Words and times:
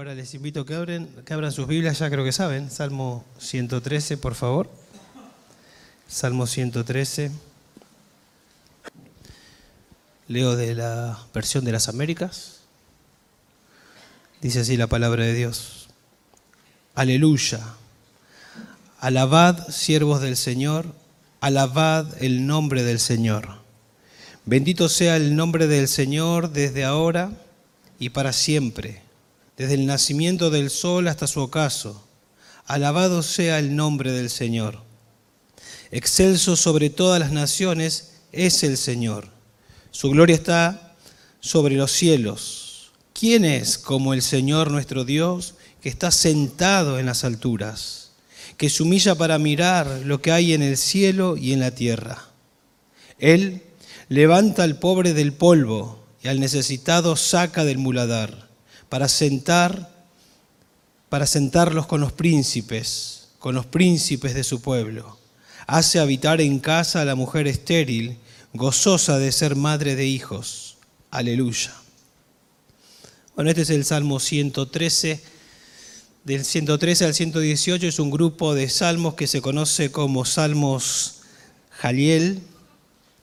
Ahora 0.00 0.14
les 0.14 0.32
invito 0.32 0.62
a 0.62 0.64
que 0.64 1.34
abran 1.34 1.52
sus 1.52 1.68
Biblias, 1.68 1.98
ya 1.98 2.08
creo 2.08 2.24
que 2.24 2.32
saben. 2.32 2.70
Salmo 2.70 3.22
113, 3.38 4.16
por 4.16 4.34
favor. 4.34 4.70
Salmo 6.08 6.46
113. 6.46 7.30
Leo 10.26 10.56
de 10.56 10.74
la 10.74 11.18
versión 11.34 11.66
de 11.66 11.72
las 11.72 11.90
Américas. 11.90 12.60
Dice 14.40 14.60
así 14.60 14.78
la 14.78 14.86
palabra 14.86 15.26
de 15.26 15.34
Dios. 15.34 15.90
Aleluya. 16.94 17.60
Alabad, 19.00 19.68
siervos 19.68 20.22
del 20.22 20.38
Señor, 20.38 20.86
alabad 21.42 22.06
el 22.22 22.46
nombre 22.46 22.84
del 22.84 23.00
Señor. 23.00 23.50
Bendito 24.46 24.88
sea 24.88 25.16
el 25.16 25.36
nombre 25.36 25.66
del 25.66 25.88
Señor 25.88 26.52
desde 26.52 26.86
ahora 26.86 27.32
y 27.98 28.08
para 28.08 28.32
siempre 28.32 29.09
desde 29.60 29.74
el 29.74 29.84
nacimiento 29.84 30.48
del 30.48 30.70
sol 30.70 31.06
hasta 31.06 31.26
su 31.26 31.38
ocaso. 31.38 32.02
Alabado 32.64 33.22
sea 33.22 33.58
el 33.58 33.76
nombre 33.76 34.10
del 34.10 34.30
Señor. 34.30 34.80
Excelso 35.90 36.56
sobre 36.56 36.88
todas 36.88 37.20
las 37.20 37.30
naciones 37.30 38.12
es 38.32 38.62
el 38.62 38.78
Señor. 38.78 39.28
Su 39.90 40.08
gloria 40.08 40.34
está 40.34 40.96
sobre 41.40 41.74
los 41.74 41.92
cielos. 41.92 42.92
¿Quién 43.12 43.44
es 43.44 43.76
como 43.76 44.14
el 44.14 44.22
Señor 44.22 44.70
nuestro 44.70 45.04
Dios 45.04 45.56
que 45.82 45.90
está 45.90 46.10
sentado 46.10 46.98
en 46.98 47.04
las 47.04 47.24
alturas, 47.24 48.12
que 48.56 48.70
se 48.70 48.82
humilla 48.82 49.14
para 49.14 49.38
mirar 49.38 50.00
lo 50.06 50.22
que 50.22 50.32
hay 50.32 50.54
en 50.54 50.62
el 50.62 50.78
cielo 50.78 51.36
y 51.36 51.52
en 51.52 51.60
la 51.60 51.72
tierra? 51.72 52.30
Él 53.18 53.62
levanta 54.08 54.62
al 54.62 54.78
pobre 54.78 55.12
del 55.12 55.34
polvo 55.34 56.02
y 56.22 56.28
al 56.28 56.40
necesitado 56.40 57.14
saca 57.14 57.62
del 57.66 57.76
muladar 57.76 58.48
para 58.90 59.08
sentar, 59.08 59.88
para 61.08 61.26
sentarlos 61.26 61.86
con 61.86 62.02
los 62.02 62.12
príncipes, 62.12 63.28
con 63.38 63.54
los 63.54 63.64
príncipes 63.64 64.34
de 64.34 64.44
su 64.44 64.60
pueblo. 64.60 65.18
Hace 65.66 66.00
habitar 66.00 66.42
en 66.42 66.58
casa 66.58 67.00
a 67.00 67.04
la 67.06 67.14
mujer 67.14 67.46
estéril, 67.46 68.18
gozosa 68.52 69.18
de 69.18 69.32
ser 69.32 69.56
madre 69.56 69.94
de 69.94 70.06
hijos. 70.06 70.76
Aleluya. 71.10 71.72
Bueno, 73.36 73.50
este 73.50 73.62
es 73.62 73.70
el 73.70 73.84
Salmo 73.84 74.18
113. 74.18 75.22
Del 76.24 76.44
113 76.44 77.06
al 77.06 77.14
118 77.14 77.86
es 77.86 77.98
un 78.00 78.10
grupo 78.10 78.54
de 78.54 78.68
salmos 78.68 79.14
que 79.14 79.28
se 79.28 79.40
conoce 79.40 79.90
como 79.90 80.24
salmos 80.24 81.20
Jaliel, 81.70 82.42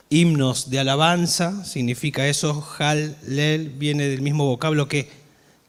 himnos 0.10 0.70
de 0.70 0.80
alabanza, 0.80 1.64
significa 1.66 2.28
eso, 2.28 2.62
Jalel, 2.62 3.70
viene 3.70 4.08
del 4.08 4.22
mismo 4.22 4.46
vocablo 4.46 4.88
que 4.88 5.17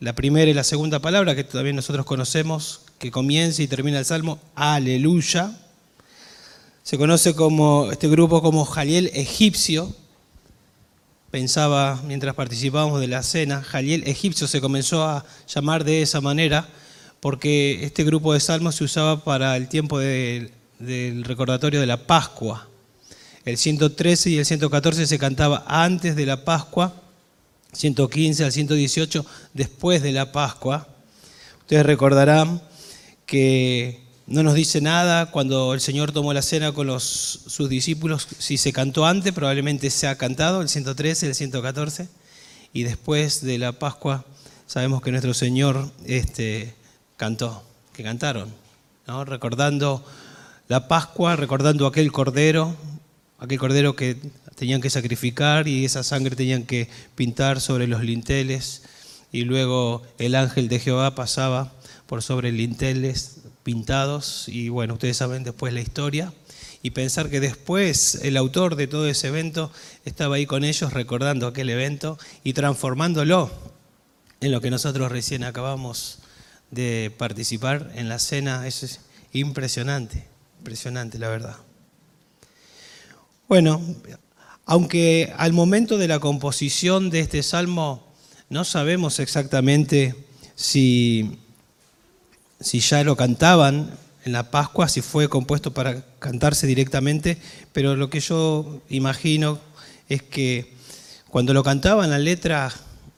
la 0.01 0.15
primera 0.15 0.51
y 0.51 0.55
la 0.55 0.65
segunda 0.65 1.01
palabra 1.01 1.35
que 1.35 1.45
también 1.45 1.75
nosotros 1.75 2.07
conocemos, 2.07 2.83
que 2.99 3.11
comienza 3.11 3.63
y 3.63 3.67
termina 3.67 3.99
el 3.99 4.05
salmo, 4.05 4.39
aleluya. 4.55 5.53
Se 6.85 6.97
conoce 6.97 7.35
como 7.35 7.91
este 7.91 8.09
grupo 8.09 8.41
como 8.41 8.65
Jaliel 8.65 9.11
egipcio. 9.13 9.93
Pensaba 11.33 12.01
mientras 12.07 12.35
participábamos 12.35 13.01
de 13.01 13.09
la 13.09 13.23
cena, 13.23 13.63
Jaliel 13.63 14.07
egipcio 14.07 14.47
se 14.47 14.61
comenzó 14.61 15.05
a 15.05 15.25
llamar 15.53 15.85
de 15.85 16.03
esa 16.03 16.21
manera 16.21 16.69
porque 17.21 17.85
este 17.85 18.05
grupo 18.05 18.33
de 18.33 18.41
salmos 18.41 18.77
se 18.77 18.85
usaba 18.85 19.25
para 19.25 19.57
el 19.57 19.69
tiempo 19.69 19.99
del 19.99 21.25
recordatorio 21.25 21.81
de 21.81 21.87
la 21.87 22.07
Pascua. 22.07 22.69
El 23.45 23.59
113 23.59 24.31
y 24.31 24.39
el 24.39 24.47
114 24.47 25.07
se 25.07 25.19
cantaba 25.19 25.65
antes 25.67 26.15
de 26.15 26.25
la 26.25 26.45
Pascua 26.45 26.95
115 27.73 28.45
al 28.45 28.53
118 28.53 29.27
después 29.55 30.03
de 30.03 30.13
la 30.13 30.33
Pascua. 30.33 30.89
Ustedes 31.61 31.85
recordarán 31.85 32.63
que 33.27 34.03
no 34.27 34.43
nos 34.43 34.55
dice 34.55 34.81
nada 34.81 35.31
cuando 35.31 35.75
el 35.75 35.81
Señor 35.81 36.13
tomó 36.13 36.33
la 36.33 36.43
cena 36.43 36.73
con 36.73 36.87
los, 36.87 37.03
sus 37.03 37.69
discípulos, 37.69 38.29
si 38.39 38.59
se 38.59 38.73
cantó 38.73 39.07
antes, 39.07 39.33
probablemente 39.33 39.91
se 39.91 40.07
ha 40.07 40.17
cantado, 40.17 40.61
el 40.61 40.69
113, 40.69 41.29
el 41.29 41.35
114, 41.35 42.09
y 42.73 42.83
después 42.83 43.43
de 43.43 43.59
la 43.59 43.73
Pascua 43.73 44.25
sabemos 44.67 45.01
que 45.01 45.11
nuestro 45.11 45.33
Señor 45.33 45.91
este, 46.05 46.75
cantó, 47.17 47.63
que 47.95 48.03
cantaron, 48.03 48.53
recordando 49.25 50.05
la 50.69 50.89
Pascua, 50.89 51.37
recordando 51.37 51.87
aquel 51.87 52.13
cordero, 52.13 52.77
aquel 53.39 53.59
cordero 53.59 53.97
que 53.97 54.19
tenían 54.59 54.81
que 54.81 54.91
sacrificar 54.91 55.69
y 55.69 55.85
esa 55.85 56.03
sangre 56.03 56.35
tenían 56.35 56.65
que 56.65 56.89
pintar 57.15 57.61
sobre 57.61 57.87
los 57.87 58.03
linteles. 58.03 58.83
Y 59.31 59.43
luego 59.43 60.03
el 60.19 60.35
ángel 60.35 60.69
de 60.69 60.81
Jehová 60.81 61.15
pasaba 61.15 61.73
por 62.07 62.23
sobre 62.23 62.51
linteles 62.51 63.39
pintados. 63.63 64.49
Y 64.49 64.69
bueno, 64.69 64.95
ustedes 64.95 65.17
saben 65.17 65.45
después 65.45 65.73
la 65.73 65.81
historia. 65.81 66.33
Y 66.83 66.91
pensar 66.91 67.31
que 67.31 67.41
después 67.41 68.17
el 68.23 68.37
autor 68.37 68.75
de 68.75 68.89
todo 68.89 69.09
ese 69.09 69.29
evento 69.29 69.71
estaba 70.05 70.37
ahí 70.37 70.47
con 70.47 70.65
ellos 70.65 70.93
recordando 70.93 71.47
aquel 71.47 71.71
evento 71.71 72.19
y 72.43 72.53
transformándolo 72.53 73.51
en 74.41 74.53
lo 74.53 74.61
que 74.61 74.71
nosotros 74.71 75.11
recién 75.11 75.45
acabamos 75.45 76.19
de 76.71 77.13
participar 77.17 77.91
en 77.95 78.09
la 78.09 78.19
cena, 78.19 78.67
eso 78.67 78.87
es 78.87 79.01
impresionante, 79.33 80.25
impresionante 80.59 81.19
la 81.19 81.29
verdad. 81.29 81.57
Bueno, 83.49 83.83
aunque 84.69 85.33
al 85.39 85.55
momento 85.55 85.97
de 85.97 86.09
la 86.09 86.21
composición 86.21 87.09
de 87.09 87.21
este 87.21 87.43
salmo 87.43 88.07
no 88.51 88.65
sabemos 88.65 89.19
exactamente 89.19 90.15
si, 90.57 91.39
si 92.61 92.81
ya 92.81 93.03
lo 93.03 93.17
cantaban 93.17 93.91
en 94.27 94.33
la 94.33 94.51
Pascua, 94.51 94.91
si 94.91 95.01
fue 95.01 95.31
compuesto 95.31 95.73
para 95.73 96.05
cantarse 96.19 96.67
directamente, 96.67 97.39
pero 97.73 97.97
lo 97.97 98.11
que 98.11 98.21
yo 98.21 98.83
imagino 98.91 99.59
es 100.11 100.23
que 100.23 100.75
cuando 101.31 101.55
lo 101.55 101.65
cantaban 101.65 102.11
la 102.11 102.19
letra, 102.19 102.71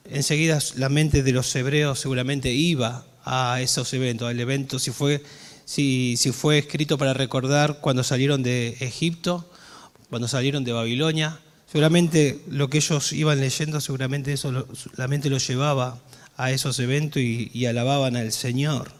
enseguida 0.09 0.61
la 0.77 0.89
mente 0.89 1.25
de 1.25 1.33
los 1.33 1.53
hebreos 1.57 1.99
seguramente 1.99 2.53
iba 2.53 3.05
a 3.25 3.61
esos 3.61 3.93
eventos, 3.93 4.29
al 4.29 4.39
evento, 4.39 4.79
si 4.79 4.93
fue, 4.93 5.21
si, 5.65 6.17
si 6.17 6.31
fue 6.31 6.59
escrito 6.59 6.97
para 6.97 7.13
recordar 7.13 7.81
cuando 7.81 8.05
salieron 8.05 8.45
de 8.45 8.77
Egipto 8.79 9.51
cuando 10.11 10.29
salieron 10.29 10.65
de 10.65 10.73
Babilonia. 10.73 11.39
Seguramente 11.71 12.43
lo 12.49 12.69
que 12.69 12.79
ellos 12.79 13.13
iban 13.13 13.41
leyendo, 13.41 13.81
seguramente 13.81 14.33
eso 14.33 14.67
la 14.97 15.09
mente 15.09 15.31
los 15.31 15.47
llevaba 15.47 16.03
a 16.37 16.51
esos 16.51 16.79
eventos 16.81 17.23
y, 17.23 17.65
alababan 17.67 18.17
al 18.17 18.33
Señor. 18.33 18.93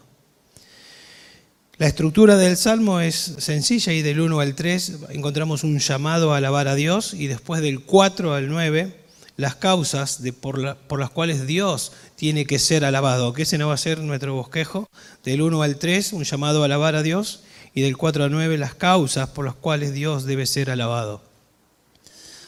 La 1.77 1.87
estructura 1.87 2.37
del 2.37 2.55
Salmo 2.55 3.01
es 3.01 3.15
sencilla 3.39 3.91
y 3.91 4.03
del 4.03 4.21
1 4.21 4.39
al 4.39 4.55
3 4.55 4.99
encontramos 5.09 5.63
un 5.63 5.79
llamado 5.79 6.33
a 6.33 6.37
alabar 6.37 6.67
a 6.67 6.75
Dios 6.75 7.13
y 7.13 7.27
después 7.27 7.61
del 7.61 7.81
4 7.81 8.33
al 8.33 8.47
9 8.47 9.01
las 9.35 9.55
causas 9.55 10.21
de 10.21 10.31
por, 10.31 10.77
por, 10.87 10.99
las 10.99 11.09
cuales 11.09 11.47
Dios 11.47 11.93
tiene 12.15 12.45
que 12.45 12.59
ser 12.59 12.85
alabado, 12.85 13.33
que 13.33 13.41
ese 13.41 13.57
no 13.57 13.69
va 13.69 13.73
a 13.73 13.77
ser 13.77 13.99
nuestro 13.99 14.35
bosquejo. 14.35 14.87
Del 15.23 15.41
1 15.41 15.63
al 15.63 15.77
3 15.77 16.13
un 16.13 16.23
llamado 16.23 16.61
a 16.61 16.65
alabar 16.65 16.95
a 16.95 17.01
Dios 17.01 17.41
y 17.73 17.81
del 17.81 17.97
4 17.97 18.25
al 18.25 18.31
9 18.31 18.57
las 18.57 18.75
causas 18.75 19.29
por 19.29 19.45
las 19.45 19.55
cuales 19.55 19.93
Dios 19.93 20.25
debe 20.25 20.45
ser 20.45 20.69
alabado. 20.69 21.21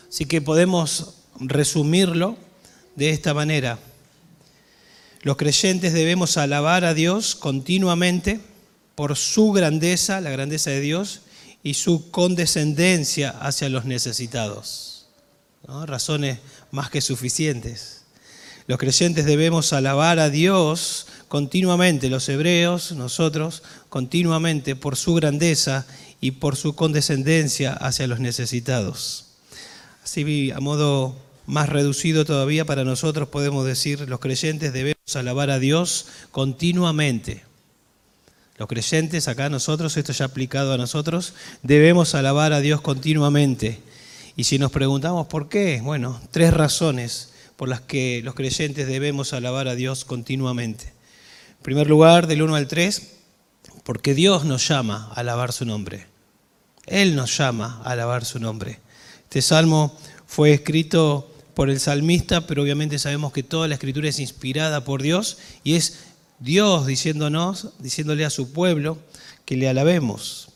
Así 0.09 0.25
que 0.25 0.41
podemos 0.41 1.15
resumirlo 1.39 2.37
de 2.95 3.09
esta 3.09 3.33
manera. 3.33 3.79
Los 5.21 5.37
creyentes 5.37 5.93
debemos 5.93 6.37
alabar 6.37 6.85
a 6.85 6.93
Dios 6.93 7.35
continuamente 7.35 8.39
por 8.95 9.15
su 9.15 9.51
grandeza, 9.51 10.21
la 10.21 10.29
grandeza 10.29 10.69
de 10.69 10.81
Dios, 10.81 11.21
y 11.63 11.75
su 11.75 12.11
condescendencia 12.11 13.29
hacia 13.29 13.69
los 13.69 13.85
necesitados. 13.85 15.07
Razones 15.65 16.39
más 16.71 16.89
que 16.89 16.99
suficientes. 16.99 18.01
Los 18.67 18.77
creyentes 18.77 19.25
debemos 19.25 19.71
alabar 19.71 20.19
a 20.19 20.29
Dios 20.29 21.07
continuamente, 21.33 22.11
los 22.11 22.29
hebreos, 22.29 22.91
nosotros, 22.91 23.63
continuamente 23.89 24.75
por 24.75 24.95
su 24.95 25.15
grandeza 25.15 25.87
y 26.21 26.29
por 26.29 26.55
su 26.55 26.75
condescendencia 26.75 27.73
hacia 27.73 28.05
los 28.05 28.19
necesitados. 28.19 29.29
Así, 30.03 30.51
a 30.51 30.59
modo 30.59 31.15
más 31.47 31.69
reducido 31.69 32.23
todavía 32.23 32.65
para 32.65 32.83
nosotros 32.83 33.29
podemos 33.29 33.65
decir, 33.65 34.07
los 34.07 34.19
creyentes 34.19 34.73
debemos 34.73 35.15
alabar 35.15 35.49
a 35.49 35.57
Dios 35.57 36.05
continuamente. 36.29 37.41
Los 38.59 38.67
creyentes, 38.67 39.27
acá 39.27 39.49
nosotros, 39.49 39.97
esto 39.97 40.13
ya 40.13 40.25
aplicado 40.25 40.71
a 40.71 40.77
nosotros, 40.77 41.33
debemos 41.63 42.13
alabar 42.13 42.53
a 42.53 42.59
Dios 42.59 42.79
continuamente. 42.79 43.79
Y 44.35 44.43
si 44.43 44.59
nos 44.59 44.71
preguntamos 44.71 45.25
por 45.25 45.49
qué, 45.49 45.81
bueno, 45.81 46.21
tres 46.29 46.53
razones 46.53 47.33
por 47.55 47.69
las 47.69 47.81
que 47.81 48.21
los 48.23 48.35
creyentes 48.35 48.85
debemos 48.85 49.33
alabar 49.33 49.67
a 49.67 49.73
Dios 49.73 50.05
continuamente. 50.05 50.92
En 51.63 51.71
primer 51.71 51.87
lugar, 51.87 52.27
del 52.27 52.41
1 52.41 52.55
al 52.55 52.67
3, 52.67 53.13
porque 53.85 54.13
Dios 54.13 54.43
nos 54.43 54.67
llama 54.67 55.07
a 55.11 55.21
alabar 55.21 55.53
su 55.53 55.63
nombre. 55.63 56.07
Él 56.87 57.15
nos 57.15 57.37
llama 57.37 57.81
a 57.85 57.91
alabar 57.91 58.25
su 58.25 58.37
nombre. 58.37 58.81
Este 59.23 59.41
salmo 59.41 59.97
fue 60.27 60.51
escrito 60.51 61.31
por 61.53 61.69
el 61.69 61.79
salmista, 61.79 62.45
pero 62.47 62.63
obviamente 62.63 62.99
sabemos 62.99 63.31
que 63.31 63.43
toda 63.43 63.69
la 63.69 63.75
escritura 63.75 64.09
es 64.09 64.19
inspirada 64.19 64.83
por 64.83 65.01
Dios 65.01 65.37
y 65.63 65.75
es 65.75 65.99
Dios 66.39 66.85
diciéndonos, 66.85 67.69
diciéndole 67.79 68.25
a 68.25 68.29
su 68.29 68.51
pueblo 68.51 68.97
que 69.45 69.55
le 69.55 69.69
alabemos. 69.69 70.49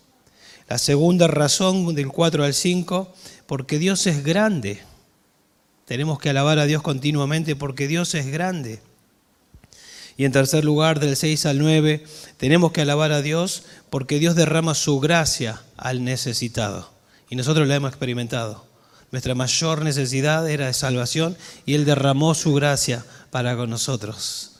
La 0.68 0.78
segunda 0.78 1.28
razón 1.28 1.96
del 1.96 2.10
4 2.10 2.44
al 2.44 2.54
5, 2.54 3.14
porque 3.46 3.80
Dios 3.80 4.06
es 4.08 4.26
grande. 4.26 4.82
Tenemos 5.86 6.20
que 6.20 6.32
alabar 6.32 6.60
a 6.60 6.66
Dios 6.66 6.82
continuamente 6.82 7.56
porque 7.56 7.88
Dios 7.88 8.14
es 8.14 8.28
grande. 8.28 8.82
Y 10.18 10.26
en 10.26 10.32
tercer 10.32 10.66
lugar, 10.66 11.00
del 11.00 11.16
6 11.16 11.46
al 11.46 11.60
9, 11.60 12.04
tenemos 12.38 12.72
que 12.72 12.82
alabar 12.82 13.12
a 13.12 13.22
Dios 13.22 13.64
porque 13.92 14.18
Dios 14.18 14.36
derrama 14.36 14.74
su 14.74 15.00
gracia 15.00 15.62
al 15.78 16.04
necesitado. 16.04 16.90
Y 17.30 17.36
nosotros 17.36 17.68
la 17.68 17.76
hemos 17.76 17.90
experimentado. 17.90 18.66
Nuestra 19.12 19.36
mayor 19.36 19.84
necesidad 19.84 20.50
era 20.50 20.66
de 20.66 20.74
salvación 20.74 21.38
y 21.66 21.76
Él 21.76 21.86
derramó 21.86 22.34
su 22.34 22.54
gracia 22.56 23.06
para 23.30 23.56
con 23.56 23.70
nosotros. 23.70 24.54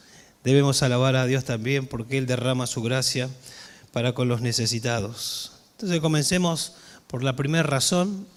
Debemos 0.44 0.84
alabar 0.84 1.16
a 1.16 1.26
Dios 1.26 1.44
también 1.44 1.88
porque 1.88 2.20
Él 2.20 2.28
derrama 2.28 2.68
su 2.68 2.84
gracia 2.84 3.28
para 3.92 4.14
con 4.14 4.28
los 4.28 4.42
necesitados. 4.42 5.54
Entonces 5.72 6.00
comencemos 6.00 6.74
por 7.08 7.24
la 7.24 7.36
primera 7.36 7.64
razón, 7.64 8.28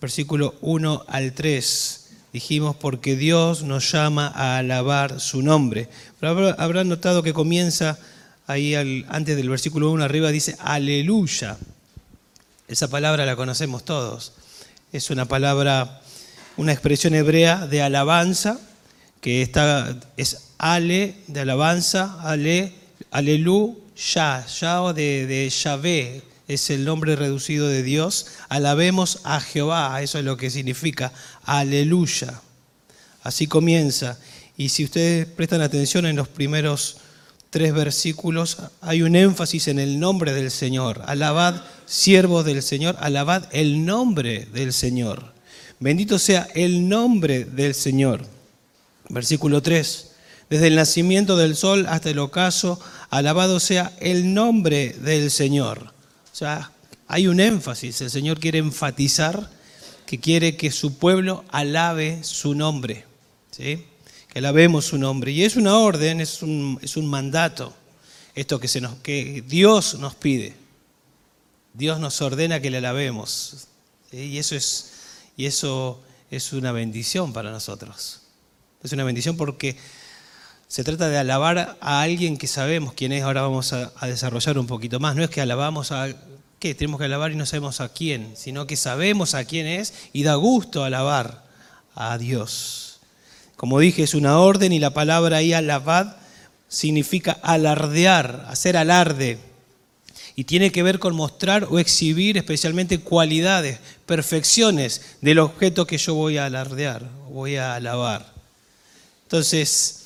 versículo 0.00 0.56
1 0.60 1.04
al 1.06 1.32
3 1.32 1.97
dijimos, 2.32 2.76
porque 2.76 3.16
Dios 3.16 3.62
nos 3.62 3.90
llama 3.90 4.28
a 4.34 4.58
alabar 4.58 5.20
su 5.20 5.42
nombre. 5.42 5.88
Pero 6.20 6.54
habrán 6.60 6.88
notado 6.88 7.22
que 7.22 7.32
comienza 7.32 7.98
ahí 8.46 8.74
antes 9.08 9.36
del 9.36 9.48
versículo 9.48 9.90
1 9.90 10.04
arriba, 10.04 10.30
dice, 10.30 10.56
aleluya. 10.60 11.56
Esa 12.66 12.88
palabra 12.88 13.24
la 13.26 13.36
conocemos 13.36 13.84
todos. 13.84 14.32
Es 14.92 15.10
una 15.10 15.26
palabra, 15.26 16.00
una 16.56 16.72
expresión 16.72 17.14
hebrea 17.14 17.66
de 17.66 17.82
alabanza, 17.82 18.58
que 19.20 19.42
está, 19.42 19.96
es 20.16 20.48
ale, 20.58 21.16
de 21.26 21.40
alabanza, 21.40 22.18
ale, 22.22 22.72
aleluya, 23.10 23.74
ya 24.46 24.92
de, 24.92 25.26
de 25.26 25.50
Yahvé, 25.50 26.22
es 26.48 26.70
el 26.70 26.84
nombre 26.84 27.14
reducido 27.14 27.68
de 27.68 27.82
Dios. 27.82 28.26
Alabemos 28.48 29.20
a 29.24 29.40
Jehová, 29.40 30.02
eso 30.02 30.18
es 30.18 30.24
lo 30.24 30.36
que 30.36 30.50
significa 30.50 31.12
aleluya. 31.44 32.40
Así 33.22 33.46
comienza. 33.46 34.18
Y 34.56 34.70
si 34.70 34.84
ustedes 34.84 35.26
prestan 35.26 35.60
atención 35.60 36.06
en 36.06 36.16
los 36.16 36.26
primeros 36.26 36.96
tres 37.50 37.72
versículos, 37.72 38.58
hay 38.80 39.02
un 39.02 39.14
énfasis 39.14 39.68
en 39.68 39.78
el 39.78 40.00
nombre 40.00 40.32
del 40.32 40.50
Señor. 40.50 41.02
Alabad, 41.06 41.62
siervos 41.86 42.44
del 42.44 42.62
Señor, 42.62 42.96
alabad 43.00 43.44
el 43.52 43.84
nombre 43.84 44.46
del 44.52 44.72
Señor. 44.72 45.32
Bendito 45.80 46.18
sea 46.18 46.48
el 46.54 46.88
nombre 46.88 47.44
del 47.44 47.74
Señor. 47.74 48.26
Versículo 49.10 49.62
3. 49.62 50.10
Desde 50.50 50.66
el 50.66 50.76
nacimiento 50.76 51.36
del 51.36 51.56
sol 51.56 51.86
hasta 51.88 52.10
el 52.10 52.18
ocaso, 52.18 52.80
alabado 53.10 53.60
sea 53.60 53.92
el 54.00 54.32
nombre 54.32 54.96
del 55.02 55.30
Señor. 55.30 55.97
O 56.32 56.36
sea, 56.36 56.70
hay 57.06 57.26
un 57.26 57.40
énfasis, 57.40 58.00
el 58.00 58.10
Señor 58.10 58.38
quiere 58.38 58.58
enfatizar 58.58 59.50
que 60.06 60.20
quiere 60.20 60.56
que 60.56 60.70
su 60.70 60.96
pueblo 60.98 61.44
alabe 61.50 62.24
su 62.24 62.54
nombre, 62.54 63.04
¿sí? 63.50 63.84
que 64.28 64.38
alabemos 64.38 64.86
su 64.86 64.98
nombre. 64.98 65.32
Y 65.32 65.44
es 65.44 65.56
una 65.56 65.76
orden, 65.76 66.20
es 66.20 66.42
un, 66.42 66.78
es 66.82 66.96
un 66.96 67.06
mandato, 67.06 67.74
esto 68.34 68.58
que, 68.58 68.68
se 68.68 68.80
nos, 68.80 68.94
que 69.00 69.44
Dios 69.46 69.98
nos 69.98 70.14
pide. 70.14 70.54
Dios 71.74 72.00
nos 72.00 72.20
ordena 72.22 72.60
que 72.60 72.70
le 72.70 72.78
alabemos. 72.78 73.68
Y, 74.10 74.38
eso 74.38 74.56
es, 74.56 74.92
y 75.36 75.46
eso 75.46 76.02
es 76.30 76.52
una 76.52 76.72
bendición 76.72 77.32
para 77.32 77.50
nosotros. 77.50 78.22
Es 78.82 78.92
una 78.92 79.04
bendición 79.04 79.36
porque 79.36 79.76
se 80.68 80.84
trata 80.84 81.08
de 81.08 81.16
alabar 81.16 81.78
a 81.80 82.02
alguien 82.02 82.36
que 82.36 82.46
sabemos 82.46 82.92
quién 82.92 83.12
es, 83.12 83.22
ahora 83.22 83.40
vamos 83.40 83.72
a, 83.72 83.90
desarrollar 84.06 84.58
un 84.58 84.66
poquito 84.66 85.00
más. 85.00 85.16
No 85.16 85.24
es 85.24 85.30
que 85.30 85.40
alabamos 85.40 85.92
a 85.92 86.08
qué, 86.58 86.74
tenemos 86.74 86.98
que 86.98 87.06
alabar 87.06 87.32
y 87.32 87.36
no 87.36 87.46
sabemos 87.46 87.80
a 87.80 87.88
quién, 87.88 88.34
sino 88.36 88.66
que 88.66 88.76
sabemos 88.76 89.34
a 89.34 89.46
quién 89.46 89.66
es 89.66 89.94
y 90.12 90.24
da 90.24 90.34
gusto 90.34 90.84
alabar 90.84 91.42
a 91.94 92.18
Dios. 92.18 93.00
Como 93.56 93.80
dije, 93.80 94.02
es 94.02 94.14
una 94.14 94.38
orden 94.38 94.72
y 94.72 94.78
la 94.78 94.90
palabra 94.92 95.38
ahí 95.38 95.54
alabad 95.54 96.16
significa 96.68 97.32
alardear, 97.42 98.44
hacer 98.48 98.76
alarde. 98.76 99.38
Y 100.36 100.44
tiene 100.44 100.70
que 100.70 100.82
ver 100.82 100.98
con 100.98 101.16
mostrar 101.16 101.64
o 101.64 101.78
exhibir 101.78 102.36
especialmente 102.36 103.00
cualidades, 103.00 103.80
perfecciones 104.04 105.16
del 105.22 105.38
objeto 105.38 105.86
que 105.86 105.98
yo 105.98 106.14
voy 106.14 106.36
a 106.36 106.44
alardear, 106.44 107.08
voy 107.30 107.56
a 107.56 107.74
alabar. 107.74 108.32
Entonces, 109.24 109.97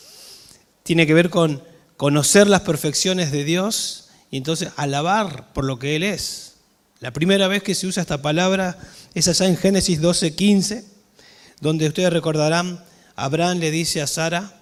tiene 0.82 1.06
que 1.06 1.14
ver 1.14 1.30
con 1.30 1.62
conocer 1.96 2.48
las 2.48 2.62
perfecciones 2.62 3.30
de 3.32 3.44
Dios 3.44 4.08
y 4.30 4.36
entonces 4.36 4.70
alabar 4.76 5.52
por 5.52 5.64
lo 5.64 5.78
que 5.78 5.96
Él 5.96 6.02
es. 6.02 6.54
La 7.00 7.12
primera 7.12 7.48
vez 7.48 7.62
que 7.62 7.74
se 7.74 7.86
usa 7.86 8.00
esta 8.00 8.22
palabra 8.22 8.78
es 9.14 9.28
allá 9.28 9.46
en 9.46 9.56
Génesis 9.56 10.00
12:15, 10.00 10.84
donde 11.60 11.88
ustedes 11.88 12.12
recordarán, 12.12 12.84
Abraham 13.14 13.58
le 13.58 13.70
dice 13.70 14.00
a 14.00 14.06
Sara, 14.06 14.60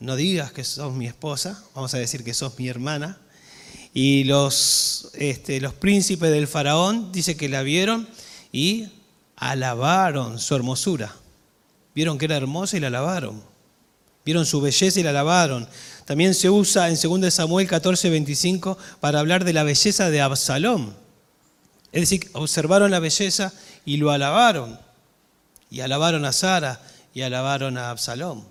no 0.00 0.16
digas 0.16 0.52
que 0.52 0.64
sos 0.64 0.92
mi 0.92 1.06
esposa, 1.06 1.62
vamos 1.74 1.94
a 1.94 1.98
decir 1.98 2.24
que 2.24 2.34
sos 2.34 2.58
mi 2.58 2.68
hermana. 2.68 3.18
Y 3.94 4.24
los, 4.24 5.10
este, 5.14 5.60
los 5.60 5.74
príncipes 5.74 6.30
del 6.30 6.48
faraón 6.48 7.12
dice 7.12 7.36
que 7.36 7.48
la 7.48 7.62
vieron 7.62 8.08
y 8.50 8.88
alabaron 9.36 10.38
su 10.38 10.54
hermosura. 10.54 11.14
Vieron 11.94 12.16
que 12.18 12.24
era 12.24 12.36
hermosa 12.36 12.76
y 12.76 12.80
la 12.80 12.86
alabaron. 12.86 13.51
Vieron 14.24 14.46
su 14.46 14.60
belleza 14.60 15.00
y 15.00 15.02
la 15.02 15.10
alabaron. 15.10 15.68
También 16.04 16.34
se 16.34 16.50
usa 16.50 16.88
en 16.88 16.98
2 17.00 17.32
Samuel 17.32 17.66
14, 17.66 18.10
25 18.10 18.78
para 19.00 19.20
hablar 19.20 19.44
de 19.44 19.52
la 19.52 19.62
belleza 19.62 20.10
de 20.10 20.20
Absalón. 20.20 20.94
Es 21.92 22.02
decir, 22.02 22.30
observaron 22.32 22.90
la 22.90 23.00
belleza 23.00 23.52
y 23.84 23.96
lo 23.96 24.10
alabaron. 24.10 24.78
Y 25.70 25.80
alabaron 25.80 26.24
a 26.24 26.32
Sara 26.32 26.80
y 27.14 27.22
alabaron 27.22 27.78
a 27.78 27.90
Absalón. 27.90 28.44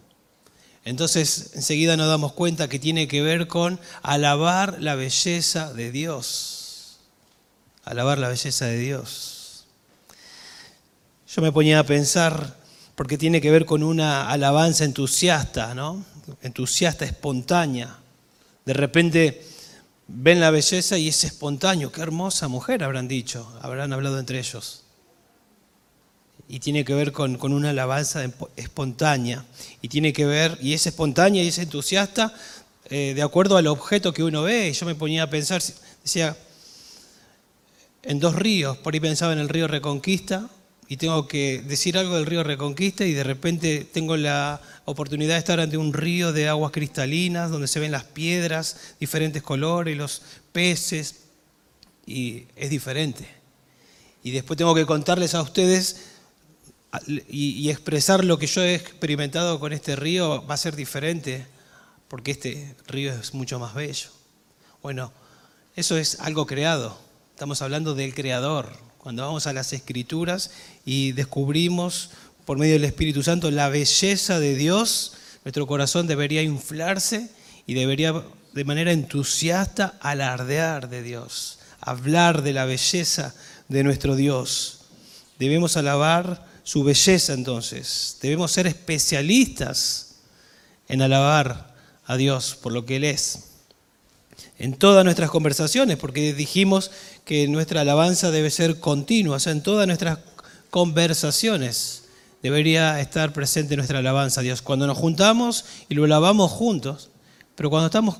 Entonces 0.84 1.52
enseguida 1.54 1.96
nos 1.96 2.08
damos 2.08 2.34
cuenta 2.34 2.68
que 2.68 2.80
tiene 2.80 3.08
que 3.08 3.22
ver 3.22 3.48
con 3.48 3.80
alabar 4.02 4.82
la 4.82 4.96
belleza 4.96 5.74
de 5.74 5.92
Dios. 5.92 7.00
Alabar 7.84 8.18
la 8.18 8.30
belleza 8.30 8.66
de 8.66 8.78
Dios. 8.78 9.66
Yo 11.28 11.42
me 11.42 11.52
ponía 11.52 11.80
a 11.80 11.86
pensar 11.86 12.61
porque 12.96 13.18
tiene 13.18 13.42
que 13.42 13.52
ver 13.52 13.66
con 13.66 13.84
una 13.84 14.30
alabanza 14.30 14.84
entusiasta, 14.84 15.74
¿no? 15.74 16.04
Entusiasta, 16.42 17.06
espontánea. 17.06 17.98
De 18.66 18.74
repente 18.74 19.44
ven 20.08 20.40
la 20.40 20.52
belleza 20.52 20.98
y 20.98 21.08
es 21.08 21.24
espontáneo. 21.24 21.92
Qué 21.92 22.02
hermosa 22.02 22.48
mujer, 22.48 22.84
habrán 22.84 23.08
dicho, 23.08 23.52
habrán 23.62 23.94
hablado 23.94 24.20
entre 24.20 24.40
ellos. 24.40 24.84
Y 26.48 26.60
tiene 26.60 26.84
que 26.84 26.94
ver 26.94 27.12
con, 27.12 27.38
una 27.42 27.70
alabanza 27.70 28.24
espontánea. 28.56 29.46
Y 29.82 29.88
tiene 29.88 30.12
que 30.12 30.26
ver, 30.26 30.58
y 30.62 30.74
es 30.74 30.86
espontánea 30.86 31.44
y 31.44 31.48
es 31.48 31.58
entusiasta 31.58 32.34
eh, 32.90 33.14
de 33.16 33.22
acuerdo 33.22 33.56
al 33.56 33.68
objeto 33.68 34.14
que 34.14 34.24
uno 34.24 34.44
ve. 34.44 34.70
Y 34.70 34.74
yo 34.74 34.86
me 34.86 34.96
ponía 34.96 35.24
a 35.24 35.30
pensar, 35.30 35.62
decía, 36.04 36.36
en 38.04 38.20
dos 38.20 38.36
ríos, 38.36 38.78
por 38.78 38.94
ahí 38.94 39.00
pensaba 39.00 39.32
en 39.34 39.40
el 39.40 39.50
río 39.50 39.68
Reconquista, 39.68 40.50
y 40.92 40.98
tengo 40.98 41.26
que 41.26 41.62
decir 41.62 41.98
algo 41.98 42.18
del 42.18 42.26
río 42.26 42.44
Reconquista 42.44 43.06
y 43.06 43.14
de 43.14 43.24
repente 43.24 43.88
tengo 43.94 44.18
la 44.18 44.60
oportunidad 44.84 45.36
de 45.36 45.40
estar 45.40 45.62
ante 45.62 45.78
un 45.78 45.94
río 45.94 46.34
de 46.34 46.50
aguas 46.50 46.74
cristalinas 46.74 47.50
donde 47.50 47.70
se 47.70 47.80
ven 47.80 47.94
las 47.94 48.04
piedras, 48.04 48.96
diferentes 49.00 49.42
colores, 49.42 49.96
los 49.96 50.22
peces, 50.52 51.22
y 52.06 52.46
es 52.58 52.70
diferente. 52.70 53.26
Y 54.22 54.32
después 54.32 54.58
tengo 54.58 54.76
que 54.76 54.86
contarles 54.86 55.34
a 55.34 55.42
ustedes 55.42 56.08
y, 57.30 57.70
expresar 57.70 58.26
lo 58.26 58.38
que 58.38 58.48
yo 58.48 58.62
he 58.62 58.76
experimentado 58.76 59.62
con 59.62 59.72
este 59.72 59.96
río 59.96 60.46
va 60.46 60.56
a 60.56 60.58
ser 60.58 60.76
diferente, 60.76 61.48
porque 62.10 62.32
este 62.32 62.76
río 62.88 63.14
es 63.14 63.34
mucho 63.34 63.60
más 63.60 63.74
bello. 63.74 64.10
Bueno, 64.84 65.14
eso 65.74 65.96
es 65.96 66.20
algo 66.20 66.46
creado. 66.46 67.00
Estamos 67.30 67.62
hablando 67.62 67.96
del 67.96 68.14
creador, 68.14 68.91
cuando 69.02 69.26
vamos 69.26 69.48
a 69.48 69.54
las 69.54 69.74
escrituras 69.74 70.52
y 70.86 71.14
descubrimos 71.14 72.12
por 72.46 72.60
medio 72.60 72.74
del 72.74 72.84
Espíritu 72.84 73.24
Santo 73.24 73.50
la 73.50 73.68
belleza 73.68 74.40
de 74.40 74.56
Dios, 74.56 75.14
nuestro 75.44 75.66
corazón 75.66 76.06
debería 76.06 76.44
inflarse 76.44 77.32
y 77.66 77.74
debería 77.74 78.14
de 78.54 78.64
manera 78.64 78.92
entusiasta 78.92 79.98
alardear 80.02 80.88
de 80.88 81.02
Dios, 81.02 81.58
hablar 81.80 82.44
de 82.44 82.54
la 82.54 82.66
belleza 82.66 83.34
de 83.70 83.84
nuestro 83.84 84.16
Dios. 84.16 84.82
Debemos 85.40 85.78
alabar 85.78 86.46
su 86.64 86.84
belleza 86.84 87.34
entonces, 87.34 88.20
debemos 88.22 88.52
ser 88.52 88.68
especialistas 88.68 90.18
en 90.88 91.02
alabar 91.02 91.74
a 92.06 92.18
Dios 92.18 92.56
por 92.62 92.72
lo 92.72 92.86
que 92.86 92.98
Él 92.98 93.06
es 93.06 93.52
en 94.62 94.76
todas 94.76 95.04
nuestras 95.04 95.32
conversaciones, 95.32 95.98
porque 95.98 96.34
dijimos 96.36 96.92
que 97.26 97.48
nuestra 97.48 97.82
alabanza 97.82 98.32
debe 98.32 98.50
ser 98.50 98.80
continua, 98.80 99.38
o 99.38 99.40
sea, 99.40 99.52
en 99.52 99.64
todas 99.64 99.88
nuestras 99.88 100.20
conversaciones 100.70 102.04
debería 102.42 103.00
estar 103.00 103.34
presente 103.34 103.76
nuestra 103.76 104.00
alabanza 104.00 104.42
a 104.42 104.44
Dios. 104.44 104.62
Cuando 104.62 104.88
nos 104.88 104.98
juntamos 104.98 105.66
y 105.90 105.96
lo 105.96 106.06
alabamos 106.06 106.52
juntos, 106.52 107.10
pero 107.56 107.70
cuando 107.70 107.88
estamos 107.88 108.20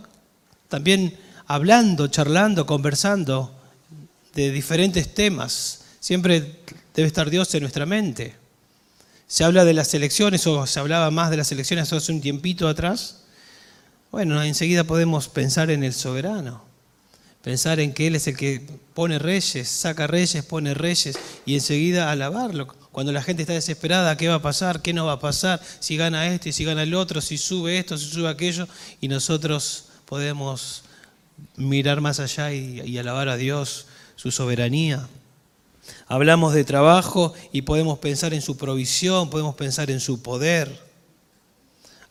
también 0.68 1.18
hablando, 1.48 2.08
charlando, 2.08 2.66
conversando 2.66 3.54
de 4.34 4.52
diferentes 4.52 5.14
temas. 5.14 5.82
Siempre 6.00 6.62
debe 6.96 7.08
estar 7.08 7.30
Dios 7.30 7.54
en 7.54 7.62
nuestra 7.62 7.86
mente. 7.86 8.36
Se 9.28 9.44
habla 9.44 9.66
de 9.66 9.74
las 9.74 9.94
elecciones 9.94 10.46
o 10.48 10.66
se 10.66 10.80
hablaba 10.80 11.12
más 11.12 11.30
de 11.30 11.38
las 11.38 11.52
elecciones 11.52 11.92
hace 11.92 12.12
un 12.12 12.22
tiempito 12.22 12.68
atrás. 12.68 13.24
Bueno, 14.12 14.42
enseguida 14.44 14.84
podemos 14.84 15.30
pensar 15.30 15.70
en 15.72 15.84
el 15.84 15.94
soberano, 15.94 16.64
pensar 17.44 17.80
en 17.80 17.94
que 17.94 18.08
Él 18.08 18.16
es 18.16 18.28
el 18.28 18.38
que 18.38 18.62
pone 18.94 19.20
reyes, 19.20 19.68
saca 19.68 20.08
reyes, 20.08 20.44
pone 20.44 20.74
reyes 20.74 21.18
y 21.46 21.56
enseguida 21.56 22.12
alabarlo. 22.12 22.68
Cuando 22.92 23.12
la 23.12 23.24
gente 23.24 23.44
está 23.44 23.54
desesperada, 23.54 24.18
¿qué 24.18 24.28
va 24.28 24.36
a 24.36 24.42
pasar? 24.42 24.82
¿Qué 24.82 24.94
no 24.94 25.06
va 25.06 25.14
a 25.14 25.20
pasar? 25.20 25.62
Si 25.80 25.96
gana 25.98 26.28
este, 26.28 26.52
si 26.52 26.66
gana 26.66 26.84
el 26.84 26.94
otro, 26.94 27.22
si 27.22 27.38
sube 27.38 27.78
esto, 27.78 27.98
si 27.98 28.06
sube 28.06 28.30
aquello, 28.30 28.68
y 29.00 29.08
nosotros 29.08 29.86
podemos 30.06 30.84
mirar 31.56 32.02
más 32.02 32.20
allá 32.20 32.52
y, 32.54 32.82
y 32.82 32.98
alabar 32.98 33.30
a 33.30 33.38
Dios, 33.38 33.88
su 34.16 34.32
soberanía. 34.32 35.08
Hablamos 36.08 36.54
de 36.54 36.64
trabajo 36.64 37.34
y 37.52 37.64
podemos 37.64 38.00
pensar 38.00 38.34
en 38.34 38.42
su 38.42 38.58
provisión, 38.58 39.30
podemos 39.30 39.56
pensar 39.56 39.90
en 39.90 40.00
su 40.00 40.22
poder. 40.22 40.91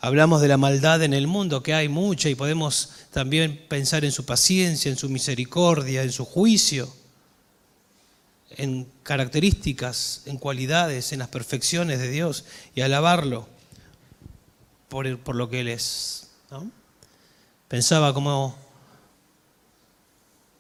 Hablamos 0.03 0.41
de 0.41 0.49
la 0.49 0.57
maldad 0.57 1.03
en 1.03 1.13
el 1.13 1.27
mundo, 1.27 1.63
que 1.63 1.75
hay 1.75 1.89
mucha, 1.89 2.31
y 2.31 2.35
podemos 2.35 2.91
también 3.13 3.67
pensar 3.69 4.05
en 4.05 4.13
su 4.13 4.25
paciencia, 4.25 4.91
en 4.91 4.97
su 4.97 5.11
misericordia, 5.11 6.03
en 6.03 6.11
su 6.11 6.25
juicio, 6.25 6.91
en 8.57 8.87
características, 9.03 10.23
en 10.25 10.39
cualidades, 10.39 11.13
en 11.13 11.19
las 11.19 11.29
perfecciones 11.29 11.99
de 11.99 12.11
Dios, 12.11 12.47
y 12.75 12.81
alabarlo 12.81 13.47
por, 14.89 15.07
lo 15.07 15.51
que 15.51 15.61
Él 15.61 15.69
es. 15.69 16.31
Pensaba 17.69 18.15
como, 18.15 18.57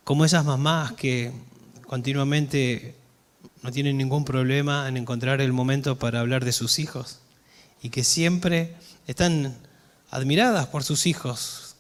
como 0.05 0.27
esas 0.27 0.45
mamás 0.45 0.93
que 0.93 1.33
continuamente 1.87 2.95
no 3.63 3.73
tienen 3.73 3.97
ningún 3.97 4.27
problema 4.27 4.87
en 4.87 4.99
encontrar 4.99 5.41
el 5.41 5.53
momento 5.55 5.99
para 5.99 6.21
hablar 6.21 6.45
de 6.45 6.53
sus 6.53 6.79
hijos 6.79 7.21
y 7.83 7.89
que 7.91 8.05
siempre 8.05 8.77
están 9.11 9.57
admiradas 10.11 10.67
por 10.67 10.85
sus 10.85 11.07
hijos, 11.07 11.77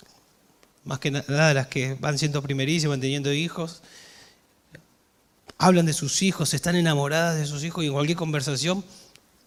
más 0.85 0.99
que 0.99 1.11
nada 1.11 1.55
las 1.55 1.67
que 1.69 1.95
van 1.95 2.19
siendo 2.19 2.43
primerísimas, 2.43 3.01
teniendo 3.01 3.33
hijos, 3.33 3.83
hablan 5.59 5.87
de 5.87 5.93
sus 5.93 6.23
hijos, 6.23 6.55
están 6.55 6.77
enamoradas 6.77 7.39
de 7.39 7.47
sus 7.47 7.65
hijos 7.65 7.85
y 7.85 7.89
en 7.89 7.93
cualquier 7.93 8.17
conversación 8.17 8.85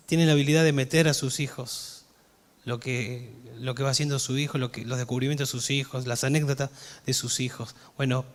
tienen 0.06 0.28
la 0.28 0.34
habilidad 0.34 0.64
de 0.64 0.74
meter 0.74 1.08
a 1.08 1.14
sus 1.14 1.40
hijos 1.40 1.94
lo 2.66 2.80
que, 2.80 3.30
lo 3.60 3.76
que 3.76 3.84
va 3.84 3.90
haciendo 3.90 4.20
su 4.20 4.38
hijo, 4.38 4.58
lo 4.58 4.72
que, 4.72 4.86
los 4.86 4.98
descubrimientos 4.98 5.50
de 5.50 5.52
sus 5.52 5.70
hijos, 5.70 6.08
las 6.08 6.24
anécdotas 6.24 6.70
de 7.06 7.14
sus 7.14 7.40
hijos. 7.40 7.76
Bueno, 7.98 8.26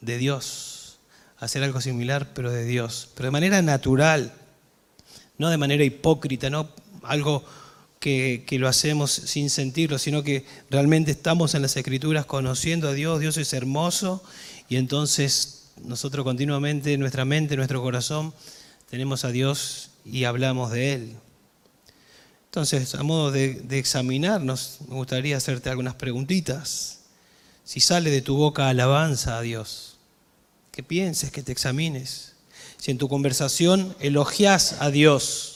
de 0.00 0.18
Dios, 0.18 0.98
hacer 1.38 1.62
algo 1.62 1.80
similar, 1.80 2.28
pero 2.34 2.50
de 2.50 2.64
Dios, 2.64 3.10
pero 3.14 3.26
de 3.26 3.32
manera 3.32 3.62
natural, 3.62 4.32
no 5.38 5.48
de 5.48 5.56
manera 5.56 5.84
hipócrita, 5.84 6.50
no 6.50 6.68
algo 7.02 7.44
que, 8.00 8.56
lo 8.58 8.66
hacemos 8.66 9.10
sin 9.10 9.50
sentirlo, 9.50 9.98
sino 9.98 10.22
que 10.22 10.46
realmente 10.70 11.10
estamos 11.10 11.54
en 11.54 11.62
las 11.62 11.76
escrituras 11.76 12.24
conociendo 12.24 12.88
a 12.88 12.94
Dios, 12.94 13.20
Dios 13.20 13.36
es 13.36 13.52
hermoso 13.52 14.24
y 14.70 14.76
entonces 14.76 15.66
nosotros 15.84 16.24
continuamente 16.24 16.94
en 16.94 17.00
nuestra 17.00 17.26
mente, 17.26 17.54
en 17.54 17.58
nuestro 17.58 17.82
corazón, 17.82 18.32
tenemos 18.88 19.24
a 19.24 19.30
Dios 19.30 19.90
y 20.04 20.24
hablamos 20.24 20.72
de 20.72 20.94
Él. 20.94 21.16
Entonces, 22.46 22.94
a 22.94 23.02
modo 23.02 23.30
de, 23.30 23.54
de 23.54 23.78
examinarnos, 23.78 24.78
me 24.88 24.96
gustaría 24.96 25.36
hacerte 25.36 25.70
algunas 25.70 25.94
preguntitas. 25.94 27.00
Si 27.64 27.80
sale 27.80 28.10
de 28.10 28.22
tu 28.22 28.36
boca 28.36 28.68
alabanza 28.68 29.38
a 29.38 29.42
Dios, 29.42 29.98
que 30.72 30.82
pienses, 30.82 31.30
que 31.30 31.42
te 31.42 31.52
examines. 31.52 32.32
Si 32.78 32.90
en 32.90 32.98
tu 32.98 33.08
conversación 33.08 33.94
elogias 34.00 34.76
a 34.80 34.90
Dios, 34.90 35.49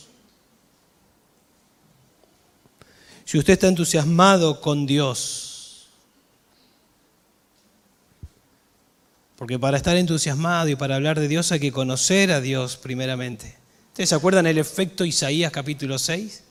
si 3.24 3.38
usted 3.38 3.54
está 3.54 3.68
entusiasmado 3.68 4.60
con 4.60 4.86
Dios. 4.86 5.88
Porque 9.36 9.58
para 9.58 9.76
estar 9.76 9.96
entusiasmado 9.96 10.68
y 10.68 10.76
para 10.76 10.96
hablar 10.96 11.18
de 11.18 11.28
Dios 11.28 11.50
hay 11.52 11.60
que 11.60 11.72
conocer 11.72 12.30
a 12.30 12.40
Dios 12.40 12.76
primeramente. 12.76 13.56
¿Ustedes 13.88 14.10
se 14.10 14.14
acuerdan 14.14 14.46
el 14.46 14.58
efecto 14.58 15.04
Isaías 15.04 15.52
capítulo 15.52 15.98
6? 15.98 16.44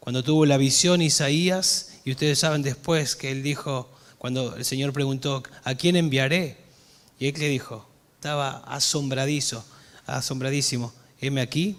Cuando 0.00 0.22
tuvo 0.22 0.44
la 0.46 0.56
visión 0.56 1.00
Isaías, 1.02 1.94
y 2.04 2.10
ustedes 2.10 2.38
saben 2.38 2.62
después 2.62 3.16
que 3.16 3.30
él 3.30 3.42
dijo, 3.42 3.90
cuando 4.18 4.54
el 4.56 4.64
Señor 4.64 4.92
preguntó, 4.92 5.42
¿a 5.64 5.74
quién 5.74 5.96
enviaré? 5.96 6.58
Y 7.18 7.28
él 7.28 7.34
le 7.38 7.48
dijo, 7.48 7.88
estaba 8.16 8.58
asombradizo, 8.66 9.64
asombradísimo, 10.06 10.92
heme 11.20 11.40
aquí, 11.40 11.78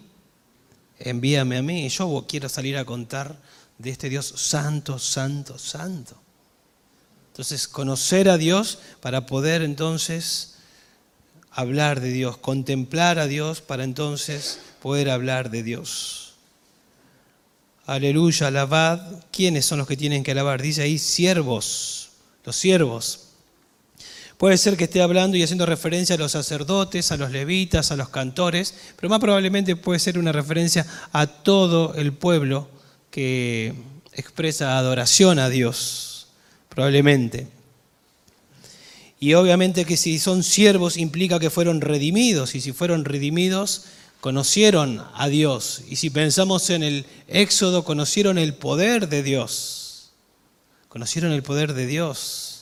envíame 0.98 1.58
a 1.58 1.62
mí, 1.62 1.88
yo 1.90 2.26
quiero 2.28 2.50
salir 2.50 2.78
a 2.78 2.86
contar 2.86 3.38
de 3.78 3.90
este 3.90 4.10
Dios 4.10 4.34
santo, 4.36 5.00
santo, 5.00 5.58
santo. 5.58 6.16
Entonces, 7.32 7.68
conocer 7.68 8.30
a 8.30 8.38
Dios 8.38 8.80
para 9.02 9.26
poder 9.26 9.62
entonces 9.62 10.56
hablar 11.52 12.00
de 12.00 12.12
Dios, 12.12 12.38
contemplar 12.38 13.20
a 13.20 13.28
Dios 13.28 13.62
para 13.62 13.84
entonces 13.84 14.60
poder 14.82 15.10
hablar 15.10 15.50
de 15.50 15.64
Dios. 15.64 16.34
Aleluya, 17.86 18.48
alabad. 18.48 19.24
¿Quiénes 19.32 19.66
son 19.66 19.80
los 19.80 19.88
que 19.88 19.98
tienen 19.98 20.24
que 20.24 20.32
alabar? 20.32 20.62
Dice 20.62 20.82
ahí 20.82 20.98
siervos, 20.98 22.10
los 22.44 22.56
siervos. 22.56 23.22
Puede 24.38 24.58
ser 24.58 24.76
que 24.76 24.86
esté 24.86 25.02
hablando 25.02 25.38
y 25.38 25.44
haciendo 25.44 25.66
referencia 25.66 26.16
a 26.16 26.18
los 26.18 26.34
sacerdotes, 26.34 27.12
a 27.12 27.18
los 27.18 27.32
levitas, 27.32 27.92
a 27.92 27.96
los 27.96 28.10
cantores, 28.10 28.74
pero 28.96 29.10
más 29.10 29.20
probablemente 29.20 29.76
puede 29.76 30.00
ser 30.00 30.18
una 30.18 30.32
referencia 30.32 30.86
a 31.14 31.28
todo 31.28 31.94
el 31.96 32.12
pueblo 32.12 32.70
que 33.16 33.74
expresa 34.12 34.78
adoración 34.78 35.40
a 35.40 35.48
Dios, 35.48 36.28
probablemente. 36.68 37.48
Y 39.22 39.36
obviamente 39.36 39.86
que 39.86 39.96
si 39.96 40.20
son 40.20 40.44
siervos 40.44 40.98
implica 40.98 41.40
que 41.40 41.50
fueron 41.50 41.80
redimidos, 41.80 42.56
y 42.56 42.60
si 42.60 42.74
fueron 42.74 43.06
redimidos, 43.06 43.86
conocieron 44.20 45.02
a 45.14 45.30
Dios. 45.30 45.84
Y 45.88 45.96
si 45.96 46.10
pensamos 46.10 46.70
en 46.70 46.84
el 46.84 47.06
Éxodo, 47.30 47.86
conocieron 47.86 48.38
el 48.38 48.54
poder 48.54 49.08
de 49.08 49.24
Dios. 49.24 50.12
Conocieron 50.90 51.32
el 51.32 51.42
poder 51.42 51.74
de 51.74 51.86
Dios 51.86 52.55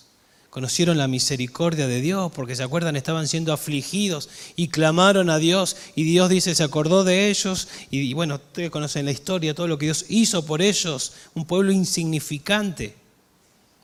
conocieron 0.54 1.00
la 1.00 1.08
misericordia 1.08 1.88
de 1.88 2.00
Dios, 2.00 2.32
porque 2.32 2.56
se 2.56 2.62
acuerdan, 2.62 2.96
estaban 2.96 3.28
siendo 3.28 3.54
afligidos 3.54 4.30
y 4.56 4.68
clamaron 4.68 5.32
a 5.32 5.40
Dios 5.40 5.76
y 5.96 6.04
Dios 6.04 6.30
dice, 6.30 6.54
se 6.54 6.62
acordó 6.62 7.04
de 7.04 7.32
ellos 7.32 7.68
y 7.90 8.14
bueno, 8.14 8.36
ustedes 8.36 8.70
conocen 8.70 9.06
la 9.06 9.12
historia, 9.12 9.56
todo 9.56 9.68
lo 9.68 9.80
que 9.80 9.88
Dios 9.88 10.06
hizo 10.10 10.46
por 10.46 10.62
ellos, 10.62 11.14
un 11.34 11.46
pueblo 11.46 11.72
insignificante. 11.72 12.94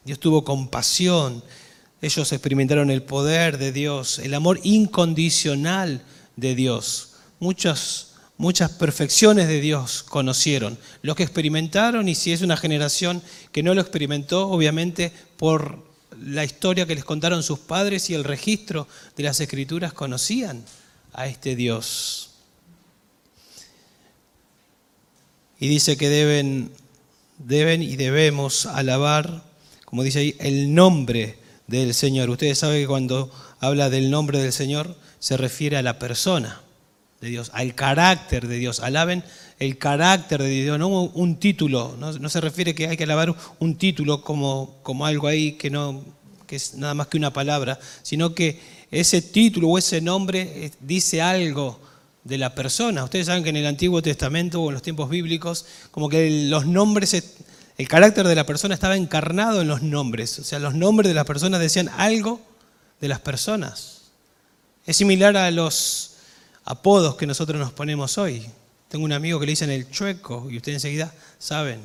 Dios 0.05 0.19
tuvo 0.19 0.43
compasión, 0.43 1.43
ellos 2.03 2.31
experimentaron 2.31 2.91
el 2.91 3.01
poder 3.01 3.57
de 3.57 3.71
Dios, 3.71 4.19
el 4.19 4.35
amor 4.35 4.59
incondicional 4.61 6.03
de 6.35 6.53
Dios. 6.53 7.13
Muchas, 7.39 8.11
muchas 8.37 8.69
perfecciones 8.73 9.47
de 9.47 9.59
Dios 9.59 10.03
conocieron. 10.03 10.77
Los 11.01 11.15
que 11.15 11.23
experimentaron, 11.23 12.07
y 12.07 12.13
si 12.13 12.31
es 12.31 12.43
una 12.43 12.57
generación 12.57 13.23
que 13.51 13.63
no 13.63 13.73
lo 13.73 13.81
experimentó, 13.81 14.47
obviamente 14.49 15.11
por 15.35 15.88
la 16.21 16.43
historia 16.43 16.85
que 16.85 16.95
les 16.95 17.05
contaron 17.05 17.43
sus 17.43 17.59
padres 17.59 18.09
y 18.09 18.13
el 18.13 18.23
registro 18.23 18.87
de 19.15 19.23
las 19.23 19.39
escrituras 19.39 19.93
conocían 19.93 20.63
a 21.13 21.27
este 21.27 21.55
Dios. 21.55 22.31
Y 25.59 25.67
dice 25.67 25.97
que 25.97 26.09
deben, 26.09 26.71
deben 27.37 27.83
y 27.83 27.95
debemos 27.95 28.65
alabar, 28.65 29.43
como 29.85 30.03
dice 30.03 30.19
ahí, 30.19 30.35
el 30.39 30.73
nombre 30.73 31.37
del 31.67 31.93
Señor. 31.93 32.29
Ustedes 32.29 32.59
saben 32.59 32.81
que 32.81 32.87
cuando 32.87 33.31
habla 33.59 33.89
del 33.89 34.09
nombre 34.09 34.39
del 34.39 34.53
Señor 34.53 34.95
se 35.19 35.37
refiere 35.37 35.77
a 35.77 35.81
la 35.81 35.99
persona 35.99 36.61
de 37.21 37.27
Dios, 37.27 37.51
al 37.53 37.75
carácter 37.75 38.47
de 38.47 38.57
Dios. 38.57 38.79
Alaben 38.79 39.23
el 39.59 39.77
carácter 39.77 40.41
de 40.41 40.49
Dios, 40.49 40.79
no 40.79 40.87
un 40.87 41.35
título, 41.35 41.95
no, 41.99 42.29
se 42.29 42.41
refiere 42.41 42.73
que 42.73 42.87
hay 42.87 42.97
que 42.97 43.03
alabar 43.03 43.35
un 43.59 43.75
título 43.75 44.21
como, 44.21 44.77
como 44.83 45.05
algo 45.05 45.27
ahí 45.27 45.53
que, 45.53 45.69
no, 45.69 46.01
que 46.47 46.55
es 46.55 46.75
nada 46.75 46.93
más 46.93 47.07
que 47.07 47.17
una 47.17 47.33
palabra, 47.33 47.77
sino 48.01 48.33
que 48.33 48.59
ese 48.89 49.21
título 49.21 49.67
o 49.67 49.77
ese 49.77 49.99
nombre 49.99 50.41
eh, 50.41 50.71
dice 50.79 51.21
algo 51.21 51.79
de 52.23 52.37
la 52.37 52.55
persona. 52.55 53.03
Ustedes 53.03 53.25
saben 53.25 53.43
que 53.43 53.49
en 53.49 53.57
el 53.57 53.65
Antiguo 53.65 54.01
Testamento 54.01 54.61
o 54.61 54.69
en 54.69 54.75
los 54.75 54.81
tiempos 54.81 55.09
bíblicos, 55.09 55.65
como 55.91 56.07
que 56.07 56.47
los 56.49 56.65
nombres, 56.65 57.13
el 57.77 57.87
carácter 57.87 58.27
de 58.27 58.35
la 58.35 58.45
persona 58.45 58.73
estaba 58.73 58.95
encarnado 58.95 59.61
en 59.61 59.67
los 59.67 59.81
nombres, 59.81 60.39
o 60.39 60.43
sea, 60.43 60.59
los 60.59 60.73
nombres 60.73 61.09
de 61.09 61.15
las 61.15 61.25
personas 61.25 61.59
decían 61.59 61.89
algo 61.97 62.39
de 63.01 63.09
las 63.09 63.19
personas. 63.19 64.03
Es 64.85 64.95
similar 64.95 65.35
a 65.35 65.51
los 65.51 66.15
apodos 66.63 67.15
que 67.15 67.27
nosotros 67.27 67.59
nos 67.59 67.73
ponemos 67.73 68.17
hoy. 68.17 68.49
Tengo 68.89 69.05
un 69.05 69.13
amigo 69.13 69.39
que 69.39 69.45
le 69.45 69.51
dicen 69.51 69.69
el 69.69 69.89
chueco 69.89 70.47
y 70.49 70.57
ustedes 70.57 70.77
enseguida 70.77 71.13
saben 71.37 71.79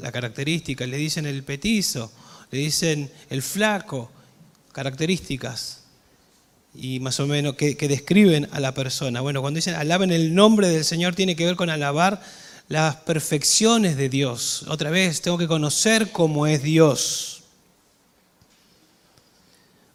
la 0.00 0.10
característica, 0.10 0.86
le 0.86 0.96
dicen 0.96 1.26
el 1.26 1.44
petizo, 1.44 2.10
le 2.50 2.58
dicen 2.58 3.10
el 3.30 3.42
flaco. 3.42 4.10
características 4.72 5.84
y 6.74 7.00
más 7.00 7.18
o 7.20 7.26
menos 7.26 7.54
que, 7.54 7.74
describen 7.74 8.48
a 8.52 8.60
la 8.60 8.74
persona. 8.74 9.20
Bueno, 9.20 9.40
cuando 9.40 9.56
dicen 9.56 9.74
alaben 9.74 10.10
el 10.10 10.34
nombre 10.34 10.68
del 10.68 10.84
Señor 10.84 11.14
tiene 11.14 11.36
que 11.36 11.46
ver 11.46 11.56
con 11.56 11.70
alabar 11.70 12.20
las 12.68 12.96
perfecciones 12.96 13.96
de 13.96 14.08
Dios. 14.08 14.64
Otra 14.68 14.90
vez, 14.90 15.22
tengo 15.22 15.38
que 15.38 15.46
conocer 15.46 16.10
cómo 16.10 16.46
es 16.46 16.62
Dios. 16.62 17.42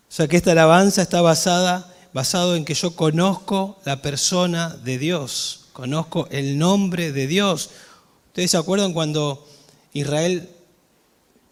O 0.09 0.13
sea 0.13 0.27
que 0.27 0.37
esta 0.37 0.51
alabanza 0.51 1.01
está 1.01 1.21
basada 1.21 1.91
basado 2.13 2.55
en 2.55 2.65
que 2.65 2.73
yo 2.73 2.95
conozco 2.95 3.79
la 3.85 4.01
persona 4.01 4.69
de 4.69 4.97
Dios, 4.97 5.60
conozco 5.81 6.27
el 6.29 6.59
nombre 6.59 7.11
de 7.11 7.25
Dios. 7.25 7.71
¿Ustedes 8.27 8.51
se 8.51 8.57
acuerdan 8.57 8.93
cuando 8.93 9.47
Israel 9.93 10.47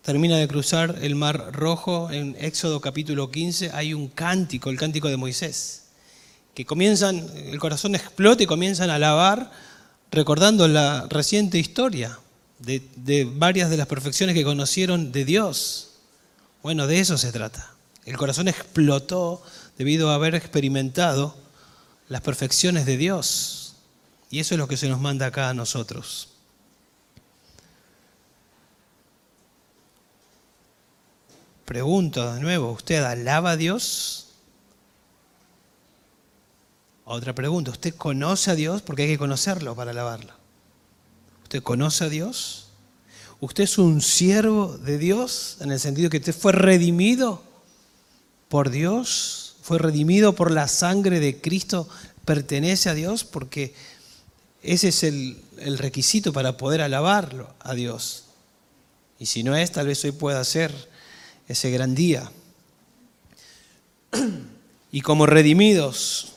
termina 0.03 0.37
de 0.37 0.47
cruzar 0.47 0.99
el 1.01 1.15
Mar 1.15 1.51
Rojo 1.51 2.11
en 2.11 2.37
Éxodo 2.39 2.79
capítulo 2.79 3.31
15? 3.31 3.71
Hay 3.73 3.95
un 3.95 4.07
cántico, 4.07 4.69
el 4.69 4.77
cántico 4.77 5.07
de 5.07 5.17
Moisés, 5.17 5.85
que 6.53 6.63
comienzan, 6.63 7.27
el 7.37 7.57
corazón 7.57 7.95
explota 7.95 8.43
y 8.43 8.45
comienzan 8.45 8.91
a 8.91 8.95
alabar 8.95 9.49
recordando 10.11 10.67
la 10.67 11.07
reciente 11.09 11.57
historia 11.57 12.19
de, 12.59 12.83
de 12.97 13.25
varias 13.25 13.71
de 13.71 13.77
las 13.77 13.87
perfecciones 13.87 14.35
que 14.35 14.43
conocieron 14.43 15.11
de 15.11 15.25
Dios. 15.25 15.93
Bueno, 16.61 16.85
de 16.85 16.99
eso 16.99 17.17
se 17.17 17.31
trata. 17.31 17.73
El 18.05 18.15
corazón 18.15 18.47
explotó 18.47 19.41
debido 19.79 20.11
a 20.11 20.15
haber 20.15 20.35
experimentado 20.35 21.35
las 22.09 22.21
perfecciones 22.21 22.85
de 22.85 22.97
Dios. 22.97 23.68
Y 24.29 24.39
eso 24.39 24.53
es 24.53 24.59
lo 24.59 24.67
que 24.67 24.77
se 24.77 24.89
nos 24.89 24.99
manda 24.99 25.25
acá 25.25 25.49
a 25.49 25.53
nosotros. 25.53 26.29
Pregunto 31.65 32.33
de 32.33 32.41
nuevo, 32.41 32.71
¿usted 32.71 33.03
alaba 33.03 33.51
a 33.51 33.57
Dios? 33.57 34.27
Otra 37.05 37.33
pregunta, 37.33 37.71
¿usted 37.71 37.95
conoce 37.95 38.51
a 38.51 38.55
Dios? 38.55 38.81
Porque 38.81 39.03
hay 39.03 39.09
que 39.09 39.17
conocerlo 39.17 39.75
para 39.75 39.91
alabarlo. 39.91 40.33
¿Usted 41.43 41.63
conoce 41.63 42.05
a 42.05 42.09
Dios? 42.09 42.67
¿Usted 43.39 43.63
es 43.63 43.77
un 43.77 44.01
siervo 44.01 44.77
de 44.77 44.97
Dios 44.97 45.57
en 45.61 45.71
el 45.71 45.79
sentido 45.79 46.09
que 46.09 46.17
usted 46.17 46.35
fue 46.35 46.51
redimido 46.51 47.43
por 48.47 48.69
Dios? 48.69 49.49
fue 49.69 49.77
redimido 49.77 50.33
por 50.33 50.49
la 50.49 50.67
sangre 50.67 51.19
de 51.19 51.39
Cristo, 51.39 51.87
pertenece 52.25 52.89
a 52.89 52.95
Dios, 52.95 53.23
porque 53.23 53.75
ese 54.61 54.89
es 54.89 55.03
el, 55.03 55.37
requisito 55.77 56.33
para 56.33 56.57
poder 56.57 56.81
alabarlo 56.81 57.53
a 57.59 57.73
Dios. 57.73 58.25
Y 59.19 59.25
si 59.25 59.43
no 59.43 59.55
es, 59.55 59.71
tal 59.71 59.87
vez 59.87 60.03
hoy 60.05 60.11
pueda 60.11 60.43
ser 60.43 60.73
ese 61.47 61.71
gran 61.71 61.95
día. 61.95 62.31
Y 64.91 65.01
como 65.01 65.27
redimidos, 65.27 66.33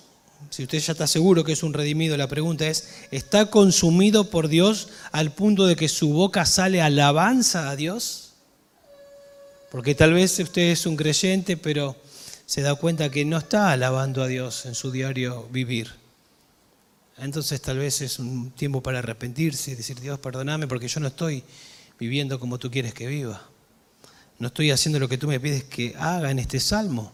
si 0.50 0.64
usted 0.64 0.78
ya 0.78 0.92
está 0.92 1.06
seguro 1.06 1.42
que 1.42 1.52
es 1.52 1.62
un 1.62 1.72
redimido, 1.72 2.18
la 2.18 2.28
pregunta 2.28 2.66
es, 2.66 2.88
¿está 3.10 3.46
consumido 3.46 4.28
por 4.28 4.48
Dios 4.48 4.88
al 5.10 5.32
punto 5.32 5.64
de 5.64 5.74
que 5.74 5.88
su 5.88 6.12
boca 6.12 6.44
sale 6.44 6.82
alabanza 6.82 7.70
a 7.70 7.76
Dios? 7.76 8.32
Porque 9.70 9.94
tal 9.94 10.12
vez 10.12 10.38
usted 10.38 10.70
es 10.70 10.84
un 10.84 10.96
creyente, 10.96 11.56
pero 11.56 11.96
se 12.44 12.60
da 12.60 12.74
cuenta 12.74 13.08
que 13.08 13.24
no 13.24 13.38
está 13.38 13.72
alabando 13.72 14.22
a 14.22 14.26
Dios 14.26 14.66
en 14.66 14.74
su 14.74 14.90
diario 14.90 15.48
vivir. 15.50 16.01
Entonces 17.18 17.60
tal 17.60 17.78
vez 17.78 18.00
es 18.00 18.18
un 18.18 18.50
tiempo 18.50 18.82
para 18.82 18.98
arrepentirse 18.98 19.72
y 19.72 19.74
decir, 19.74 20.00
Dios, 20.00 20.18
perdóname 20.18 20.66
porque 20.66 20.88
yo 20.88 21.00
no 21.00 21.08
estoy 21.08 21.44
viviendo 21.98 22.40
como 22.40 22.58
tú 22.58 22.70
quieres 22.70 22.94
que 22.94 23.06
viva. 23.06 23.42
No 24.38 24.48
estoy 24.48 24.70
haciendo 24.70 24.98
lo 24.98 25.08
que 25.08 25.18
tú 25.18 25.28
me 25.28 25.38
pides 25.38 25.64
que 25.64 25.94
haga 25.98 26.30
en 26.30 26.38
este 26.38 26.58
salmo. 26.58 27.12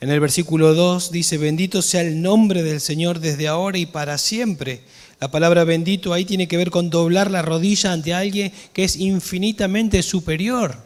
En 0.00 0.10
el 0.10 0.18
versículo 0.18 0.74
2 0.74 1.12
dice, 1.12 1.38
bendito 1.38 1.80
sea 1.80 2.00
el 2.00 2.20
nombre 2.22 2.64
del 2.64 2.80
Señor 2.80 3.20
desde 3.20 3.46
ahora 3.46 3.78
y 3.78 3.86
para 3.86 4.18
siempre. 4.18 4.82
La 5.20 5.30
palabra 5.30 5.62
bendito 5.62 6.12
ahí 6.12 6.24
tiene 6.24 6.48
que 6.48 6.56
ver 6.56 6.72
con 6.72 6.90
doblar 6.90 7.30
la 7.30 7.42
rodilla 7.42 7.92
ante 7.92 8.12
alguien 8.12 8.52
que 8.72 8.82
es 8.82 8.96
infinitamente 8.96 10.02
superior. 10.02 10.76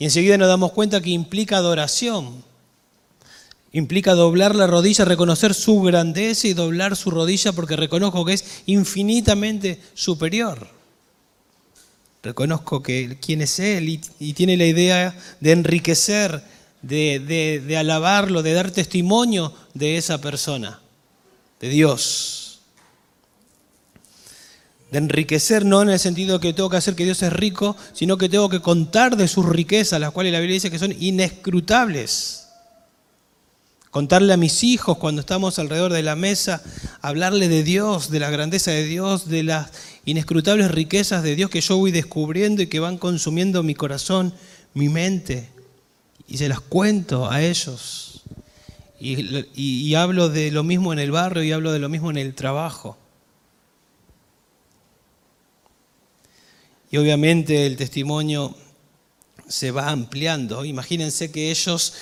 Y 0.00 0.04
enseguida 0.04 0.36
nos 0.36 0.48
damos 0.48 0.72
cuenta 0.72 1.00
que 1.00 1.10
implica 1.10 1.58
adoración. 1.58 2.42
Implica 3.72 4.14
doblar 4.14 4.54
la 4.54 4.66
rodilla, 4.66 5.04
reconocer 5.04 5.54
su 5.54 5.82
grandeza 5.82 6.48
y 6.48 6.54
doblar 6.54 6.96
su 6.96 7.10
rodilla 7.10 7.52
porque 7.52 7.76
reconozco 7.76 8.24
que 8.24 8.34
es 8.34 8.62
infinitamente 8.66 9.80
superior. 9.94 10.68
Reconozco 12.22 12.82
que 12.82 13.18
quién 13.20 13.42
es 13.42 13.58
Él 13.58 13.88
y, 14.18 14.32
tiene 14.32 14.56
la 14.56 14.66
idea 14.66 15.16
de 15.40 15.52
enriquecer, 15.52 16.42
de, 16.82 17.60
de 17.64 17.76
alabarlo, 17.76 18.42
de 18.42 18.54
dar 18.54 18.70
testimonio 18.70 19.52
de 19.74 19.96
esa 19.96 20.20
persona, 20.20 20.80
de 21.60 21.68
Dios 21.68 22.48
de 24.90 24.98
enriquecer, 24.98 25.64
no 25.64 25.82
en 25.82 25.90
el 25.90 25.98
sentido 25.98 26.40
que 26.40 26.52
tengo 26.52 26.70
que 26.70 26.78
hacer 26.78 26.94
que 26.94 27.04
Dios 27.04 27.22
es 27.22 27.32
rico, 27.32 27.76
sino 27.92 28.16
que 28.16 28.28
tengo 28.28 28.48
que 28.48 28.60
contar 28.60 29.16
de 29.16 29.28
sus 29.28 29.46
riquezas, 29.46 30.00
las 30.00 30.12
cuales 30.12 30.32
la 30.32 30.40
Biblia 30.40 30.54
dice 30.54 30.70
que 30.70 30.78
son 30.78 30.94
inescrutables. 30.98 32.37
Contarle 33.98 34.32
a 34.32 34.36
mis 34.36 34.62
hijos 34.62 34.96
cuando 34.96 35.18
estamos 35.22 35.58
alrededor 35.58 35.92
de 35.92 36.04
la 36.04 36.14
mesa, 36.14 36.62
hablarle 37.00 37.48
de 37.48 37.64
Dios, 37.64 38.12
de 38.12 38.20
la 38.20 38.30
grandeza 38.30 38.70
de 38.70 38.84
Dios, 38.84 39.28
de 39.28 39.42
las 39.42 39.72
inescrutables 40.04 40.70
riquezas 40.70 41.24
de 41.24 41.34
Dios 41.34 41.50
que 41.50 41.60
yo 41.60 41.76
voy 41.78 41.90
descubriendo 41.90 42.62
y 42.62 42.68
que 42.68 42.78
van 42.78 42.96
consumiendo 42.96 43.64
mi 43.64 43.74
corazón, 43.74 44.32
mi 44.72 44.88
mente. 44.88 45.48
Y 46.28 46.38
se 46.38 46.48
las 46.48 46.60
cuento 46.60 47.28
a 47.28 47.42
ellos. 47.42 48.22
Y, 49.00 49.48
y 49.56 49.94
hablo 49.96 50.28
de 50.28 50.52
lo 50.52 50.62
mismo 50.62 50.92
en 50.92 51.00
el 51.00 51.10
barrio 51.10 51.42
y 51.42 51.50
hablo 51.50 51.72
de 51.72 51.80
lo 51.80 51.88
mismo 51.88 52.12
en 52.12 52.18
el 52.18 52.36
trabajo. 52.36 52.96
Y 56.92 56.98
obviamente 56.98 57.66
el 57.66 57.76
testimonio 57.76 58.54
se 59.48 59.72
va 59.72 59.88
ampliando. 59.88 60.64
Imagínense 60.64 61.32
que 61.32 61.50
ellos 61.50 61.94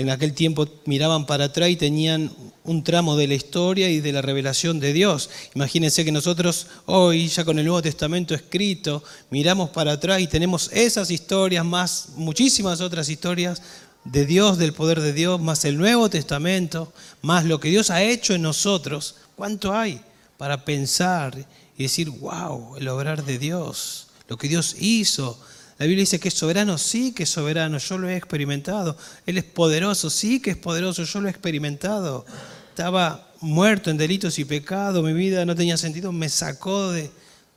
en 0.00 0.10
aquel 0.10 0.32
tiempo 0.32 0.68
miraban 0.84 1.26
para 1.26 1.46
atrás 1.46 1.70
y 1.70 1.76
tenían 1.76 2.32
un 2.64 2.82
tramo 2.84 3.16
de 3.16 3.26
la 3.26 3.34
historia 3.34 3.88
y 3.88 4.00
de 4.00 4.12
la 4.12 4.22
revelación 4.22 4.80
de 4.80 4.92
Dios. 4.92 5.30
Imagínense 5.54 6.04
que 6.04 6.12
nosotros 6.12 6.66
hoy, 6.86 7.28
ya 7.28 7.44
con 7.44 7.58
el 7.58 7.64
Nuevo 7.64 7.82
Testamento 7.82 8.34
escrito, 8.34 9.02
miramos 9.30 9.70
para 9.70 9.92
atrás 9.92 10.20
y 10.20 10.26
tenemos 10.26 10.70
esas 10.72 11.10
historias, 11.10 11.64
más 11.64 12.10
muchísimas 12.16 12.80
otras 12.80 13.08
historias 13.08 13.62
de 14.04 14.26
Dios, 14.26 14.58
del 14.58 14.72
poder 14.72 15.00
de 15.00 15.12
Dios, 15.12 15.40
más 15.40 15.64
el 15.64 15.78
Nuevo 15.78 16.08
Testamento, 16.08 16.92
más 17.22 17.44
lo 17.44 17.60
que 17.60 17.70
Dios 17.70 17.90
ha 17.90 18.02
hecho 18.02 18.34
en 18.34 18.42
nosotros. 18.42 19.16
¿Cuánto 19.36 19.74
hay 19.74 20.00
para 20.36 20.64
pensar 20.64 21.36
y 21.76 21.82
decir, 21.82 22.10
wow, 22.10 22.76
el 22.76 22.88
obrar 22.88 23.24
de 23.24 23.38
Dios? 23.38 24.06
lo 24.28 24.36
que 24.36 24.48
Dios 24.48 24.76
hizo. 24.78 25.38
La 25.78 25.84
Biblia 25.84 26.02
dice 26.02 26.18
que 26.18 26.28
es 26.28 26.34
soberano, 26.34 26.78
sí 26.78 27.12
que 27.12 27.24
es 27.24 27.28
soberano, 27.28 27.76
yo 27.78 27.98
lo 27.98 28.08
he 28.08 28.16
experimentado. 28.16 28.96
Él 29.26 29.36
es 29.36 29.44
poderoso, 29.44 30.08
sí 30.08 30.40
que 30.40 30.50
es 30.50 30.56
poderoso, 30.56 31.04
yo 31.04 31.20
lo 31.20 31.28
he 31.28 31.30
experimentado. 31.30 32.24
Estaba 32.70 33.30
muerto 33.40 33.90
en 33.90 33.98
delitos 33.98 34.38
y 34.38 34.44
pecados, 34.44 35.04
mi 35.04 35.12
vida 35.12 35.44
no 35.44 35.54
tenía 35.54 35.76
sentido, 35.76 36.12
me 36.12 36.28
sacó 36.30 36.90
de, 36.92 37.10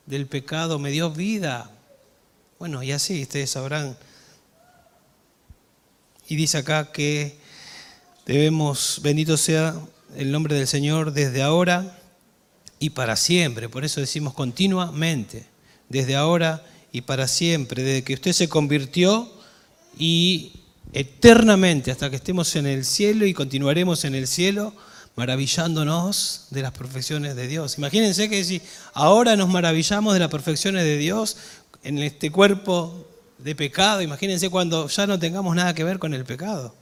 del 0.04 0.26
pecado, 0.26 0.78
me 0.78 0.90
dio 0.90 1.10
vida. 1.10 1.70
Bueno, 2.58 2.82
y 2.82 2.92
así 2.92 3.22
ustedes 3.22 3.50
sabrán. 3.50 3.96
Y 6.28 6.36
dice 6.36 6.58
acá 6.58 6.92
que 6.92 7.38
debemos, 8.26 9.00
bendito 9.02 9.36
sea 9.36 9.74
el 10.16 10.30
nombre 10.30 10.54
del 10.54 10.66
Señor 10.66 11.12
desde 11.12 11.42
ahora 11.42 11.98
y 12.78 12.90
para 12.90 13.16
siempre. 13.16 13.68
Por 13.68 13.84
eso 13.84 14.00
decimos 14.00 14.34
continuamente 14.34 15.46
desde 15.88 16.16
ahora 16.16 16.64
y 16.64 16.79
para 17.06 17.28
siempre, 17.28 17.82
desde 17.82 18.04
que 18.04 18.14
usted 18.14 18.32
se 18.32 18.48
convirtió 18.48 19.30
y 19.98 20.52
eternamente 20.92 21.90
hasta 21.90 22.10
que 22.10 22.16
estemos 22.16 22.56
en 22.56 22.66
el 22.66 22.84
cielo 22.84 23.26
y 23.26 23.34
continuaremos 23.34 24.04
en 24.04 24.14
el 24.14 24.26
cielo 24.26 24.74
maravillándonos 25.16 26.46
de 26.50 26.62
las 26.62 26.72
perfecciones 26.72 27.36
de 27.36 27.46
Dios. 27.46 27.78
Imagínense 27.78 28.28
que 28.28 28.44
si 28.44 28.62
ahora 28.94 29.36
nos 29.36 29.48
maravillamos 29.48 30.14
de 30.14 30.20
las 30.20 30.30
perfecciones 30.30 30.84
de 30.84 30.96
Dios 30.96 31.36
en 31.82 31.98
este 31.98 32.30
cuerpo 32.30 33.06
de 33.38 33.54
pecado, 33.54 34.02
imagínense 34.02 34.50
cuando 34.50 34.88
ya 34.88 35.06
no 35.06 35.18
tengamos 35.18 35.54
nada 35.54 35.74
que 35.74 35.84
ver 35.84 35.98
con 35.98 36.14
el 36.14 36.24
pecado, 36.24 36.74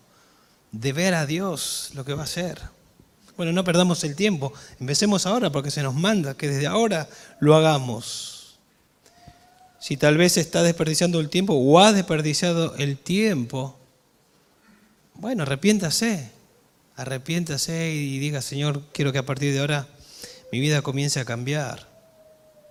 de 0.72 0.92
ver 0.92 1.14
a 1.14 1.26
Dios 1.26 1.90
lo 1.94 2.04
que 2.04 2.14
va 2.14 2.22
a 2.22 2.24
hacer. 2.24 2.60
Bueno, 3.36 3.52
no 3.52 3.62
perdamos 3.64 4.02
el 4.04 4.16
tiempo, 4.16 4.52
empecemos 4.80 5.26
ahora 5.26 5.50
porque 5.50 5.70
se 5.70 5.82
nos 5.82 5.94
manda 5.94 6.34
que 6.34 6.48
desde 6.48 6.66
ahora 6.66 7.08
lo 7.40 7.54
hagamos 7.54 8.37
si 9.78 9.96
tal 9.96 10.16
vez 10.16 10.36
está 10.36 10.62
desperdiciando 10.62 11.20
el 11.20 11.28
tiempo 11.28 11.54
o 11.54 11.78
ha 11.78 11.92
desperdiciado 11.92 12.74
el 12.76 12.98
tiempo, 12.98 13.78
bueno, 15.14 15.42
arrepiéntase, 15.42 16.30
arrepiéntase 16.96 17.92
y 17.92 18.18
diga, 18.18 18.42
Señor, 18.42 18.82
quiero 18.92 19.12
que 19.12 19.18
a 19.18 19.26
partir 19.26 19.52
de 19.52 19.60
ahora 19.60 19.88
mi 20.52 20.60
vida 20.60 20.82
comience 20.82 21.20
a 21.20 21.24
cambiar. 21.24 21.88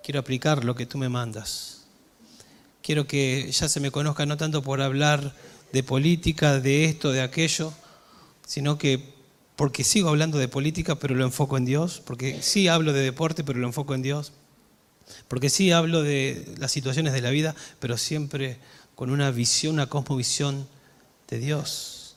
Quiero 0.03 0.19
aplicar 0.19 0.63
lo 0.63 0.75
que 0.75 0.85
tú 0.85 0.97
me 0.97 1.09
mandas. 1.09 1.81
Quiero 2.81 3.07
que 3.07 3.51
ya 3.51 3.67
se 3.67 3.79
me 3.79 3.91
conozca 3.91 4.25
no 4.25 4.37
tanto 4.37 4.61
por 4.63 4.81
hablar 4.81 5.33
de 5.73 5.83
política, 5.83 6.59
de 6.59 6.85
esto, 6.85 7.11
de 7.11 7.21
aquello, 7.21 7.73
sino 8.45 8.77
que 8.77 9.17
porque 9.57 9.83
sigo 9.83 10.09
hablando 10.09 10.37
de 10.37 10.47
política, 10.47 10.95
pero 10.95 11.15
lo 11.15 11.25
enfoco 11.25 11.57
en 11.57 11.65
Dios, 11.65 12.01
porque 12.05 12.41
sí 12.41 12.67
hablo 12.67 12.93
de 12.93 13.01
deporte, 13.01 13.43
pero 13.43 13.59
lo 13.59 13.67
enfoco 13.67 13.95
en 13.95 14.03
Dios, 14.03 14.31
porque 15.27 15.49
sí 15.49 15.71
hablo 15.71 16.03
de 16.03 16.45
las 16.57 16.71
situaciones 16.71 17.13
de 17.13 17.21
la 17.21 17.29
vida, 17.29 17.55
pero 17.79 17.97
siempre 17.97 18.57
con 18.95 19.11
una 19.11 19.31
visión, 19.31 19.75
una 19.75 19.87
cosmovisión 19.87 20.67
de 21.29 21.39
Dios. 21.39 22.15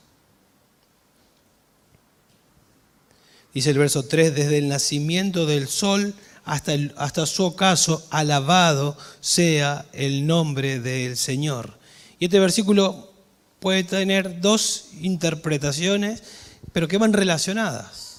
Dice 3.53 3.71
el 3.71 3.77
verso 3.77 4.03
3, 4.03 4.33
desde 4.33 4.57
el 4.57 4.69
nacimiento 4.69 5.45
del 5.45 5.67
sol 5.67 6.13
hasta, 6.45 6.73
hasta 6.95 7.25
su 7.25 7.43
ocaso, 7.43 8.07
alabado 8.09 8.97
sea 9.19 9.85
el 9.91 10.25
nombre 10.25 10.79
del 10.79 11.17
Señor. 11.17 11.77
Y 12.17 12.25
este 12.25 12.39
versículo 12.39 13.11
puede 13.59 13.83
tener 13.83 14.39
dos 14.39 14.85
interpretaciones 15.01 16.23
pero 16.73 16.87
que 16.87 16.97
van 16.97 17.13
relacionadas. 17.13 18.10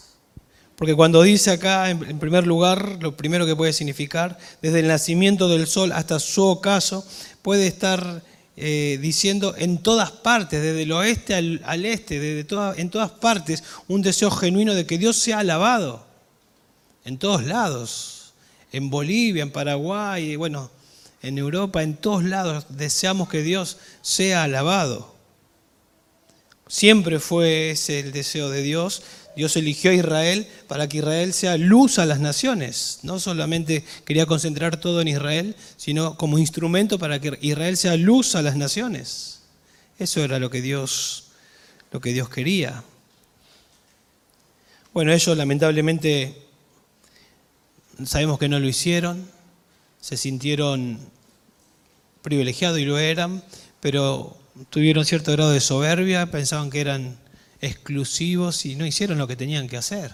Porque 0.76 0.94
cuando 0.94 1.22
dice 1.22 1.50
acá, 1.50 1.90
en 1.90 2.18
primer 2.18 2.46
lugar, 2.46 2.98
lo 3.00 3.16
primero 3.16 3.46
que 3.46 3.54
puede 3.54 3.72
significar, 3.72 4.38
desde 4.62 4.80
el 4.80 4.88
nacimiento 4.88 5.48
del 5.48 5.66
sol 5.66 5.92
hasta 5.92 6.18
su 6.18 6.44
ocaso, 6.44 7.06
puede 7.42 7.66
estar 7.66 8.22
eh, 8.56 8.98
diciendo 9.00 9.54
en 9.56 9.78
todas 9.78 10.10
partes, 10.10 10.60
desde 10.60 10.82
el 10.82 10.92
oeste 10.92 11.34
al, 11.34 11.84
este, 11.86 12.20
desde 12.20 12.80
en 12.80 12.90
todas 12.90 13.10
partes, 13.10 13.64
un 13.88 14.02
deseo 14.02 14.30
genuino 14.30 14.74
de 14.74 14.86
que 14.86 14.98
Dios 14.98 15.16
sea 15.16 15.38
alabado. 15.38 16.04
En 17.04 17.18
todos 17.18 17.44
lados. 17.44 18.34
En 18.72 18.88
Bolivia, 18.90 19.42
en 19.42 19.50
Paraguay, 19.50 20.36
bueno, 20.36 20.70
en 21.22 21.38
Europa, 21.38 21.82
en 21.82 21.96
todos 21.96 22.24
lados 22.24 22.66
deseamos 22.70 23.28
que 23.28 23.42
Dios 23.42 23.78
sea 24.00 24.44
alabado. 24.44 25.14
Siempre 26.68 27.20
fue 27.20 27.70
ese 27.70 28.00
el 28.00 28.12
deseo 28.12 28.48
de 28.48 28.62
Dios. 28.62 29.02
Dios 29.34 29.56
eligió 29.56 29.90
a 29.90 29.94
Israel 29.94 30.46
para 30.68 30.88
que 30.88 30.98
Israel 30.98 31.32
sea 31.32 31.56
luz 31.56 31.98
a 31.98 32.06
las 32.06 32.20
naciones. 32.20 33.00
No 33.02 33.18
solamente 33.18 33.84
quería 34.04 34.26
concentrar 34.26 34.76
todo 34.76 35.00
en 35.00 35.08
Israel, 35.08 35.56
sino 35.76 36.16
como 36.16 36.38
instrumento 36.38 36.98
para 36.98 37.20
que 37.20 37.38
Israel 37.40 37.76
sea 37.76 37.96
luz 37.96 38.34
a 38.34 38.42
las 38.42 38.56
naciones. 38.56 39.42
Eso 39.98 40.22
era 40.22 40.38
lo 40.38 40.50
que 40.50 40.60
Dios, 40.60 41.28
lo 41.90 42.00
que 42.00 42.12
Dios 42.12 42.28
quería. 42.28 42.82
Bueno, 44.92 45.12
ellos 45.12 45.36
lamentablemente 45.36 46.36
sabemos 48.04 48.38
que 48.38 48.48
no 48.48 48.60
lo 48.60 48.68
hicieron, 48.68 49.26
se 50.00 50.16
sintieron 50.16 50.98
privilegiados 52.20 52.78
y 52.78 52.84
lo 52.84 52.98
eran, 52.98 53.42
pero 53.80 54.36
tuvieron 54.70 55.04
cierto 55.04 55.32
grado 55.32 55.50
de 55.50 55.60
soberbia, 55.60 56.30
pensaban 56.30 56.70
que 56.70 56.80
eran 56.80 57.16
exclusivos 57.62 58.66
y 58.66 58.76
no 58.76 58.84
hicieron 58.84 59.16
lo 59.16 59.26
que 59.26 59.36
tenían 59.36 59.68
que 59.68 59.78
hacer. 59.78 60.12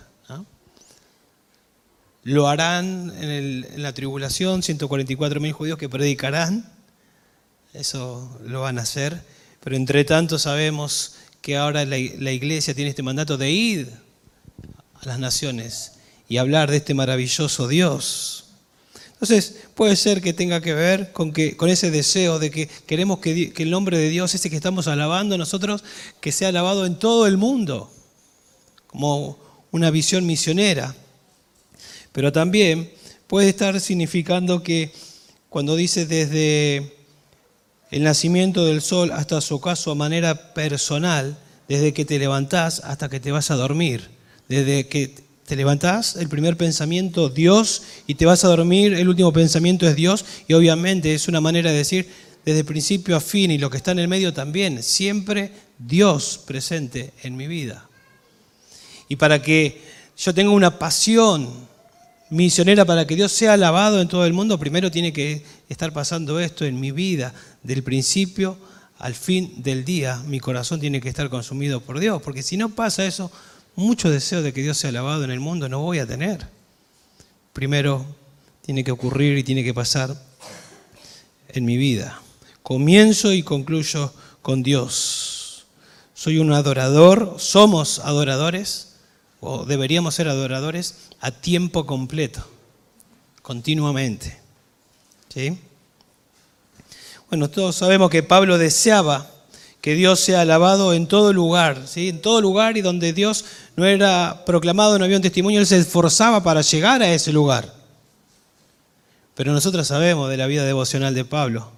Lo 2.25 2.47
harán 2.47 3.13
en, 3.21 3.83
la 3.83 3.95
tribulación, 3.95 4.61
144.000 4.61 5.53
judíos 5.53 5.79
que 5.79 5.89
predicarán, 5.89 6.71
eso 7.73 8.39
lo 8.45 8.61
van 8.61 8.79
a 8.79 8.83
hacer, 8.83 9.23
pero 9.61 9.77
entre 9.77 10.05
tanto 10.05 10.39
sabemos 10.39 11.15
que 11.41 11.57
ahora 11.57 11.87
la 11.87 11.97
iglesia 11.97 12.75
tiene 12.75 12.91
este 12.91 13.03
mandato 13.03 13.39
de 13.39 13.51
ir 13.51 13.93
a 15.01 15.07
las 15.07 15.19
naciones 15.19 15.93
y 16.29 16.37
hablar 16.37 16.71
de 16.71 16.79
este 16.79 16.93
maravilloso 16.93 17.67
Dios. 17.67 18.48
Entonces, 19.21 19.65
puede 19.75 19.97
ser 19.97 20.23
que 20.23 20.33
tenga 20.33 20.61
que 20.61 20.75
ver 20.75 21.11
con, 21.11 21.33
que, 21.33 21.57
con 21.57 21.69
ese 21.69 21.91
deseo 21.91 22.39
de 22.39 22.53
que 22.53 22.69
queremos 22.87 23.19
que, 23.19 23.53
el 23.57 23.71
nombre 23.71 23.99
de 23.99 24.11
Dios, 24.11 24.33
ese 24.33 24.49
que 24.49 24.55
estamos 24.55 24.87
alabando 24.87 25.37
nosotros, 25.37 25.83
que 26.21 26.31
sea 26.31 26.51
alabado 26.51 26.87
en 26.87 27.01
todo 27.01 27.27
el 27.27 27.37
mundo, 27.37 27.91
como 28.87 29.37
una 29.73 29.91
visión 29.91 30.25
misionera. 30.25 30.95
Pero 32.13 32.31
también 32.31 32.93
puede 33.27 33.49
estar 33.49 33.81
significando 33.81 34.63
que 34.63 34.93
cuando 35.49 35.75
dice 35.75 36.07
desde 36.07 36.95
el 37.91 38.05
nacimiento 38.05 38.67
del 38.67 38.83
sol 38.83 39.11
hasta 39.11 39.41
su 39.41 39.57
ocaso 39.57 39.91
a 39.91 39.97
manera 39.97 40.55
personal, 40.55 41.37
desde 41.67 41.93
que 41.93 42.05
te 42.05 42.21
levantás 42.21 42.83
hasta 42.85 43.09
que 43.09 43.19
te 43.19 43.33
vas 43.33 43.51
a 43.51 43.57
dormir, 43.57 44.11
desde 44.49 44.87
que 44.87 45.28
te 45.49 45.57
levantás, 45.57 46.17
el 46.17 46.29
primer 46.29 46.59
pensamiento 46.59 47.31
Dios, 47.31 47.83
y 48.07 48.17
te 48.17 48.27
vas 48.27 48.45
a 48.45 48.49
dormir, 48.49 48.93
el 48.93 49.09
último 49.09 49.33
pensamiento 49.33 49.89
es 49.89 49.97
Dios, 49.97 50.27
y 50.47 50.53
obviamente 50.53 51.15
es 51.15 51.27
una 51.27 51.41
manera 51.41 51.71
de 51.71 51.79
decir 51.79 52.07
desde 52.45 52.65
principio 52.65 53.17
a 53.17 53.21
fin 53.21 53.51
y 53.51 53.57
lo 53.57 53.71
que 53.71 53.79
está 53.79 53.93
en 53.93 53.99
el 53.99 54.09
medio 54.09 54.35
también, 54.35 54.83
siempre 54.83 55.51
Dios 55.79 56.41
presente 56.47 57.15
en 57.23 57.35
mi 57.35 57.47
vida. 57.47 57.89
Y 59.09 59.17
para 59.17 59.41
que 59.41 59.81
yo 60.19 60.35
tenga 60.35 60.51
una 60.51 60.79
pasión 60.79 61.49
misionera 62.29 62.85
para 62.85 63.07
que 63.07 63.17
Dios 63.17 63.33
sea 63.33 63.55
alabado 63.55 64.03
en 64.03 64.09
todo 64.09 64.27
el 64.27 64.35
mundo, 64.35 64.59
primero 64.59 64.91
tiene 64.91 65.15
que 65.15 65.45
estar 65.71 65.95
pasando 65.95 66.39
esto 66.41 66.67
en 66.67 66.79
mi 66.79 66.91
vida, 66.91 67.33
del 67.63 67.83
principio 67.83 68.59
al 68.99 69.15
fin 69.15 69.63
del 69.63 69.87
día, 69.87 70.23
mi 70.27 70.41
corazón 70.41 70.79
tiene 70.79 71.01
que 71.01 71.09
estar 71.09 71.31
consumido 71.31 71.81
por 71.81 72.01
Dios, 72.01 72.21
porque 72.21 72.43
si 72.43 72.59
no 72.59 72.69
pasa 72.69 73.07
eso, 73.07 73.33
mucho 73.79 74.11
deseo 74.11 74.43
de 74.43 74.53
que 74.53 74.61
Dios 74.61 74.77
sea 74.77 74.91
alabado 74.91 75.23
en 75.23 75.31
el 75.31 75.39
mundo 75.39 75.69
no 75.69 75.79
voy 75.79 76.01
a 76.01 76.07
tener. 76.07 76.45
Primero 77.53 78.05
tiene 78.61 78.83
que 78.83 78.91
ocurrir 78.91 79.39
y 79.39 79.45
tiene 79.45 79.63
que 79.63 79.73
pasar 79.73 80.21
en 81.49 81.65
mi 81.65 81.77
vida. 81.77 82.21
Comienzo 82.65 83.33
y 83.33 83.45
concluyo 83.45 84.13
con 84.43 84.65
Dios. 84.65 85.65
Soy 86.13 86.39
un 86.39 86.53
adorador, 86.53 87.37
somos 87.39 88.01
adoradores, 88.01 88.97
o 89.39 89.65
deberíamos 89.65 90.17
ser 90.17 90.27
adoradores 90.27 90.97
a 91.21 91.31
tiempo 91.31 91.87
completo, 91.87 92.45
continuamente. 93.43 94.41
¿Sí? 95.33 95.57
Bueno, 97.29 97.49
todos 97.49 97.77
sabemos 97.77 98.11
que 98.11 98.25
Pablo 98.25 98.59
deseaba 98.59 99.31
que 99.81 99.95
Dios 99.95 100.21
sea 100.21 100.41
alabado 100.41 100.93
en 100.93 101.07
todo 101.07 101.33
lugar, 101.33 101.87
¿sí? 101.87 102.09
en 102.09 102.21
todo 102.21 102.41
lugar 102.41 102.77
y 102.77 102.83
donde 102.83 103.13
Dios 103.13 103.45
no 103.79 103.87
era 103.87 104.43
proclamado, 104.45 104.99
no 104.99 105.05
había 105.05 105.19
un 105.19 105.23
testimonio, 105.23 105.61
Él 105.61 105.67
se 105.67 105.79
esforzaba 105.79 106.43
para 106.43 106.63
llegar 106.63 107.01
a 107.01 107.13
ese 107.13 107.33
lugar. 107.33 107.73
Pero 109.37 109.53
nosotros 109.53 109.87
sabemos 109.87 110.29
de 110.29 110.37
la 110.37 110.49
vida 110.49 110.65
devocional 110.65 111.15
de 111.15 111.25
Pablo. 111.25 111.71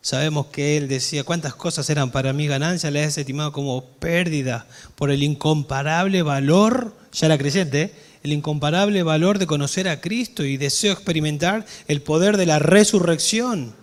Sabemos 0.00 0.46
que 0.46 0.78
él 0.78 0.88
decía 0.88 1.22
cuántas 1.22 1.54
cosas 1.54 1.90
eran 1.90 2.10
para 2.10 2.32
mí 2.32 2.46
ganancia, 2.46 2.90
le 2.90 3.02
he 3.02 3.04
estimado 3.04 3.52
como 3.52 3.84
pérdida 3.84 4.66
por 4.94 5.10
el 5.10 5.22
incomparable 5.22 6.22
valor, 6.22 6.96
ya 7.12 7.26
era 7.26 7.36
creyente, 7.36 7.82
¿eh? 7.82 7.92
el 8.22 8.32
incomparable 8.32 9.02
valor 9.02 9.38
de 9.38 9.46
conocer 9.46 9.90
a 9.90 10.00
Cristo 10.00 10.42
y 10.42 10.56
deseo 10.56 10.94
experimentar 10.94 11.66
el 11.86 12.00
poder 12.00 12.38
de 12.38 12.46
la 12.46 12.60
resurrección. 12.60 13.74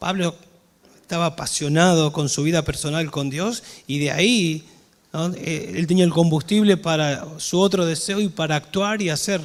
Pablo 0.00 0.34
estaba 1.00 1.26
apasionado 1.26 2.12
con 2.12 2.28
su 2.28 2.42
vida 2.42 2.62
personal 2.62 3.08
con 3.12 3.30
Dios 3.30 3.62
y 3.86 4.00
de 4.00 4.10
ahí 4.10 4.66
eh, 5.36 5.72
él 5.76 5.86
tenía 5.86 6.04
el 6.04 6.12
combustible 6.12 6.76
para 6.76 7.38
su 7.38 7.60
otro 7.60 7.86
deseo 7.86 8.20
y 8.20 8.28
para 8.28 8.56
actuar 8.56 9.00
y 9.00 9.10
hacer 9.10 9.40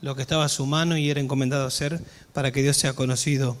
lo 0.00 0.16
que 0.16 0.22
estaba 0.22 0.46
a 0.46 0.48
su 0.48 0.64
mano 0.64 0.96
y 0.96 1.10
era 1.10 1.20
encomendado 1.20 1.66
hacer 1.66 2.00
para 2.32 2.50
que 2.50 2.62
Dios 2.62 2.78
sea 2.78 2.94
conocido 2.94 3.58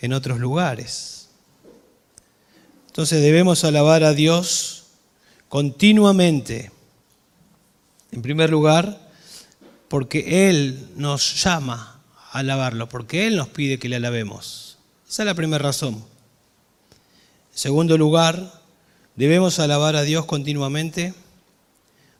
en 0.00 0.14
otros 0.14 0.38
lugares. 0.38 1.28
Entonces 2.86 3.22
debemos 3.22 3.64
alabar 3.64 4.02
a 4.02 4.14
Dios 4.14 4.84
continuamente. 5.48 6.70
En 8.10 8.22
primer 8.22 8.50
lugar, 8.50 9.10
porque 9.88 10.48
Él 10.48 10.88
nos 10.96 11.42
llama 11.42 12.00
a 12.30 12.38
alabarlo, 12.38 12.88
porque 12.88 13.26
Él 13.26 13.36
nos 13.36 13.48
pide 13.48 13.78
que 13.78 13.88
le 13.90 13.96
alabemos. 13.96 14.78
Esa 15.08 15.22
es 15.22 15.26
la 15.26 15.34
primera 15.34 15.62
razón. 15.62 15.94
En 15.94 17.58
segundo 17.58 17.98
lugar, 17.98 18.61
Debemos 19.14 19.58
alabar 19.58 19.94
a 19.94 20.02
Dios 20.02 20.24
continuamente 20.24 21.12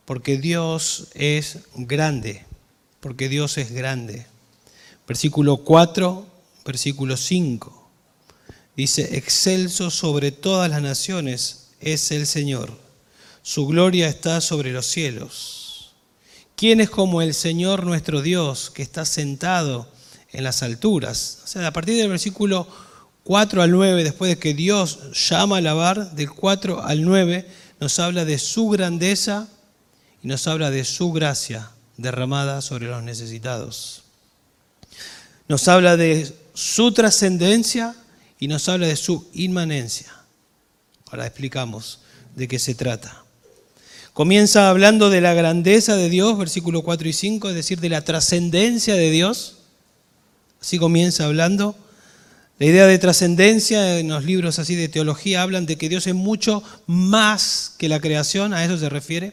porque 0.04 0.36
Dios 0.36 1.08
es 1.14 1.60
grande, 1.74 2.44
porque 3.00 3.30
Dios 3.30 3.56
es 3.56 3.72
grande. 3.72 4.26
Versículo 5.08 5.58
4, 5.58 6.26
versículo 6.66 7.16
5. 7.16 7.88
Dice, 8.76 9.16
excelso 9.16 9.90
sobre 9.90 10.32
todas 10.32 10.68
las 10.68 10.82
naciones 10.82 11.70
es 11.80 12.10
el 12.10 12.26
Señor. 12.26 12.70
Su 13.42 13.66
gloria 13.66 14.08
está 14.08 14.42
sobre 14.42 14.70
los 14.70 14.84
cielos. 14.84 15.94
¿Quién 16.56 16.82
es 16.82 16.90
como 16.90 17.22
el 17.22 17.32
Señor 17.32 17.86
nuestro 17.86 18.20
Dios 18.20 18.70
que 18.70 18.82
está 18.82 19.06
sentado 19.06 19.88
en 20.30 20.44
las 20.44 20.62
alturas? 20.62 21.40
O 21.44 21.46
sea, 21.46 21.66
a 21.66 21.72
partir 21.72 21.96
del 21.96 22.10
versículo 22.10 22.68
4 23.24 23.62
al 23.62 23.70
9, 23.70 24.04
después 24.04 24.30
de 24.30 24.38
que 24.38 24.54
Dios 24.54 24.98
llama 25.28 25.56
a 25.56 25.58
alabar, 25.58 26.12
del 26.12 26.30
4 26.30 26.82
al 26.82 27.02
9, 27.02 27.46
nos 27.80 27.98
habla 27.98 28.24
de 28.24 28.38
su 28.38 28.68
grandeza 28.68 29.48
y 30.22 30.28
nos 30.28 30.46
habla 30.46 30.70
de 30.70 30.84
su 30.84 31.12
gracia 31.12 31.70
derramada 31.96 32.60
sobre 32.62 32.86
los 32.86 33.02
necesitados. 33.02 34.02
Nos 35.48 35.68
habla 35.68 35.96
de 35.96 36.32
su 36.54 36.92
trascendencia 36.92 37.94
y 38.38 38.48
nos 38.48 38.68
habla 38.68 38.86
de 38.86 38.96
su 38.96 39.28
inmanencia. 39.34 40.12
Ahora 41.10 41.26
explicamos 41.26 42.00
de 42.34 42.48
qué 42.48 42.58
se 42.58 42.74
trata. 42.74 43.22
Comienza 44.12 44.68
hablando 44.68 45.10
de 45.10 45.20
la 45.20 45.32
grandeza 45.32 45.96
de 45.96 46.08
Dios, 46.08 46.36
versículo 46.36 46.82
4 46.82 47.08
y 47.08 47.12
5, 47.12 47.48
es 47.48 47.54
decir, 47.54 47.80
de 47.80 47.88
la 47.88 48.02
trascendencia 48.02 48.94
de 48.94 49.10
Dios. 49.10 49.56
Así 50.60 50.78
comienza 50.78 51.24
hablando. 51.24 51.76
La 52.58 52.66
idea 52.66 52.86
de 52.86 52.98
trascendencia 52.98 53.98
en 53.98 54.08
los 54.08 54.24
libros 54.24 54.58
así 54.58 54.74
de 54.74 54.88
teología 54.88 55.42
hablan 55.42 55.66
de 55.66 55.76
que 55.76 55.88
Dios 55.88 56.06
es 56.06 56.14
mucho 56.14 56.62
más 56.86 57.74
que 57.78 57.88
la 57.88 58.00
creación, 58.00 58.54
a 58.54 58.64
eso 58.64 58.78
se 58.78 58.88
refiere. 58.88 59.32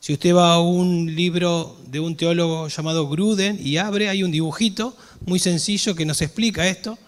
Si 0.00 0.12
usted 0.12 0.34
va 0.34 0.52
a 0.52 0.60
un 0.60 1.14
libro 1.16 1.80
de 1.86 1.98
un 1.98 2.14
teólogo 2.14 2.68
llamado 2.68 3.08
Gruden 3.08 3.58
y 3.58 3.78
abre, 3.78 4.10
hay 4.10 4.22
un 4.22 4.30
dibujito 4.30 4.94
muy 5.24 5.38
sencillo 5.38 5.94
que 5.94 6.04
nos 6.04 6.20
explica 6.20 6.68
esto. 6.68 6.98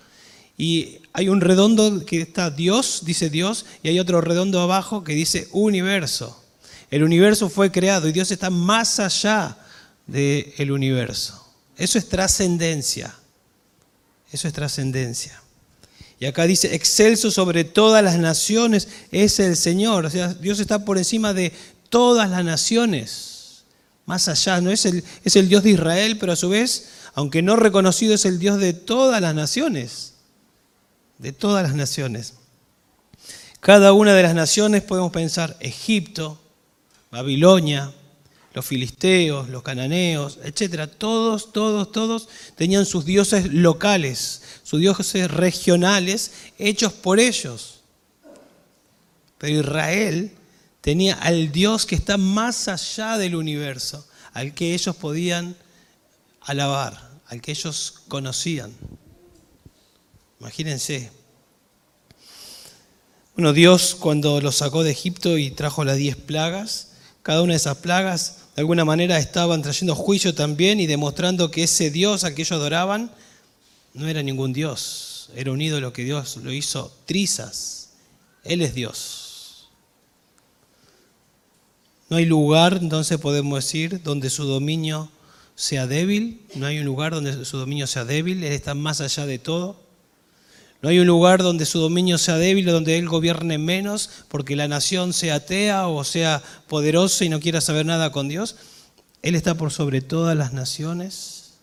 Y 0.56 1.00
hay 1.12 1.28
un 1.28 1.42
redondo 1.42 2.06
que 2.06 2.22
está 2.22 2.50
Dios, 2.50 3.02
dice 3.04 3.28
Dios, 3.28 3.66
y 3.82 3.88
hay 3.88 4.00
otro 4.00 4.22
redondo 4.22 4.62
abajo 4.62 5.04
que 5.04 5.12
dice 5.12 5.48
universo. 5.52 6.42
El 6.90 7.04
universo 7.04 7.50
fue 7.50 7.70
creado 7.70 8.08
y 8.08 8.12
Dios 8.12 8.30
está 8.30 8.48
más 8.48 8.98
allá 8.98 9.58
del 10.06 10.70
universo. 10.70 11.44
Eso 11.76 11.98
es 11.98 12.08
trascendencia. 12.08 13.14
Eso 14.36 14.48
es 14.48 14.52
trascendencia. 14.52 15.40
Y 16.20 16.26
acá 16.26 16.46
dice, 16.46 16.74
excelso 16.74 17.30
sobre 17.30 17.64
todas 17.64 18.04
las 18.04 18.18
naciones 18.18 18.86
es 19.10 19.40
el 19.40 19.56
Señor. 19.56 20.04
O 20.04 20.10
sea, 20.10 20.34
Dios 20.34 20.60
está 20.60 20.84
por 20.84 20.98
encima 20.98 21.32
de 21.32 21.54
todas 21.88 22.28
las 22.28 22.44
naciones. 22.44 23.64
Más 24.04 24.28
allá, 24.28 24.60
no 24.60 24.70
es 24.70 24.84
el, 24.84 25.02
es 25.24 25.36
el 25.36 25.48
Dios 25.48 25.62
de 25.62 25.70
Israel, 25.70 26.18
pero 26.18 26.32
a 26.32 26.36
su 26.36 26.50
vez, 26.50 26.88
aunque 27.14 27.40
no 27.40 27.56
reconocido, 27.56 28.12
es 28.12 28.26
el 28.26 28.38
Dios 28.38 28.60
de 28.60 28.74
todas 28.74 29.22
las 29.22 29.34
naciones. 29.34 30.12
De 31.16 31.32
todas 31.32 31.62
las 31.62 31.74
naciones. 31.74 32.34
Cada 33.60 33.94
una 33.94 34.12
de 34.12 34.22
las 34.22 34.34
naciones 34.34 34.82
podemos 34.82 35.12
pensar 35.12 35.56
Egipto, 35.60 36.38
Babilonia, 37.10 37.90
los 38.56 38.64
filisteos, 38.64 39.50
los 39.50 39.62
cananeos, 39.62 40.38
etcétera, 40.42 40.86
todos, 40.86 41.52
todos, 41.52 41.92
todos 41.92 42.26
tenían 42.54 42.86
sus 42.86 43.04
dioses 43.04 43.52
locales, 43.52 44.40
sus 44.62 44.80
dioses 44.80 45.30
regionales 45.30 46.32
hechos 46.56 46.94
por 46.94 47.20
ellos. 47.20 47.80
Pero 49.36 49.60
Israel 49.60 50.32
tenía 50.80 51.16
al 51.16 51.52
Dios 51.52 51.84
que 51.84 51.96
está 51.96 52.16
más 52.16 52.66
allá 52.68 53.18
del 53.18 53.36
universo, 53.36 54.08
al 54.32 54.54
que 54.54 54.72
ellos 54.72 54.96
podían 54.96 55.54
alabar, 56.40 57.10
al 57.26 57.42
que 57.42 57.50
ellos 57.50 58.04
conocían. 58.08 58.72
Imagínense. 60.40 61.10
Bueno, 63.34 63.52
Dios 63.52 63.94
cuando 63.94 64.40
los 64.40 64.56
sacó 64.56 64.82
de 64.82 64.92
Egipto 64.92 65.36
y 65.36 65.50
trajo 65.50 65.84
las 65.84 65.98
diez 65.98 66.16
plagas, 66.16 66.92
cada 67.22 67.42
una 67.42 67.52
de 67.52 67.58
esas 67.58 67.76
plagas 67.76 68.45
de 68.56 68.62
alguna 68.62 68.86
manera 68.86 69.18
estaban 69.18 69.60
trayendo 69.60 69.94
juicio 69.94 70.34
también 70.34 70.80
y 70.80 70.86
demostrando 70.86 71.50
que 71.50 71.64
ese 71.64 71.90
Dios 71.90 72.24
a 72.24 72.34
que 72.34 72.40
ellos 72.40 72.52
adoraban 72.52 73.10
no 73.92 74.08
era 74.08 74.22
ningún 74.22 74.54
Dios, 74.54 75.30
era 75.36 75.52
un 75.52 75.60
ídolo 75.60 75.92
que 75.92 76.04
Dios 76.04 76.38
lo 76.38 76.50
hizo 76.52 76.90
trizas. 77.04 77.90
Él 78.44 78.62
es 78.62 78.74
Dios. 78.74 79.68
No 82.08 82.16
hay 82.16 82.24
lugar, 82.24 82.78
entonces 82.80 83.18
podemos 83.18 83.62
decir, 83.62 84.02
donde 84.02 84.30
su 84.30 84.44
dominio 84.44 85.10
sea 85.54 85.86
débil. 85.86 86.40
No 86.54 86.66
hay 86.66 86.78
un 86.78 86.84
lugar 86.84 87.12
donde 87.12 87.44
su 87.44 87.58
dominio 87.58 87.86
sea 87.86 88.04
débil. 88.04 88.44
Él 88.44 88.52
está 88.52 88.74
más 88.74 89.00
allá 89.00 89.26
de 89.26 89.38
todo. 89.38 89.76
No 90.82 90.88
hay 90.88 90.98
un 90.98 91.06
lugar 91.06 91.42
donde 91.42 91.66
su 91.66 91.78
dominio 91.78 92.18
sea 92.18 92.36
débil 92.36 92.68
o 92.68 92.72
donde 92.72 92.98
Él 92.98 93.08
gobierne 93.08 93.58
menos 93.58 94.10
porque 94.28 94.56
la 94.56 94.68
nación 94.68 95.12
sea 95.12 95.36
atea 95.36 95.88
o 95.88 96.04
sea 96.04 96.42
poderosa 96.68 97.24
y 97.24 97.28
no 97.28 97.40
quiera 97.40 97.60
saber 97.60 97.86
nada 97.86 98.12
con 98.12 98.28
Dios. 98.28 98.56
Él 99.22 99.34
está 99.34 99.54
por 99.54 99.72
sobre 99.72 100.00
todas 100.00 100.36
las 100.36 100.52
naciones. 100.52 101.54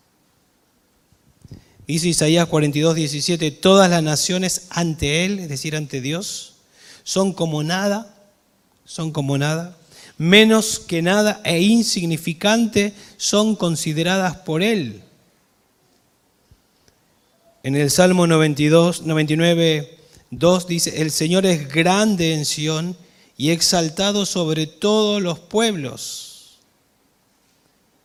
Dice 1.86 2.08
Isaías 2.08 2.46
42, 2.48 2.94
17, 2.94 3.50
todas 3.50 3.90
las 3.90 4.02
naciones 4.02 4.66
ante 4.70 5.24
Él, 5.24 5.38
es 5.38 5.48
decir, 5.48 5.76
ante 5.76 6.00
Dios, 6.00 6.54
son 7.02 7.32
como 7.32 7.62
nada, 7.62 8.14
son 8.84 9.12
como 9.12 9.36
nada 9.38 9.76
menos 10.16 10.78
que 10.78 11.02
nada 11.02 11.40
e 11.44 11.60
insignificante 11.60 12.92
son 13.16 13.56
consideradas 13.56 14.36
por 14.36 14.62
Él. 14.62 15.02
En 17.64 17.76
el 17.76 17.90
Salmo 17.90 18.26
92, 18.26 19.06
99, 19.06 19.98
2 20.30 20.66
dice, 20.66 21.00
el 21.00 21.10
Señor 21.10 21.46
es 21.46 21.66
grande 21.66 22.34
en 22.34 22.44
Sión 22.44 22.94
y 23.38 23.52
exaltado 23.52 24.26
sobre 24.26 24.66
todos 24.66 25.22
los 25.22 25.38
pueblos. 25.38 26.58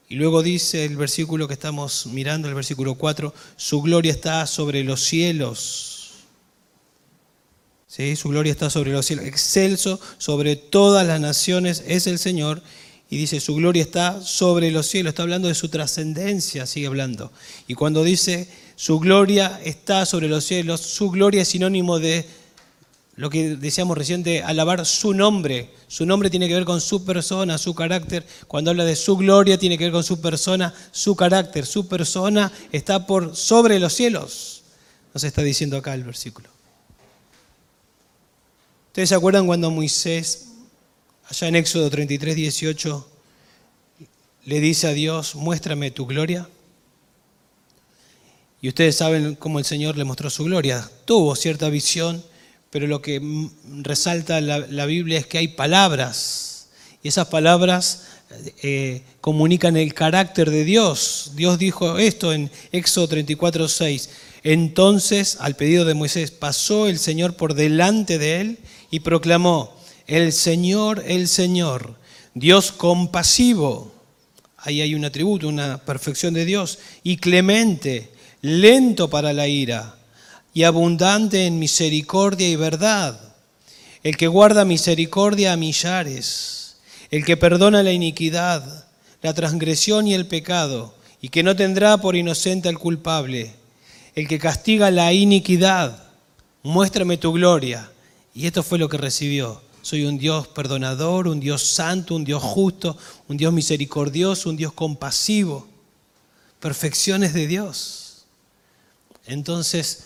Y 0.07 0.15
luego 0.15 0.43
dice 0.43 0.85
el 0.85 0.95
versículo 0.95 1.49
que 1.49 1.55
estamos 1.55 2.05
mirando, 2.05 2.47
el 2.47 2.55
versículo 2.55 2.95
4, 2.95 3.33
su 3.57 3.81
gloria 3.81 4.13
está 4.13 4.47
sobre 4.47 4.85
los 4.85 5.03
cielos. 5.03 6.23
Su 7.89 8.29
gloria 8.29 8.53
está 8.53 8.69
sobre 8.69 8.93
los 8.93 9.05
cielos, 9.05 9.25
excelso 9.25 9.99
sobre 10.19 10.55
todas 10.55 11.05
las 11.05 11.19
naciones 11.19 11.83
es 11.85 12.07
el 12.07 12.17
Señor. 12.17 12.63
Y 13.09 13.17
dice, 13.17 13.41
su 13.41 13.55
gloria 13.55 13.81
está 13.81 14.21
sobre 14.21 14.71
los 14.71 14.87
cielos, 14.87 15.11
está 15.11 15.23
hablando 15.23 15.49
de 15.49 15.55
su 15.55 15.67
trascendencia, 15.67 16.65
sigue 16.65 16.87
hablando. 16.87 17.33
Y 17.67 17.73
cuando 17.73 18.03
dice, 18.03 18.47
su 18.79 18.97
gloria 18.97 19.59
está 19.65 20.05
sobre 20.05 20.29
los 20.29 20.45
cielos, 20.45 20.79
su 20.79 21.09
gloria 21.09 21.41
es 21.41 21.49
sinónimo 21.49 21.99
de 21.99 22.25
lo 23.17 23.29
que 23.29 23.57
decíamos 23.57 23.97
recién 23.97 24.23
de 24.23 24.41
alabar 24.41 24.85
su 24.85 25.13
nombre. 25.13 25.69
Su 25.89 26.05
nombre 26.05 26.29
tiene 26.29 26.47
que 26.47 26.53
ver 26.53 26.63
con 26.63 26.79
su 26.79 27.03
persona, 27.03 27.57
su 27.57 27.75
carácter. 27.75 28.25
Cuando 28.47 28.71
habla 28.71 28.85
de 28.85 28.95
su 28.95 29.17
gloria 29.17 29.57
tiene 29.57 29.77
que 29.77 29.83
ver 29.83 29.91
con 29.91 30.05
su 30.05 30.21
persona, 30.21 30.73
su 30.93 31.13
carácter. 31.17 31.65
Su 31.65 31.89
persona 31.89 32.53
está 32.71 33.05
por 33.05 33.35
sobre 33.35 33.79
los 33.79 33.91
cielos. 33.91 34.63
Nos 35.13 35.25
está 35.25 35.41
diciendo 35.41 35.75
acá 35.75 35.93
el 35.93 36.05
versículo. 36.05 36.47
¿Ustedes 38.87 39.09
se 39.09 39.15
acuerdan 39.15 39.45
cuando 39.45 39.69
Moisés, 39.71 40.51
allá 41.25 41.49
en 41.49 41.57
Éxodo 41.57 41.89
33, 41.89 42.33
18, 42.33 43.09
le 44.45 44.59
dice 44.61 44.87
a 44.87 44.93
Dios, 44.93 45.35
muéstrame 45.35 45.91
tu 45.91 46.05
gloria? 46.05 46.47
Y 48.61 48.67
ustedes 48.67 48.97
saben 48.97 49.35
cómo 49.35 49.59
el 49.59 49.65
Señor 49.65 49.97
le 49.97 50.03
mostró 50.03 50.29
su 50.29 50.43
gloria. 50.43 50.89
Tuvo 51.05 51.35
cierta 51.35 51.69
visión, 51.69 52.23
pero 52.69 52.87
lo 52.87 53.01
que 53.01 53.21
resalta 53.81 54.41
la, 54.41 54.85
Biblia 54.85 55.19
es 55.19 55.27
que 55.27 55.37
hay 55.37 55.47
palabras. 55.49 56.67
Y 57.01 57.07
esas 57.07 57.27
palabras 57.27 58.07
eh, 58.61 59.01
comunican 59.21 59.77
el 59.77 59.93
carácter 59.93 60.49
de 60.49 60.65
Dios. 60.65 61.31
Dios 61.35 61.57
dijo 61.57 61.97
esto 61.97 62.33
en 62.33 62.51
Éxodo 62.71 63.07
34, 63.07 63.67
6. 63.67 64.09
Entonces, 64.43 65.37
al 65.39 65.55
pedido 65.55 65.85
de 65.85 65.93
Moisés, 65.93 66.31
pasó 66.31 66.87
el 66.87 66.99
Señor 66.99 67.35
por 67.35 67.53
delante 67.53 68.17
de 68.17 68.41
él 68.41 68.59
y 68.91 69.01
proclamó, 69.01 69.75
el 70.07 70.33
Señor, 70.33 71.03
el 71.05 71.27
Señor, 71.27 71.95
Dios 72.33 72.71
compasivo, 72.71 73.93
ahí 74.57 74.81
hay 74.81 74.95
un 74.95 75.05
atributo, 75.05 75.47
una 75.47 75.77
perfección 75.77 76.33
de 76.33 76.45
Dios, 76.45 76.79
y 77.03 77.17
clemente, 77.17 78.09
lento 78.41 79.09
para 79.09 79.33
la 79.33 79.47
ira, 79.47 79.95
y 80.53 80.63
abundante 80.63 81.45
en 81.45 81.59
misericordia 81.59 82.49
y 82.49 82.55
verdad, 82.55 83.19
el 84.03 84.17
que 84.17 84.27
guarda 84.27 84.65
misericordia 84.65 85.53
a 85.53 85.57
millares, 85.57 86.77
el 87.11 87.25
que 87.25 87.37
perdona 87.37 87.83
la 87.83 87.91
iniquidad, 87.91 88.85
la 89.21 89.33
transgresión 89.33 90.07
y 90.07 90.13
el 90.13 90.25
pecado, 90.25 90.95
y 91.21 91.29
que 91.29 91.43
no 91.43 91.55
tendrá 91.55 91.97
por 91.97 92.15
inocente 92.15 92.69
al 92.69 92.79
culpable, 92.79 93.53
el 94.15 94.27
que 94.27 94.39
castiga 94.39 94.91
la 94.91 95.13
iniquidad, 95.13 96.03
muéstrame 96.63 97.17
tu 97.17 97.33
gloria 97.33 97.89
y 98.33 98.47
esto 98.47 98.63
fue 98.63 98.79
lo 98.79 98.89
que 98.89 98.97
recibió. 98.97 99.61
Soy 99.81 100.05
un 100.05 100.17
Dios 100.17 100.47
perdonador, 100.47 101.27
un 101.27 101.39
Dios 101.39 101.61
santo, 101.61 102.15
un 102.15 102.23
Dios 102.23 102.41
justo, 102.43 102.97
un 103.27 103.37
Dios 103.37 103.51
misericordioso, 103.51 104.49
un 104.49 104.57
Dios 104.57 104.73
compasivo. 104.73 105.67
Perfecciones 106.59 107.33
de 107.33 107.47
Dios. 107.47 107.98
Entonces, 109.29 110.03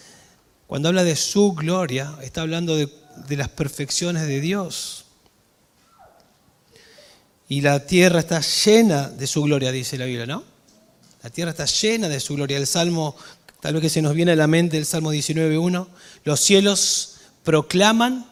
cuando 0.67 0.89
habla 0.89 1.03
de 1.03 1.15
su 1.15 1.53
gloria, 1.53 2.13
está 2.21 2.41
hablando 2.41 2.75
de, 2.75 2.89
las 3.29 3.49
perfecciones 3.49 4.27
de 4.27 4.41
Dios. 4.41 5.05
Y 7.47 7.61
la 7.61 7.85
tierra 7.85 8.19
está 8.19 8.41
llena 8.41 9.07
de 9.09 9.27
su 9.27 9.43
gloria, 9.43 9.71
dice 9.71 9.97
la 9.97 10.05
Biblia, 10.05 10.25
¿no? 10.25 10.43
La 11.21 11.29
tierra 11.29 11.51
está 11.51 11.65
llena 11.65 12.09
de 12.09 12.19
su 12.19 12.35
gloria. 12.35 12.57
El 12.57 12.67
Salmo, 12.67 13.15
tal 13.61 13.75
vez 13.75 13.83
que 13.83 13.89
se 13.89 14.01
nos 14.01 14.13
viene 14.13 14.33
a 14.33 14.35
la 14.35 14.47
mente 14.47 14.77
el 14.77 14.85
Salmo 14.85 15.13
19.1, 15.13 15.87
los 16.25 16.39
cielos 16.39 17.15
proclaman 17.43 18.25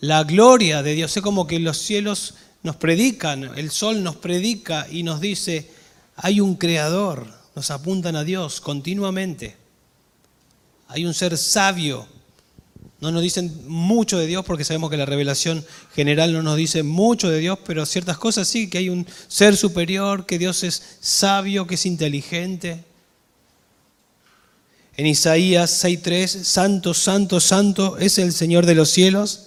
la 0.00 0.22
gloria 0.22 0.82
de 0.84 0.94
Dios. 0.94 1.16
Es 1.16 1.22
como 1.22 1.48
que 1.48 1.58
los 1.58 1.78
cielos 1.78 2.34
nos 2.62 2.76
predican, 2.76 3.58
el 3.58 3.70
sol 3.70 4.04
nos 4.04 4.16
predica 4.16 4.86
y 4.88 5.02
nos 5.02 5.20
dice, 5.20 5.68
hay 6.14 6.40
un 6.40 6.54
creador, 6.54 7.26
nos 7.56 7.72
apuntan 7.72 8.14
a 8.14 8.22
Dios 8.22 8.60
continuamente. 8.60 9.67
Hay 10.88 11.04
un 11.04 11.12
ser 11.12 11.36
sabio 11.36 12.08
No 13.00 13.12
nos 13.12 13.22
dicen 13.22 13.68
mucho 13.68 14.18
de 14.18 14.26
Dios 14.26 14.44
porque 14.44 14.64
sabemos 14.64 14.90
que 14.90 14.96
la 14.96 15.06
revelación 15.06 15.64
general 15.94 16.32
no 16.32 16.42
nos 16.42 16.56
dice 16.56 16.82
mucho 16.82 17.28
de 17.30 17.38
Dios, 17.38 17.58
pero 17.64 17.86
ciertas 17.86 18.18
cosas 18.18 18.48
sí, 18.48 18.68
que 18.68 18.78
hay 18.78 18.88
un 18.88 19.06
ser 19.28 19.56
superior, 19.56 20.26
que 20.26 20.38
Dios 20.38 20.64
es 20.64 20.82
sabio, 21.00 21.66
que 21.66 21.76
es 21.76 21.86
inteligente. 21.86 22.84
En 24.96 25.06
Isaías 25.06 25.84
6.3, 25.84 26.42
Santo, 26.42 26.92
Santo, 26.92 27.38
Santo 27.38 27.98
es 27.98 28.18
el 28.18 28.32
Señor 28.32 28.66
de 28.66 28.74
los 28.74 28.90
cielos. 28.90 29.44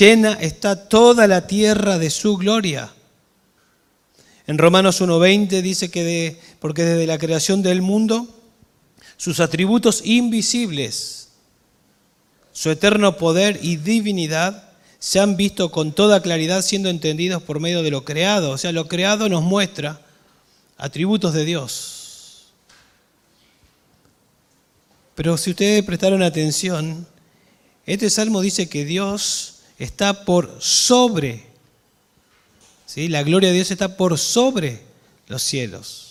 Llena 0.00 0.32
está 0.32 0.88
toda 0.88 1.28
la 1.28 1.46
tierra 1.46 1.98
de 1.98 2.10
su 2.10 2.36
gloria. 2.36 2.92
En 4.48 4.58
Romanos 4.58 5.00
1.20 5.00 5.62
dice 5.62 5.90
que 5.90 6.40
porque 6.58 6.82
desde 6.82 7.06
la 7.06 7.18
creación 7.18 7.62
del 7.62 7.82
mundo, 7.82 8.37
sus 9.18 9.40
atributos 9.40 10.00
invisibles, 10.06 11.28
su 12.52 12.70
eterno 12.70 13.18
poder 13.18 13.58
y 13.62 13.76
divinidad 13.76 14.70
se 14.98 15.20
han 15.20 15.36
visto 15.36 15.70
con 15.70 15.92
toda 15.92 16.22
claridad 16.22 16.62
siendo 16.62 16.88
entendidos 16.88 17.42
por 17.42 17.60
medio 17.60 17.82
de 17.82 17.90
lo 17.90 18.04
creado. 18.04 18.52
O 18.52 18.58
sea, 18.58 18.72
lo 18.72 18.88
creado 18.88 19.28
nos 19.28 19.42
muestra 19.42 20.00
atributos 20.76 21.34
de 21.34 21.44
Dios. 21.44 22.46
Pero 25.14 25.36
si 25.36 25.50
ustedes 25.50 25.84
prestaron 25.84 26.22
atención, 26.22 27.06
este 27.86 28.08
salmo 28.08 28.40
dice 28.40 28.68
que 28.68 28.84
Dios 28.84 29.60
está 29.78 30.24
por 30.24 30.56
sobre, 30.60 31.44
¿sí? 32.86 33.08
la 33.08 33.24
gloria 33.24 33.48
de 33.48 33.56
Dios 33.56 33.70
está 33.70 33.96
por 33.96 34.16
sobre 34.16 34.82
los 35.26 35.42
cielos. 35.42 36.07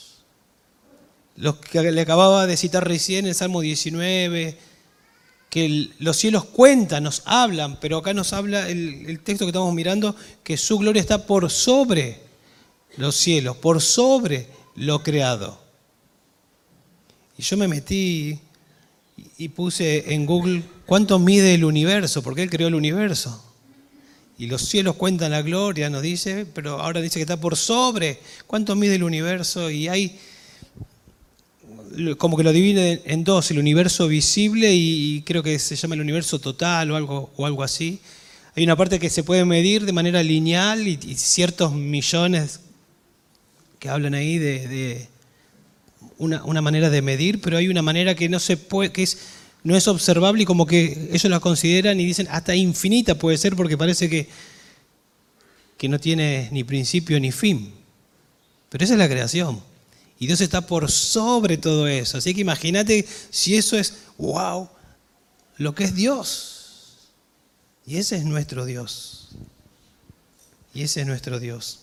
Los 1.38 1.58
que 1.58 1.92
le 1.92 2.02
acababa 2.02 2.48
de 2.48 2.58
citar 2.58 2.88
recién, 2.88 3.28
el 3.28 3.36
Salmo 3.36 3.62
19, 3.62 4.58
que 5.50 5.92
los 6.00 6.18
cielos 6.18 6.46
cuentan, 6.46 7.04
nos 7.04 7.22
hablan, 7.26 7.80
pero 7.80 7.98
acá 7.98 8.14
nos 8.14 8.34
habla 8.34 8.70
el, 8.70 9.20
texto 9.24 9.46
que 9.46 9.50
estamos 9.50 9.74
mirando, 9.74 10.16
que 10.44 10.58
su 10.58 10.78
gloria 10.78 11.00
está 11.00 11.26
por 11.26 11.50
sobre 11.50 12.22
los 12.98 13.16
cielos, 13.16 13.56
por 13.58 13.82
sobre 13.82 14.48
lo 14.76 15.04
creado. 15.04 15.62
Y 17.38 17.44
yo 17.44 17.56
me 17.56 17.68
metí 17.68 18.40
y 19.38 19.50
puse 19.50 20.14
en 20.14 20.26
Google 20.26 20.64
cuánto 20.86 21.20
mide 21.20 21.54
el 21.54 21.64
universo, 21.64 22.24
porque 22.24 22.42
Él 22.42 22.50
creó 22.50 22.68
el 22.68 22.76
universo. 22.76 23.44
Y 24.40 24.48
los 24.48 24.64
cielos 24.64 24.96
cuentan 24.96 25.32
la 25.32 25.42
gloria, 25.44 25.90
nos 25.90 26.02
dice, 26.02 26.46
pero 26.46 26.82
ahora 26.82 27.02
dice 27.02 27.20
que 27.20 27.24
está 27.24 27.40
por 27.40 27.56
sobre. 27.56 28.20
¿Cuánto 28.46 28.76
mide 28.76 28.96
el 28.96 29.04
universo? 29.04 29.72
Y 29.72 29.88
hay 29.88 30.20
como 32.18 32.38
que 32.38 32.44
lo 32.44 32.52
divide 32.52 33.02
en 33.06 33.24
dos, 33.24 33.52
el 33.52 33.60
universo 33.60 34.08
visible 34.08 34.74
y 34.74 35.22
creo 35.26 35.44
que 35.44 35.60
se 35.60 35.76
llama 35.76 35.96
el 35.96 36.02
universo 36.02 36.40
total 36.40 36.92
o 36.92 36.96
algo, 36.96 37.32
o 37.36 37.46
algo 37.46 37.64
así. 37.64 38.00
Hay 38.56 38.64
una 38.64 38.76
parte 38.76 39.00
que 39.00 39.10
se 39.10 39.24
puede 39.24 39.46
medir 39.46 39.86
de 39.86 39.94
manera 39.94 40.24
lineal 40.24 40.88
y, 40.88 40.98
ciertos 41.16 41.74
millones 41.74 42.62
que 43.80 43.90
hablan 43.90 44.16
ahí 44.16 44.38
de 44.38 45.08
una, 46.18 46.62
manera 46.62 46.90
de 46.90 47.02
medir, 47.02 47.42
pero 47.42 47.58
hay 47.58 47.68
una 47.68 47.82
manera 47.82 48.16
que 48.16 48.30
no 48.30 48.40
se 48.40 48.58
puede, 48.58 48.92
que 48.92 49.04
es, 49.04 49.20
no 49.64 49.76
es 49.76 49.88
observable 49.88 50.44
y 50.44 50.46
como 50.46 50.66
que 50.66 51.10
ellos 51.12 51.26
la 51.26 51.40
consideran 51.40 52.00
y 52.00 52.06
dicen 52.06 52.28
hasta 52.30 52.56
infinita 52.56 53.16
puede 53.16 53.38
ser 53.38 53.56
porque 53.56 53.78
parece 53.78 54.10
que, 54.10 54.28
que 55.78 55.90
no 55.90 56.00
tiene 56.00 56.50
ni 56.52 56.64
principio 56.64 57.20
ni 57.20 57.32
fin. 57.32 57.74
Pero 58.70 58.84
esa 58.84 58.94
es 58.94 59.00
la 59.00 59.08
creación. 59.08 59.62
Y 60.20 60.28
Dios 60.28 60.42
está 60.42 60.62
por 60.62 60.90
sobre 60.92 61.58
todo 61.58 61.88
eso. 61.88 62.18
Así 62.18 62.34
que 62.34 62.42
imagínate 62.42 63.08
si 63.30 63.56
eso 63.56 63.78
es, 63.78 63.94
wow, 64.18 64.70
lo 65.58 65.76
que 65.76 65.84
es 65.84 65.96
Dios. 65.96 67.10
Y 67.86 67.98
ese 67.98 68.18
es 68.18 68.26
nuestro 68.26 68.66
Dios. 68.66 69.30
Y 70.74 70.84
ese 70.84 71.02
es 71.02 71.08
nuestro 71.08 71.40
Dios. 71.40 71.80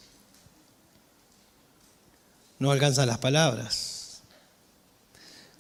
No 2.59 2.71
alcanzan 2.71 3.07
las 3.07 3.19
palabras. 3.19 4.23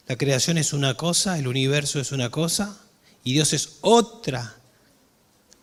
La 0.06 0.16
creación 0.16 0.58
es 0.58 0.72
una 0.72 0.96
cosa, 0.96 1.38
el 1.38 1.48
universo 1.48 1.98
es 1.98 2.12
una 2.12 2.30
cosa 2.30 2.78
y 3.22 3.32
Dios 3.32 3.52
es 3.52 3.78
otra. 3.80 4.54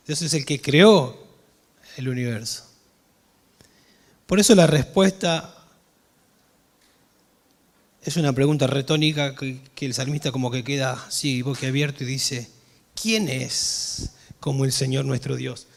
Dios 0.08 0.22
es 0.22 0.34
el 0.34 0.46
que 0.46 0.62
creó 0.62 1.28
el 1.96 2.10
universo. 2.10 2.66
Por 4.26 4.40
eso 4.40 4.56
la 4.56 4.66
respuesta 4.66 5.61
es 8.02 8.18
una 8.18 8.34
pregunta 8.34 8.68
retónica 8.68 9.36
que, 9.36 9.62
el 9.80 9.94
salmista 9.94 10.32
como 10.32 10.52
que 10.52 10.64
queda 10.64 10.94
así, 10.94 11.44
abierto 11.68 12.04
y 12.04 12.08
dice, 12.08 12.50
¿quién 13.00 13.30
es 13.30 14.12
como 14.40 14.66
el 14.66 14.72
Señor 14.72 15.06
nuestro 15.06 15.36
Dios 15.36 15.68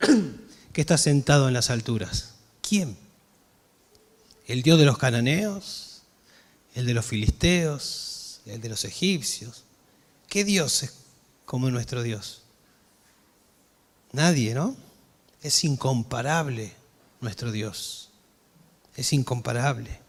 que 0.72 0.80
está 0.80 0.96
sentado 0.98 1.48
en 1.48 1.54
las 1.54 1.70
alturas? 1.70 2.34
¿Quién? 2.66 2.96
¿El 4.46 4.62
Dios 4.62 4.78
de 4.78 4.86
los 4.86 4.98
cananeos? 4.98 6.02
¿El 6.74 6.86
de 6.86 6.94
los 6.94 7.04
filisteos? 7.04 8.14
el 8.46 8.60
de 8.60 8.68
los 8.68 8.84
egipcios. 8.84 9.64
¿Qué 10.28 10.44
Dios 10.44 10.82
es 10.82 10.94
como 11.44 11.70
nuestro 11.70 12.02
Dios? 12.02 12.42
Nadie, 14.12 14.54
¿no? 14.54 14.76
Es 15.42 15.64
incomparable 15.64 16.72
nuestro 17.20 17.52
Dios. 17.52 18.10
Es 18.96 19.12
incomparable. 19.12 20.00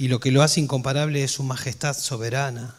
Y 0.00 0.08
lo 0.08 0.18
que 0.18 0.30
lo 0.30 0.42
hace 0.42 0.60
incomparable 0.60 1.22
es 1.22 1.32
su 1.32 1.42
majestad 1.42 1.94
soberana. 1.94 2.74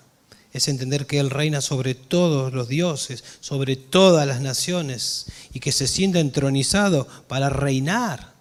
Es 0.53 0.67
entender 0.67 1.05
que 1.05 1.19
Él 1.19 1.29
reina 1.29 1.61
sobre 1.61 1.93
todos 1.93 2.51
los 2.51 2.67
dioses, 2.67 3.23
sobre 3.41 3.75
todas 3.75 4.25
las 4.25 4.41
naciones, 4.41 5.27
y 5.53 5.59
que 5.59 5.71
se 5.71 5.87
siente 5.87 6.19
entronizado 6.19 7.07
para 7.27 7.51
reinar 7.51 8.31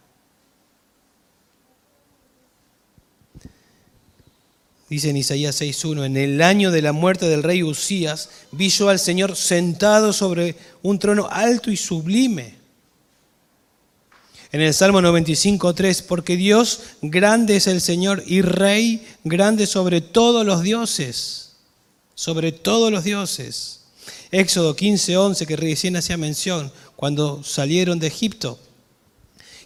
Dice 4.88 5.10
en 5.10 5.18
Isaías 5.18 5.60
6.1, 5.60 6.04
en 6.04 6.16
el 6.16 6.42
año 6.42 6.72
de 6.72 6.82
la 6.82 6.92
muerte 6.92 7.26
del 7.26 7.44
rey 7.44 7.62
Usías, 7.62 8.28
vi 8.50 8.70
yo 8.70 8.88
al 8.88 8.98
Señor 8.98 9.36
sentado 9.36 10.12
sobre 10.12 10.56
un 10.82 10.98
trono 10.98 11.28
alto 11.30 11.70
y 11.70 11.76
sublime. 11.76 12.59
En 14.52 14.60
el 14.60 14.74
Salmo 14.74 15.00
95.3, 15.00 16.04
porque 16.06 16.36
Dios 16.36 16.80
grande 17.02 17.56
es 17.56 17.68
el 17.68 17.80
Señor 17.80 18.24
y 18.26 18.42
rey 18.42 19.06
grande 19.22 19.66
sobre 19.66 20.00
todos 20.00 20.44
los 20.44 20.62
dioses, 20.62 21.52
sobre 22.16 22.50
todos 22.50 22.90
los 22.90 23.04
dioses. 23.04 23.82
Éxodo 24.32 24.74
15.11, 24.74 25.46
que 25.46 25.56
recién 25.56 25.96
hacía 25.96 26.16
mención, 26.16 26.72
cuando 26.96 27.44
salieron 27.44 28.00
de 28.00 28.08
Egipto. 28.08 28.58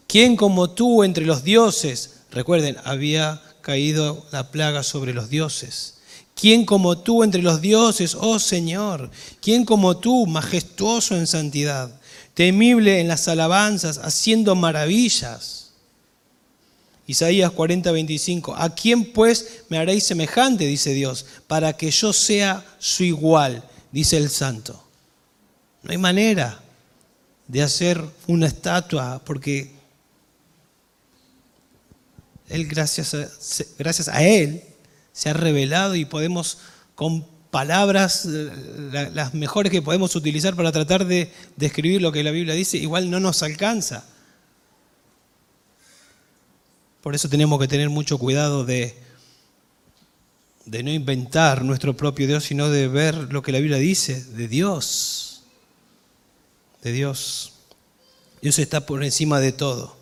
¿Quién 0.07 0.37
como 0.37 0.71
tú 0.71 1.03
entre 1.03 1.25
los 1.25 1.45
dioses? 1.45 2.21
Recuerden, 2.31 2.77
había 2.85 3.43
caído 3.63 4.27
la 4.33 4.51
plaga 4.51 4.83
sobre 4.83 5.15
los 5.15 5.31
dioses. 5.31 5.95
¿Quién 6.35 6.67
como 6.67 6.99
tú 6.99 7.23
entre 7.23 7.43
los 7.43 7.63
dioses, 7.63 8.15
oh 8.21 8.39
Señor? 8.39 9.11
¿Quién 9.41 9.65
como 9.65 9.97
tú, 9.97 10.27
majestuoso 10.27 11.17
en 11.17 11.27
santidad, 11.27 11.91
temible 12.35 13.01
en 13.01 13.09
las 13.09 13.29
alabanzas, 13.29 13.99
haciendo 13.99 14.55
maravillas? 14.55 15.73
Isaías 17.07 17.51
40, 17.51 17.93
25. 17.93 18.55
¿A 18.57 18.75
quién 18.75 19.13
pues 19.13 19.65
me 19.69 19.79
haréis 19.79 20.05
semejante, 20.05 20.67
dice 20.67 20.93
Dios, 20.93 21.27
para 21.47 21.75
que 21.77 21.91
yo 21.91 22.13
sea 22.13 22.65
su 22.79 23.05
igual, 23.05 23.63
dice 23.93 24.17
el 24.17 24.31
santo? 24.31 24.83
No 25.83 25.93
hay 25.93 25.99
manera 25.99 26.61
de 27.47 27.63
hacer 27.63 28.03
una 28.27 28.47
estatua 28.47 29.21
porque 29.25 29.75
él, 32.49 32.67
gracias 32.67 34.09
a, 34.09 34.23
Él, 34.23 34.63
se 35.13 35.31
ha 35.31 35.33
revelado 35.33 35.95
y 35.95 36.05
podemos 36.05 36.59
con 36.95 37.27
palabras, 37.55 38.27
eh, 38.27 39.11
las 39.15 39.33
mejores 39.33 39.71
que 39.71 39.81
podemos 39.81 40.17
utilizar 40.17 40.57
para 40.57 40.73
tratar 40.73 41.07
de 41.07 41.31
describir 41.55 42.03
lo 42.03 42.11
que 42.11 42.25
la 42.25 42.33
Biblia 42.33 42.53
dice, 42.53 42.79
igual 42.79 43.09
no 43.09 43.21
nos 43.21 43.45
alcanza. 43.45 44.05
Por 47.01 47.15
eso 47.15 47.29
tenemos 47.29 47.61
que 47.61 47.69
tener 47.69 47.91
mucho 47.91 48.19
cuidado 48.19 48.65
de, 48.65 49.01
de 50.65 50.83
no 50.83 50.91
inventar 50.91 51.63
nuestro 51.63 51.97
propio 51.97 52.27
Dios, 52.27 52.43
sino 52.43 52.71
de 52.71 52.89
ver 52.89 53.33
lo 53.33 53.41
que 53.41 53.53
la 53.53 53.61
Biblia 53.61 53.79
dice, 53.79 54.25
de 54.25 54.49
Dios. 54.49 55.45
De 56.83 56.91
Dios. 56.91 57.53
Dios 58.43 58.59
está 58.59 58.85
por 58.85 59.05
encima 59.05 59.39
de 59.39 59.53
todo. 59.53 59.97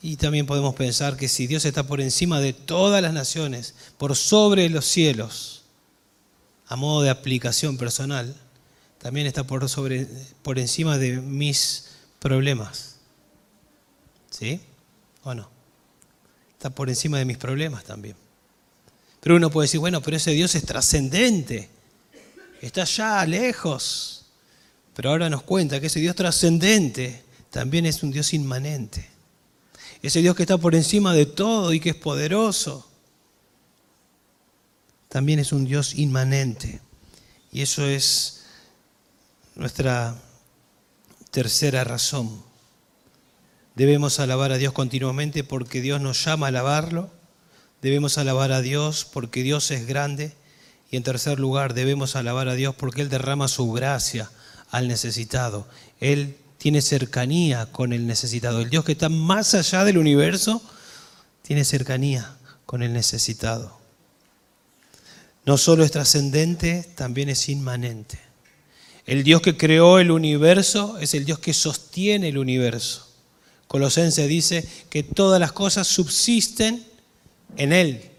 Y 0.00 0.16
también 0.16 0.46
podemos 0.46 0.74
pensar 0.74 1.18
que 1.18 1.28
si 1.28 1.46
Dios 1.46 1.66
está 1.66 1.86
por 1.86 2.00
encima 2.00 2.40
de 2.40 2.54
todas 2.54 3.02
las 3.02 3.12
naciones, 3.12 3.74
por 3.98 4.16
sobre 4.16 4.70
los 4.70 4.86
cielos, 4.86 5.59
a 6.70 6.76
modo 6.76 7.02
de 7.02 7.10
aplicación 7.10 7.76
personal, 7.76 8.32
también 8.98 9.26
está 9.26 9.42
por, 9.42 9.68
sobre, 9.68 10.06
por 10.42 10.56
encima 10.56 10.98
de 10.98 11.20
mis 11.20 11.88
problemas. 12.20 12.94
¿Sí? 14.30 14.60
¿O 15.24 15.34
no? 15.34 15.50
Está 16.52 16.70
por 16.70 16.88
encima 16.88 17.18
de 17.18 17.24
mis 17.24 17.38
problemas 17.38 17.82
también. 17.82 18.14
Pero 19.20 19.34
uno 19.34 19.50
puede 19.50 19.64
decir, 19.64 19.80
bueno, 19.80 20.00
pero 20.00 20.16
ese 20.16 20.30
Dios 20.30 20.54
es 20.54 20.64
trascendente. 20.64 21.68
está 22.60 22.82
allá, 22.82 23.26
lejos. 23.26 24.26
Pero 24.94 25.10
ahora 25.10 25.28
nos 25.28 25.42
cuenta 25.42 25.80
que 25.80 25.88
ese 25.88 25.98
Dios 25.98 26.14
trascendente 26.14 27.24
también 27.50 27.84
es 27.84 28.04
un 28.04 28.12
Dios 28.12 28.32
inmanente. 28.32 29.08
Ese 30.02 30.20
Dios 30.20 30.36
que 30.36 30.44
está 30.44 30.56
por 30.56 30.76
encima 30.76 31.14
de 31.14 31.26
todo 31.26 31.72
y 31.72 31.80
que 31.80 31.90
es 31.90 31.96
poderoso. 31.96 32.89
También 35.10 35.40
es 35.40 35.52
un 35.52 35.64
Dios 35.64 35.96
inmanente. 35.96 36.80
Y 37.52 37.62
eso 37.62 37.84
es 37.84 38.44
nuestra 39.56 40.16
tercera 41.32 41.82
razón. 41.82 42.42
Debemos 43.74 44.20
alabar 44.20 44.52
a 44.52 44.56
Dios 44.56 44.72
continuamente 44.72 45.42
porque 45.42 45.80
Dios 45.80 46.00
nos 46.00 46.24
llama 46.24 46.46
a 46.46 46.48
alabarlo. 46.50 47.10
Debemos 47.82 48.18
alabar 48.18 48.52
a 48.52 48.62
Dios 48.62 49.04
porque 49.04 49.42
Dios 49.42 49.72
es 49.72 49.84
grande. 49.84 50.32
Y 50.92 50.96
en 50.96 51.02
tercer 51.02 51.40
lugar, 51.40 51.74
debemos 51.74 52.14
alabar 52.14 52.48
a 52.48 52.54
Dios 52.54 52.76
porque 52.76 53.02
Él 53.02 53.08
derrama 53.08 53.48
su 53.48 53.70
gracia 53.72 54.30
al 54.70 54.86
necesitado. 54.86 55.66
Él 55.98 56.36
tiene 56.58 56.82
cercanía 56.82 57.66
con 57.72 57.92
el 57.92 58.06
necesitado. 58.06 58.60
El 58.60 58.70
Dios 58.70 58.84
que 58.84 58.92
está 58.92 59.08
más 59.08 59.54
allá 59.54 59.84
del 59.84 59.98
universo 59.98 60.62
tiene 61.42 61.64
cercanía 61.64 62.36
con 62.64 62.84
el 62.84 62.92
necesitado. 62.92 63.79
No 65.50 65.58
solo 65.58 65.82
es 65.82 65.90
trascendente, 65.90 66.88
también 66.94 67.28
es 67.28 67.48
inmanente. 67.48 68.20
El 69.04 69.24
Dios 69.24 69.42
que 69.42 69.56
creó 69.56 69.98
el 69.98 70.12
universo 70.12 70.96
es 70.98 71.12
el 71.14 71.24
Dios 71.24 71.40
que 71.40 71.54
sostiene 71.54 72.28
el 72.28 72.38
universo. 72.38 73.08
Colosense 73.66 74.28
dice 74.28 74.64
que 74.90 75.02
todas 75.02 75.40
las 75.40 75.50
cosas 75.50 75.88
subsisten 75.88 76.86
en 77.56 77.72
Él. 77.72 78.12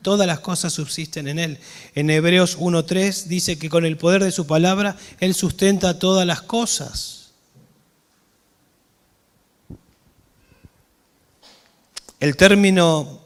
Todas 0.00 0.28
las 0.28 0.38
cosas 0.38 0.72
subsisten 0.72 1.26
en 1.26 1.40
Él. 1.40 1.58
En 1.96 2.08
Hebreos 2.08 2.56
1.3 2.56 3.24
dice 3.24 3.58
que 3.58 3.68
con 3.68 3.84
el 3.84 3.96
poder 3.96 4.22
de 4.22 4.30
su 4.30 4.46
palabra 4.46 4.96
Él 5.18 5.34
sustenta 5.34 5.98
todas 5.98 6.24
las 6.24 6.42
cosas. 6.42 7.32
El 12.20 12.36
término 12.36 13.18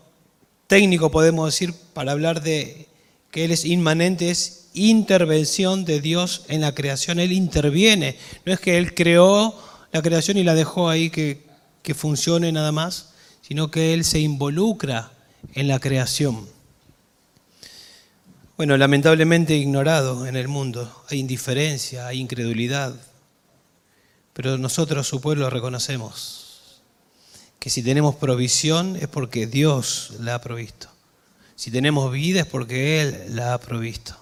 técnico, 0.67 1.11
podemos 1.11 1.53
decir, 1.53 1.75
para 1.93 2.13
hablar 2.13 2.43
de 2.43 2.88
que 3.31 3.45
Él 3.45 3.51
es 3.51 3.65
inmanente, 3.65 4.31
es 4.31 4.69
intervención 4.75 5.85
de 5.85 6.01
Dios 6.01 6.45
en 6.49 6.61
la 6.61 6.75
creación. 6.75 7.19
Él 7.19 7.33
interviene. 7.33 8.17
No 8.45 8.53
es 8.53 8.61
que 8.61 8.79
Él 8.79 8.95
creó 8.95 9.55
la 9.93 10.03
creación 10.03 10.37
y 10.37 10.45
la 10.45 10.55
dejó 10.55 10.89
ahí 10.89 11.11
que, 11.11 11.47
que 11.83 11.95
funcione 11.95 12.53
nada 12.53 12.73
más, 12.73 13.11
sino 13.43 13.71
que 13.71 13.95
Él 13.95 14.05
se 14.05 14.21
involucra 14.21 15.13
en 15.55 15.69
la 15.69 15.79
creación. 15.79 16.49
Bueno, 18.57 18.77
lamentablemente 18.77 19.57
ignorado 19.57 20.27
en 20.27 20.37
el 20.37 20.49
mundo. 20.49 21.05
Hay 21.09 21.21
indiferencia, 21.21 22.09
hay 22.09 22.19
incredulidad. 22.21 22.95
Pero 24.33 24.59
nosotros, 24.59 25.07
su 25.07 25.21
pueblo, 25.21 25.49
reconocemos 25.49 26.83
que 27.59 27.71
si 27.71 27.83
tenemos 27.83 28.15
provisión 28.15 28.97
es 28.97 29.09
porque 29.09 29.47
Dios 29.47 30.13
la 30.21 30.37
ha 30.37 30.41
provisto. 30.41 30.89
Si 31.59 31.73
tenemos 31.73 32.13
vida 32.13 32.43
es 32.43 32.47
porque 32.47 33.03
Él 33.03 33.35
la 33.35 33.53
ha 33.53 33.59
provisto. 33.59 34.17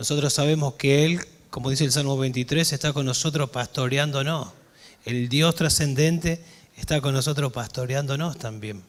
Nosotros 0.00 0.32
sabemos 0.32 0.74
que 0.74 1.04
Él, 1.04 1.20
como 1.48 1.70
dice 1.70 1.84
el 1.84 1.92
Salmo 1.92 2.18
23, 2.18 2.72
está 2.72 2.92
con 2.92 3.06
nosotros 3.06 3.50
pastoreándonos. 3.50 4.48
El 5.04 5.28
Dios 5.28 5.54
trascendente 5.54 6.42
está 6.76 7.00
con 7.00 7.14
nosotros 7.14 7.52
pastoreándonos 7.52 8.36
también. 8.36 8.82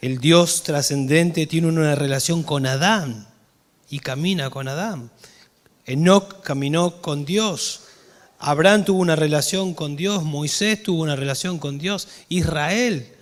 El 0.00 0.18
Dios 0.18 0.64
trascendente 0.64 1.46
tiene 1.46 1.68
una 1.68 1.94
relación 1.94 2.42
con 2.42 2.66
Adán 2.66 3.28
y 3.88 4.00
camina 4.00 4.50
con 4.50 4.66
Adán. 4.66 5.12
Enoch 5.86 6.40
caminó 6.42 7.00
con 7.00 7.24
Dios. 7.24 7.82
Abraham 8.40 8.84
tuvo 8.84 8.98
una 8.98 9.14
relación 9.14 9.74
con 9.74 9.94
Dios. 9.94 10.24
Moisés 10.24 10.82
tuvo 10.82 11.04
una 11.04 11.14
relación 11.14 11.60
con 11.60 11.78
Dios. 11.78 12.08
Israel 12.28 13.12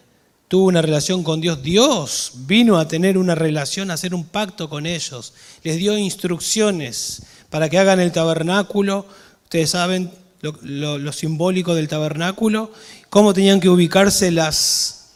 tuvo 0.53 0.67
una 0.67 0.83
relación 0.83 1.25
con 1.25 1.41
Dios. 1.41 1.63
Dios 1.63 2.33
vino 2.47 2.77
a 2.77 2.87
tener 2.87 3.17
una 3.17 3.35
relación, 3.35 3.91
a 3.91 3.95
hacer 3.95 4.15
un 4.15 4.27
pacto 4.27 4.69
con 4.69 4.85
ellos. 4.85 5.33
Les 5.63 5.79
dio 5.79 5.97
instrucciones 5.97 7.23
para 7.49 7.71
que 7.71 7.79
hagan 7.79 8.01
el 8.01 8.13
tabernáculo. 8.13 9.07
Ustedes 9.45 9.71
saben 9.71 10.11
lo, 10.43 11.11
simbólico 11.15 11.75
del 11.75 11.89
tabernáculo, 11.89 12.71
cómo 13.09 13.33
tenían 13.33 13.61
que 13.61 13.71
ubicarse 13.71 14.31
las 14.31 15.13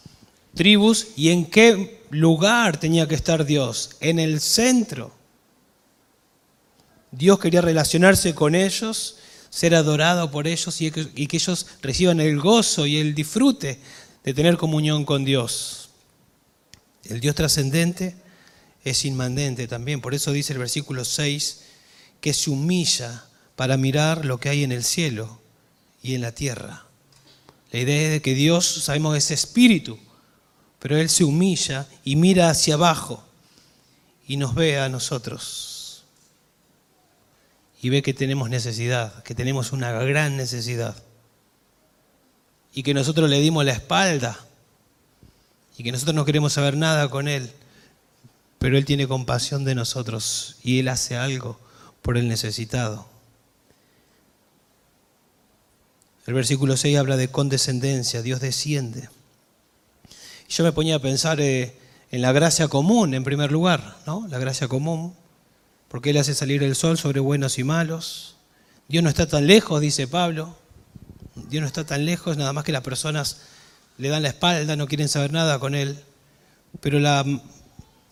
tribus 0.55 1.09
y 1.16 1.28
en 1.28 1.45
qué 1.45 2.03
lugar 2.09 2.80
tenía 2.80 3.07
que 3.07 3.14
estar 3.14 3.45
Dios, 3.45 3.91
en 4.01 4.18
el 4.18 4.41
centro. 4.41 5.12
Dios 7.11 7.39
quería 7.39 7.61
relacionarse 7.61 8.34
con 8.34 8.55
ellos, 8.55 9.16
ser 9.51 9.74
adorado 9.74 10.30
por 10.30 10.47
ellos 10.47 10.80
y 10.80 10.91
que, 10.91 11.09
y 11.14 11.26
que 11.26 11.37
ellos 11.37 11.66
reciban 11.82 12.20
el 12.20 12.41
gozo 12.41 12.87
y 12.87 12.97
el 12.97 13.14
disfrute 13.14 13.78
de 14.27 14.35
tener 14.35 14.57
comunión 14.57 15.05
con 15.05 15.24
Dios. 15.24 15.91
El 17.05 17.20
Dios 17.20 17.37
trascendente 17.37 18.16
es 18.85 19.05
inmanente 19.05 19.68
también, 19.68 20.01
por 20.01 20.14
eso 20.14 20.33
dice 20.33 20.53
el 20.53 20.59
versículo 20.59 21.05
6 21.05 21.62
que 22.20 22.35
se 22.35 22.51
humilla 22.51 23.24
para 23.55 23.77
mirar 23.77 24.24
lo 24.24 24.39
que 24.39 24.49
hay 24.49 24.64
en 24.64 24.72
el 24.72 24.83
cielo 24.83 25.41
y 26.03 26.16
en 26.16 26.22
la 26.22 26.33
tierra. 26.33 26.87
La 27.70 27.79
idea 27.79 28.03
es 28.03 28.11
de 28.11 28.22
que 28.22 28.35
Dios, 28.35 28.66
sabemos, 28.66 29.16
es 29.16 29.31
espíritu, 29.31 29.97
pero 30.81 30.97
Él 30.97 31.09
se 31.09 31.22
humilla 31.22 31.87
y 32.05 32.16
mira 32.16 32.51
hacia 32.51 32.74
abajo 32.74 33.24
y 34.27 34.39
nos 34.39 34.57
ve 34.57 34.81
a 34.81 34.89
nosotros. 34.89 36.05
Y 37.81 37.91
ve 37.91 38.03
que 38.03 38.14
tenemos 38.14 38.51
necesidad, 38.51 39.22
que 39.22 39.37
tenemos 39.37 39.70
una 39.70 39.93
gran 39.93 40.37
necesidad. 40.37 41.05
Y 42.77 42.83
que 42.83 42.93
nosotros 42.93 43.31
le 43.31 43.41
dimos 43.41 43.64
la 43.64 43.72
espalda. 43.72 44.39
Y 45.79 45.83
que 45.83 45.93
nosotros 45.93 46.14
no 46.14 46.27
queremos 46.27 46.53
saber 46.53 46.77
nada 46.77 47.09
con 47.09 47.27
Él. 47.27 47.51
Pero 48.59 48.77
Él 48.77 48.85
tiene 48.85 49.09
compasión 49.09 49.64
de 49.64 49.74
nosotros 49.74 50.57
y 50.62 50.81
Él 50.81 50.89
hace 50.89 51.16
algo 51.16 51.59
por 52.03 52.18
el 52.18 52.29
necesitado. 52.29 53.09
El 56.27 56.35
versículo 56.35 56.77
6 56.77 56.99
habla 56.99 57.16
de 57.16 57.29
condescendencia, 57.29 58.20
Dios 58.20 58.41
desciende. 58.41 59.09
Yo 60.51 60.62
me 60.62 60.72
ponía 60.72 60.97
a 60.97 61.01
pensar 61.01 61.41
eh, 61.41 61.79
en 62.11 62.20
la 62.20 62.33
gracia 62.33 62.68
común, 62.68 63.14
en 63.14 63.24
primer 63.24 63.53
lugar, 63.53 63.97
¿no? 64.07 64.27
La 64.29 64.39
gracia 64.39 64.68
común, 64.68 65.14
porque 65.89 66.11
Él 66.11 66.18
hace 66.18 66.35
salir 66.35 66.62
el 66.62 66.77
sol 66.77 66.99
sobre 66.99 67.20
buenos 67.20 67.59
y 67.59 67.64
malos. 67.64 68.37
Dios 68.87 69.03
no 69.03 69.09
está 69.09 69.27
tan 69.27 69.47
lejos, 69.47 69.81
dice 69.81 70.07
Pablo. 70.07 70.65
Dios 71.49 71.61
no 71.61 71.66
está 71.66 71.84
tan 71.84 72.05
lejos, 72.05 72.37
nada 72.37 72.53
más 72.53 72.64
que 72.64 72.72
las 72.72 72.82
personas 72.82 73.39
le 73.99 74.09
dan 74.09 74.22
la 74.22 74.28
espalda, 74.28 74.76
no 74.76 74.89
quieren 74.89 75.09
saber 75.09 75.32
nada 75.32 75.59
con 75.59 75.74
Él. 75.74 75.99
Pero 76.80 76.99
la, 76.99 77.24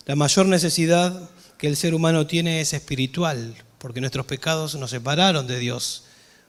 la 0.06 0.16
mayor 0.16 0.46
necesidad 0.46 1.28
que 1.58 1.66
el 1.66 1.76
ser 1.76 1.94
humano 1.94 2.26
tiene 2.26 2.60
es 2.60 2.72
espiritual, 2.72 3.54
porque 3.78 4.00
nuestros 4.00 4.26
pecados 4.26 4.74
nos 4.76 4.90
separaron 4.90 5.46
de 5.46 5.58
Dios. 5.58 6.04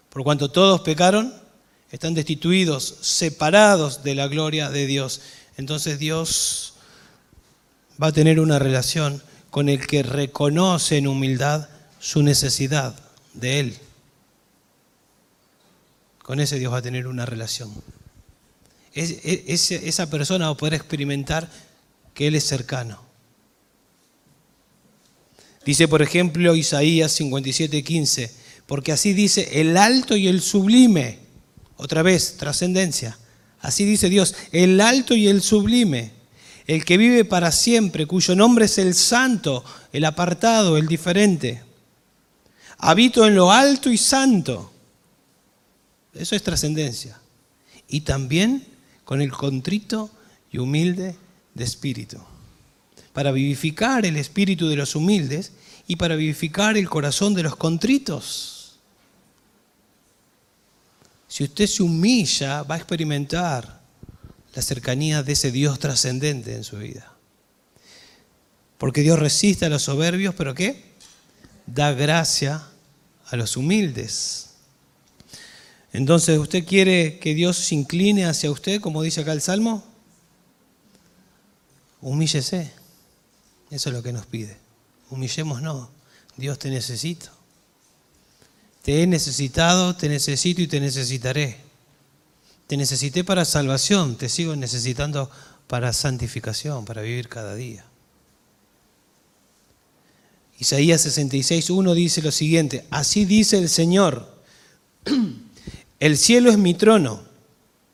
Por 0.09 0.23
cuanto 0.23 0.51
todos 0.51 0.81
pecaron, 0.81 1.33
están 1.91 2.13
destituidos, 2.13 2.97
separados 3.01 4.03
de 4.03 4.15
la 4.15 4.27
gloria 4.27 4.69
de 4.69 4.85
Dios 4.85 5.21
entonces 5.57 5.99
Dios 5.99 6.73
va 8.01 8.07
a 8.07 8.11
tener 8.11 8.39
una 8.39 8.59
relación 8.59 9.21
con 9.49 9.69
el 9.69 9.85
que 9.87 10.03
reconoce 10.03 10.97
en 10.97 11.07
humildad 11.07 11.69
su 11.99 12.23
necesidad 12.23 12.95
de 13.33 13.59
Él. 13.61 13.77
Con 16.25 16.39
ese 16.39 16.57
Dios 16.57 16.73
va 16.73 16.77
a 16.77 16.81
tener 16.81 17.05
una 17.05 17.23
relación. 17.27 17.71
esa 18.95 20.09
persona 20.09 20.47
va 20.47 20.53
a 20.53 20.57
poder 20.57 20.73
experimentar 20.73 21.47
que 22.15 22.25
Él 22.25 22.33
es 22.33 22.45
cercano. 22.45 22.99
Dice, 25.63 25.87
por 25.87 26.01
ejemplo, 26.01 26.55
Isaías 26.55 27.19
57:15, 27.19 28.31
porque 28.65 28.91
así 28.91 29.13
dice 29.13 29.61
el 29.61 29.77
alto 29.77 30.15
y 30.15 30.27
el 30.27 30.41
sublime, 30.41 31.19
otra 31.77 32.01
vez, 32.01 32.37
trascendencia 32.37 33.19
Así 33.61 33.85
dice 33.85 34.09
Dios, 34.09 34.33
el 34.51 34.81
alto 34.81 35.13
y 35.13 35.27
el 35.27 35.43
sublime, 35.43 36.11
el 36.65 36.83
que 36.85 36.97
vive 36.97 37.23
para 37.23 37.51
siempre, 37.51 38.07
cuyo 38.07 38.35
nombre 38.35 38.65
es 38.65 38.79
el 38.79 38.95
santo, 38.95 39.63
el 39.93 40.05
apartado, 40.05 40.75
el 40.77 40.87
diferente. 40.87 41.61
Habito 42.79 43.27
en 43.27 43.35
lo 43.35 43.51
alto 43.51 43.91
y 43.91 43.97
santo. 43.99 44.71
Eso 46.15 46.35
es 46.35 46.43
trascendencia. 46.43 47.19
Y 47.87 48.01
también 48.01 48.65
con 49.03 49.21
el 49.21 49.31
contrito 49.31 50.09
y 50.51 50.57
humilde 50.57 51.15
de 51.53 51.63
espíritu. 51.63 52.17
Para 53.13 53.31
vivificar 53.31 54.05
el 54.05 54.17
espíritu 54.17 54.67
de 54.67 54.75
los 54.75 54.95
humildes 54.95 55.51
y 55.87 55.97
para 55.97 56.15
vivificar 56.15 56.77
el 56.77 56.89
corazón 56.89 57.33
de 57.33 57.43
los 57.43 57.55
contritos. 57.55 58.77
Si 61.27 61.43
usted 61.43 61.67
se 61.67 61.83
humilla, 61.83 62.63
va 62.63 62.75
a 62.75 62.77
experimentar 62.77 63.81
la 64.53 64.61
cercanía 64.61 65.21
de 65.21 65.33
ese 65.33 65.51
Dios 65.51 65.79
trascendente 65.79 66.55
en 66.55 66.63
su 66.63 66.77
vida. 66.77 67.13
Porque 68.77 69.01
Dios 69.01 69.19
resiste 69.19 69.65
a 69.65 69.69
los 69.69 69.83
soberbios, 69.83 70.33
pero 70.35 70.53
¿qué? 70.53 70.95
Da 71.65 71.91
gracia 71.91 72.63
a 73.27 73.35
los 73.35 73.57
humildes. 73.57 74.54
Entonces, 75.97 76.37
¿usted 76.37 76.65
quiere 76.65 77.19
que 77.19 77.33
Dios 77.33 77.57
se 77.57 77.75
incline 77.75 78.25
hacia 78.25 78.51
usted, 78.51 78.81
como 78.81 79.01
dice 79.01 79.21
acá 79.21 79.31
el 79.31 79.41
Salmo? 79.41 79.83
Humíllese. 82.01 82.71
Eso 83.71 83.89
es 83.89 83.95
lo 83.95 84.03
que 84.03 84.11
nos 84.11 84.25
pide. 84.25 84.57
Humillemos 85.09 85.61
no. 85.61 85.89
Dios 86.37 86.59
te 86.59 86.69
necesito. 86.69 87.29
Te 88.83 89.01
he 89.01 89.07
necesitado, 89.07 89.95
te 89.95 90.09
necesito 90.09 90.61
y 90.61 90.67
te 90.67 90.79
necesitaré. 90.79 91.57
Te 92.67 92.77
necesité 92.77 93.23
para 93.23 93.45
salvación, 93.45 94.17
te 94.17 94.27
sigo 94.27 94.55
necesitando 94.55 95.29
para 95.67 95.93
santificación, 95.93 96.85
para 96.85 97.01
vivir 97.01 97.29
cada 97.29 97.55
día. 97.55 97.85
Isaías 100.59 101.05
66.1 101.05 101.93
dice 101.93 102.21
lo 102.21 102.31
siguiente, 102.31 102.85
así 102.89 103.25
dice 103.25 103.57
el 103.57 103.69
Señor. 103.69 104.35
El 106.05 106.19
cielo 106.19 106.51
es 106.51 106.57
mi 106.59 106.75
trono 106.75 107.23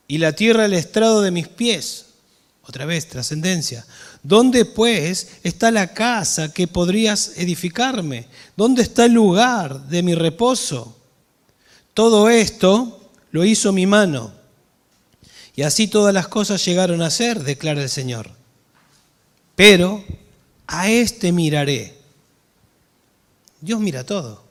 y 0.06 0.18
la 0.18 0.34
tierra 0.34 0.66
el 0.66 0.74
estrado 0.74 1.22
de 1.22 1.32
mis 1.32 1.48
pies. 1.48 2.08
Otra 2.62 2.84
vez, 2.84 3.08
trascendencia. 3.08 3.86
¿Dónde 4.22 4.66
pues 4.66 5.38
está 5.44 5.72
la 5.72 5.94
casa 5.94 6.52
que 6.52 6.68
podrías 6.68 7.38
edificarme? 7.38 8.28
¿Dónde 8.58 8.82
está 8.82 9.06
el 9.06 9.14
lugar 9.14 9.88
de 9.88 10.04
mi 10.04 10.14
reposo? 10.14 10.98
Todo 11.94 12.30
esto 12.30 13.00
lo 13.32 13.46
hizo 13.46 13.72
mi 13.72 13.86
mano. 13.86 14.34
Y 15.56 15.62
así 15.62 15.88
todas 15.88 16.14
las 16.14 16.28
cosas 16.28 16.66
llegaron 16.66 17.02
a 17.02 17.10
ser, 17.10 17.42
declara 17.42 17.82
el 17.82 17.90
Señor. 17.90 18.30
Pero 19.56 20.04
a 20.68 20.90
este 20.92 21.32
miraré. 21.32 21.98
Dios 23.62 23.80
mira 23.80 24.06
todo. 24.06 24.44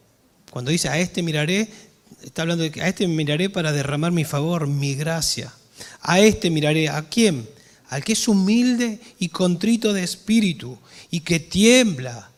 Cuando 0.50 0.70
dice 0.70 0.88
a 0.88 0.98
este 0.98 1.22
miraré, 1.22 1.89
está 2.22 2.42
hablando 2.42 2.64
de 2.64 2.70
que 2.70 2.82
a 2.82 2.88
este 2.88 3.06
miraré 3.06 3.50
para 3.50 3.72
derramar 3.72 4.12
mi 4.12 4.24
favor, 4.24 4.66
mi 4.66 4.94
gracia. 4.94 5.52
A 6.00 6.20
este 6.20 6.50
miraré, 6.50 6.88
¿a 6.88 7.08
quién? 7.08 7.48
Al 7.88 8.04
que 8.04 8.12
es 8.12 8.28
humilde 8.28 9.00
y 9.18 9.28
contrito 9.28 9.92
de 9.92 10.02
espíritu 10.02 10.78
y 11.10 11.20
que 11.20 11.40
tiembla 11.40 12.30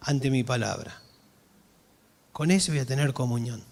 ante 0.00 0.30
mi 0.30 0.44
palabra. 0.44 1.00
Con 2.32 2.50
ese 2.50 2.70
voy 2.70 2.80
a 2.80 2.86
tener 2.86 3.12
comunión. 3.12 3.62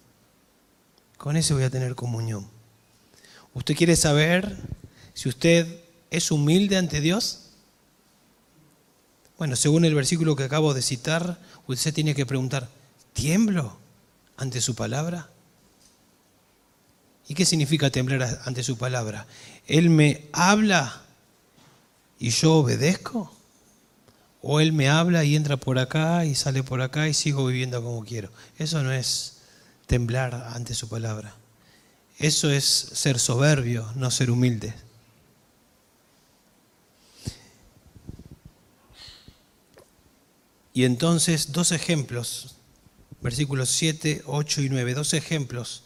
Con 1.17 1.37
ese 1.37 1.53
voy 1.53 1.63
a 1.63 1.69
tener 1.69 1.95
comunión. 1.95 2.47
¿Usted 3.53 3.75
quiere 3.75 3.95
saber 3.95 4.55
si 5.13 5.29
usted 5.29 5.81
es 6.11 6.31
humilde 6.31 6.77
ante 6.77 7.01
Dios? 7.01 7.49
Bueno, 9.37 9.55
según 9.55 9.85
el 9.85 9.95
versículo 9.95 10.35
que 10.35 10.43
acabo 10.43 10.73
de 10.73 10.81
citar, 10.81 11.39
usted 11.65 11.93
tiene 11.93 12.13
que 12.13 12.25
preguntar, 12.25 12.69
¿tiemblo 13.13 13.77
ante 14.35 14.61
su 14.61 14.75
palabra? 14.75 15.29
¿Y 17.27 17.33
qué 17.33 17.45
significa 17.45 17.89
temblar 17.89 18.41
ante 18.45 18.63
su 18.63 18.77
palabra? 18.77 19.27
¿Él 19.67 19.89
me 19.89 20.29
habla 20.31 21.01
y 22.19 22.29
yo 22.29 22.55
obedezco? 22.55 23.33
¿O 24.41 24.61
Él 24.61 24.71
me 24.71 24.87
habla 24.87 25.25
y 25.25 25.35
entra 25.35 25.57
por 25.57 25.77
acá 25.77 26.25
y 26.25 26.35
sale 26.35 26.63
por 26.63 26.81
acá 26.81 27.09
y 27.09 27.13
sigo 27.13 27.45
viviendo 27.45 27.83
como 27.83 28.05
quiero? 28.05 28.31
Eso 28.57 28.81
no 28.81 28.93
es 28.93 29.39
temblar 29.87 30.33
ante 30.53 30.73
su 30.73 30.87
palabra. 30.87 31.35
Eso 32.17 32.49
es 32.49 32.63
ser 32.65 33.19
soberbio, 33.19 33.91
no 33.95 34.09
ser 34.09 34.31
humilde. 34.31 34.73
Y 40.73 40.85
entonces 40.85 41.51
dos 41.51 41.71
ejemplos, 41.71 42.55
versículos 43.21 43.69
7, 43.69 44.23
8 44.27 44.61
y 44.61 44.69
9, 44.69 44.93
dos 44.93 45.13
ejemplos 45.13 45.83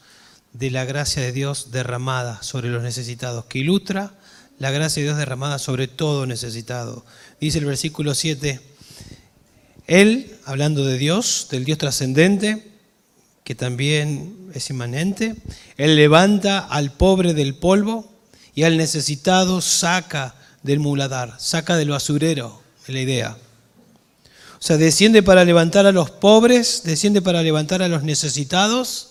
de 0.53 0.71
la 0.71 0.85
gracia 0.85 1.21
de 1.21 1.31
Dios 1.31 1.71
derramada 1.71 2.41
sobre 2.43 2.69
los 2.69 2.83
necesitados, 2.83 3.45
que 3.45 3.59
ilustra 3.59 4.13
la 4.59 4.71
gracia 4.71 5.01
de 5.01 5.07
Dios 5.07 5.17
derramada 5.17 5.59
sobre 5.59 5.87
todo 5.87 6.25
necesitado. 6.25 7.05
Dice 7.39 7.59
el 7.59 7.65
versículo 7.65 8.13
7, 8.13 8.59
Él, 9.87 10.37
hablando 10.45 10.85
de 10.85 10.97
Dios, 10.97 11.47
del 11.49 11.65
Dios 11.65 11.77
trascendente, 11.77 12.71
que 13.43 13.55
también 13.55 14.51
es 14.53 14.69
inmanente, 14.69 15.35
Él 15.77 15.95
levanta 15.95 16.59
al 16.59 16.93
pobre 16.93 17.33
del 17.33 17.55
polvo 17.55 18.11
y 18.53 18.63
al 18.63 18.77
necesitado 18.77 19.61
saca 19.61 20.35
del 20.63 20.79
muladar, 20.79 21.35
saca 21.39 21.75
del 21.77 21.89
basurero, 21.89 22.61
de 22.85 22.93
la 22.93 23.01
idea. 23.01 23.37
O 24.59 24.63
sea, 24.63 24.77
desciende 24.77 25.23
para 25.23 25.43
levantar 25.43 25.87
a 25.87 25.91
los 25.91 26.11
pobres, 26.11 26.83
desciende 26.85 27.21
para 27.21 27.41
levantar 27.41 27.81
a 27.81 27.87
los 27.87 28.03
necesitados, 28.03 29.10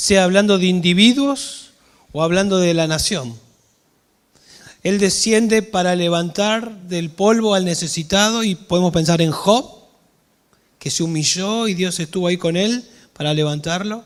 sea 0.00 0.24
hablando 0.24 0.56
de 0.56 0.64
individuos 0.64 1.72
o 2.12 2.22
hablando 2.22 2.56
de 2.56 2.72
la 2.72 2.86
nación. 2.86 3.34
Él 4.82 4.98
desciende 4.98 5.60
para 5.60 5.94
levantar 5.94 6.74
del 6.84 7.10
polvo 7.10 7.52
al 7.54 7.66
necesitado 7.66 8.42
y 8.42 8.54
podemos 8.54 8.94
pensar 8.94 9.20
en 9.20 9.30
Job, 9.30 9.70
que 10.78 10.90
se 10.90 11.02
humilló 11.02 11.68
y 11.68 11.74
Dios 11.74 12.00
estuvo 12.00 12.28
ahí 12.28 12.38
con 12.38 12.56
él 12.56 12.82
para 13.12 13.34
levantarlo. 13.34 14.02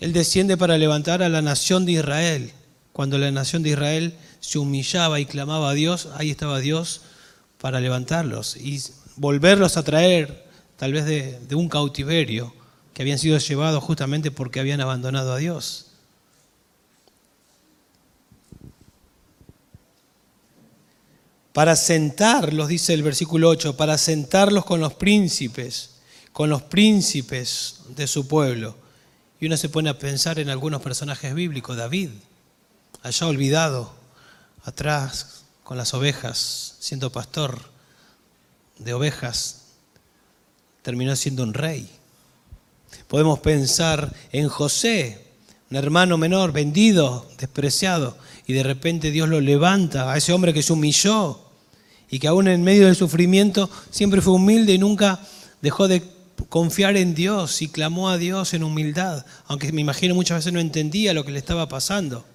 Él 0.00 0.12
desciende 0.12 0.56
para 0.56 0.76
levantar 0.76 1.22
a 1.22 1.28
la 1.28 1.42
nación 1.42 1.86
de 1.86 1.92
Israel. 1.92 2.52
Cuando 2.92 3.18
la 3.18 3.30
nación 3.30 3.62
de 3.62 3.70
Israel 3.70 4.16
se 4.40 4.58
humillaba 4.58 5.20
y 5.20 5.26
clamaba 5.26 5.70
a 5.70 5.74
Dios, 5.74 6.08
ahí 6.16 6.30
estaba 6.30 6.58
Dios 6.58 7.02
para 7.58 7.78
levantarlos 7.78 8.56
y 8.56 8.82
volverlos 9.14 9.76
a 9.76 9.84
traer 9.84 10.44
tal 10.76 10.92
vez 10.92 11.04
de, 11.06 11.54
un 11.54 11.68
cautiverio 11.68 12.52
que 12.94 13.02
habían 13.02 13.18
sido 13.18 13.38
llevados 13.38 13.82
justamente 13.82 14.30
porque 14.30 14.60
habían 14.60 14.80
abandonado 14.80 15.32
a 15.32 15.38
Dios. 15.38 15.86
Para 21.52 21.76
sentarlos, 21.76 22.68
dice 22.68 22.94
el 22.94 23.02
versículo 23.02 23.50
8, 23.50 23.76
para 23.76 23.98
sentarlos 23.98 24.64
con 24.64 24.80
los 24.80 24.94
príncipes, 24.94 25.90
con 26.32 26.48
los 26.48 26.62
príncipes 26.62 27.80
de 27.94 28.06
su 28.06 28.26
pueblo. 28.26 28.76
Y 29.38 29.46
uno 29.46 29.56
se 29.56 29.68
pone 29.68 29.90
a 29.90 29.98
pensar 29.98 30.38
en 30.38 30.48
algunos 30.48 30.80
personajes 30.80 31.34
bíblicos, 31.34 31.76
David, 31.76 32.10
allá 33.02 33.26
olvidado, 33.26 33.92
atrás 34.64 35.44
con 35.62 35.76
las 35.76 35.92
ovejas, 35.92 36.76
siendo 36.80 37.12
pastor 37.12 37.60
de 38.78 38.94
ovejas, 38.94 39.62
terminó 40.82 41.14
siendo 41.16 41.42
un 41.42 41.54
rey. 41.54 41.90
Podemos 43.08 43.40
pensar 43.40 44.12
en 44.32 44.48
José, 44.48 45.26
un 45.70 45.76
hermano 45.76 46.18
menor, 46.18 46.52
vendido, 46.52 47.28
despreciado, 47.38 48.16
y 48.46 48.52
de 48.52 48.62
repente 48.62 49.10
Dios 49.10 49.28
lo 49.28 49.40
levanta, 49.40 50.12
a 50.12 50.16
ese 50.16 50.32
hombre 50.32 50.52
que 50.52 50.62
se 50.62 50.72
humilló 50.72 51.40
y 52.10 52.18
que 52.18 52.28
aún 52.28 52.46
en 52.46 52.62
medio 52.62 52.86
del 52.86 52.96
sufrimiento 52.96 53.70
siempre 53.90 54.20
fue 54.20 54.34
humilde 54.34 54.74
y 54.74 54.78
nunca 54.78 55.20
dejó 55.62 55.88
de 55.88 56.02
confiar 56.50 56.96
en 56.98 57.14
Dios 57.14 57.62
y 57.62 57.68
clamó 57.68 58.10
a 58.10 58.18
Dios 58.18 58.52
en 58.52 58.64
humildad, 58.64 59.24
aunque 59.46 59.72
me 59.72 59.80
imagino 59.80 60.14
muchas 60.14 60.38
veces 60.38 60.52
no 60.52 60.60
entendía 60.60 61.14
lo 61.14 61.24
que 61.24 61.32
le 61.32 61.38
estaba 61.38 61.68
pasando. 61.68 62.26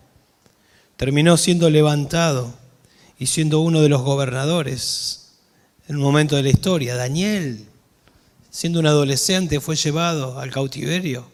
Terminó 0.96 1.38
siendo 1.38 1.70
levantado 1.70 2.56
y 3.20 3.28
siendo 3.28 3.60
uno 3.60 3.82
de 3.82 3.90
los 3.90 4.02
gobernadores 4.02 5.34
en 5.88 5.98
un 5.98 6.02
momento 6.02 6.36
de 6.36 6.44
la 6.44 6.50
historia. 6.50 6.96
Daniel, 6.96 7.67
siendo 8.50 8.80
un 8.80 8.88
adolescente, 8.88 9.60
fue 9.60 9.76
llevado 9.76 10.40
al 10.40 10.52
cautiverio. 10.52 11.30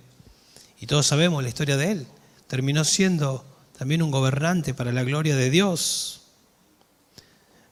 Y 0.80 0.88
todos 0.88 1.08
sabemos 1.08 1.42
la 1.42 1.50
historia 1.50 1.78
de 1.78 1.92
él. 1.92 2.08
Terminó 2.48 2.84
siendo 2.84 3.46
también 3.78 4.02
un 4.02 4.12
gobernante 4.12 4.74
para 4.74 4.92
la 4.92 5.04
gloria 5.04 5.36
de 5.36 5.50
Dios. 5.50 6.22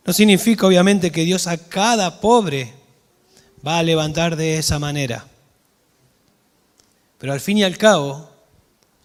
No 0.06 0.14
significa 0.14 0.66
obviamente 0.66 1.12
que 1.12 1.26
Dios 1.26 1.48
a 1.48 1.58
cada 1.58 2.22
pobre 2.22 2.74
va 3.66 3.78
a 3.78 3.84
levantar 3.84 4.36
de 4.36 4.58
esa 4.58 4.80
manera. 4.80 5.28
Pero 7.18 7.34
al 7.34 7.40
fin 7.40 7.60
y 7.60 7.64
al 7.64 7.78
cabo, 7.78 8.32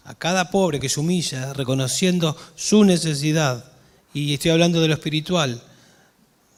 a 0.03 0.15
cada 0.15 0.49
pobre 0.49 0.79
que 0.79 0.89
se 0.89 0.99
humilla, 0.99 1.53
reconociendo 1.53 2.35
su 2.55 2.83
necesidad, 2.83 3.71
y 4.13 4.33
estoy 4.33 4.51
hablando 4.51 4.81
de 4.81 4.87
lo 4.87 4.93
espiritual, 4.95 5.61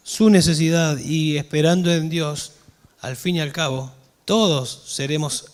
su 0.03 0.29
necesidad 0.29 0.97
y 0.97 1.37
esperando 1.37 1.91
en 1.91 2.09
Dios, 2.09 2.53
al 3.01 3.15
fin 3.15 3.37
y 3.37 3.41
al 3.41 3.51
cabo, 3.51 3.91
todos 4.25 4.83
seremos 4.87 5.45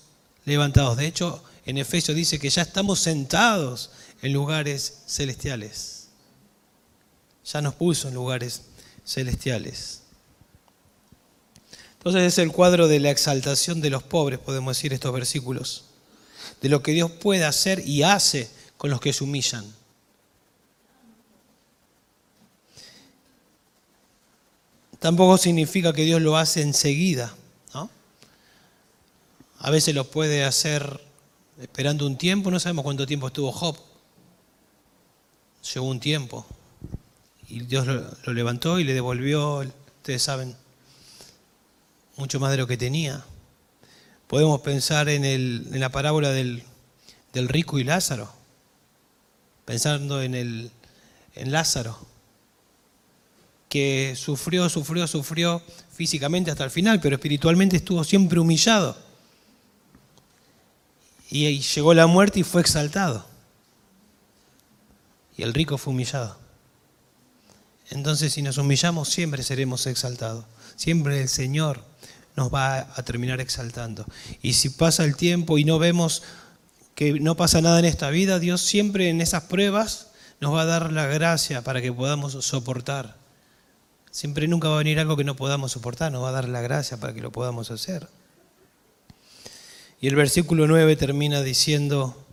levantados. 0.46 0.98
De 0.98 1.08
hecho, 1.08 1.44
en 1.66 1.78
Efesios 1.78 2.16
dice 2.16 2.40
que 2.40 2.50
ya 2.50 2.62
estamos 2.62 3.00
sentados 3.00 3.92
en 4.22 4.34
lugares 4.34 5.02
celestiales. 5.08 6.08
Ya 7.46 7.62
nos 7.62 7.76
puso 7.76 8.08
en 8.08 8.16
lugares 8.16 8.64
celestiales. 9.06 10.02
Entonces 11.98 12.24
es 12.24 12.38
el 12.38 12.52
cuadro 12.52 12.88
de 12.88 13.00
la 13.00 13.10
exaltación 13.10 13.82
de 13.82 13.90
los 13.90 14.04
pobres, 14.04 14.40
podemos 14.40 14.78
decir 14.78 14.94
estos 14.94 15.14
versículos, 15.14 15.86
de 16.62 16.70
lo 16.70 16.84
que 16.84 16.92
Dios 16.92 17.12
puede 17.12 17.46
hacer 17.46 17.88
y 17.88 18.04
hace 18.04 18.50
con 18.78 18.92
los 18.92 19.00
que 19.00 19.14
se 19.14 19.24
humillan. 19.24 19.66
Tampoco 25.06 25.38
significa 25.38 25.94
que 25.94 26.02
Dios 26.02 26.20
lo 26.20 26.36
hace 26.36 26.64
enseguida. 26.64 27.32
¿no? 27.76 27.92
A 29.60 29.70
veces 29.70 29.94
lo 29.94 30.10
puede 30.10 30.44
hacer 30.44 31.00
esperando 31.62 32.08
un 32.08 32.18
tiempo, 32.18 32.50
no 32.50 32.60
sabemos 32.60 32.84
cuánto 32.84 33.06
tiempo 33.06 33.28
estuvo 33.28 33.52
Job. 33.52 33.78
Llegó 35.72 35.86
un 35.86 36.00
tiempo. 36.00 36.44
Y 37.48 37.60
Dios 37.60 37.86
lo, 37.86 38.34
levantó 38.34 38.80
y 38.80 38.84
le 38.84 38.96
devolvió, 38.96 39.58
ustedes 39.98 40.24
saben, 40.24 40.56
mucho 42.16 42.40
más 42.40 42.50
de 42.50 42.58
lo 42.58 42.66
que 42.66 42.76
tenía. 42.76 43.24
Podemos 44.26 44.62
pensar 44.62 45.08
en, 45.08 45.24
en 45.24 45.80
la 45.80 45.90
parábola 45.90 46.32
del, 46.32 46.64
del, 47.32 47.48
rico 47.48 47.78
y 47.78 47.84
Lázaro, 47.84 48.34
pensando 49.66 50.24
en, 50.24 50.34
el, 50.34 50.72
en 51.36 51.52
Lázaro, 51.52 51.96
que 53.76 54.14
sufrió, 54.16 54.70
sufrió, 54.70 55.06
sufrió 55.06 55.62
físicamente 55.92 56.50
hasta 56.50 56.64
el 56.64 56.72
final, 56.72 57.02
pero 57.02 57.18
espiritualmente 57.18 57.76
estuvo 57.76 58.06
siempre 58.06 58.40
humillado. 58.40 58.96
Y 61.30 61.60
llegó 61.60 61.94
la 61.94 62.08
muerte 62.08 62.40
y 62.40 62.44
fue 62.44 62.62
exaltado. 62.62 63.26
Y 65.36 65.44
el 65.44 65.54
rico 65.54 65.78
fue 65.78 65.92
humillado. 65.92 66.38
Entonces 67.90 68.32
si 68.32 68.42
nos 68.42 68.58
humillamos 68.58 69.10
siempre 69.10 69.44
seremos 69.44 69.88
exaltados. 69.88 70.46
Siempre 70.78 71.22
el 71.22 71.28
Señor 71.28 71.84
nos 72.38 72.54
va 72.54 72.78
a 72.78 73.04
terminar 73.04 73.42
exaltando. 73.42 74.06
Y 74.42 74.54
si 74.54 74.70
pasa 74.70 75.04
el 75.04 75.18
tiempo 75.18 75.58
y 75.58 75.66
no 75.66 75.80
vemos 75.80 76.24
que 76.96 77.20
no 77.20 77.36
pasa 77.36 77.60
nada 77.60 77.80
en 77.80 77.84
esta 77.84 78.10
vida, 78.10 78.40
Dios 78.40 78.62
siempre 78.62 79.10
en 79.10 79.20
esas 79.20 79.44
pruebas 79.44 80.12
nos 80.40 80.54
va 80.54 80.62
a 80.62 80.66
dar 80.66 80.94
la 80.94 81.08
gracia 81.08 81.62
para 81.62 81.82
que 81.82 81.92
podamos 81.92 82.42
soportar. 82.46 83.25
Siempre 84.16 84.48
nunca 84.48 84.70
va 84.70 84.76
a 84.76 84.78
venir 84.78 84.98
algo 84.98 85.18
que 85.18 85.26
no 85.26 85.36
podamos 85.36 85.74
soportar, 85.74 86.10
nos 86.10 86.24
va 86.24 86.30
a 86.30 86.32
dar 86.32 86.48
la 86.48 86.62
gracia 86.62 86.96
para 86.96 87.14
que 87.14 87.20
lo 87.20 87.34
podamos 87.34 87.70
hacer. 87.70 88.08
Y 90.00 90.08
el 90.08 90.16
versículo 90.16 90.68
9 90.68 90.96
termina 90.96 91.42
diciendo, 91.42 92.26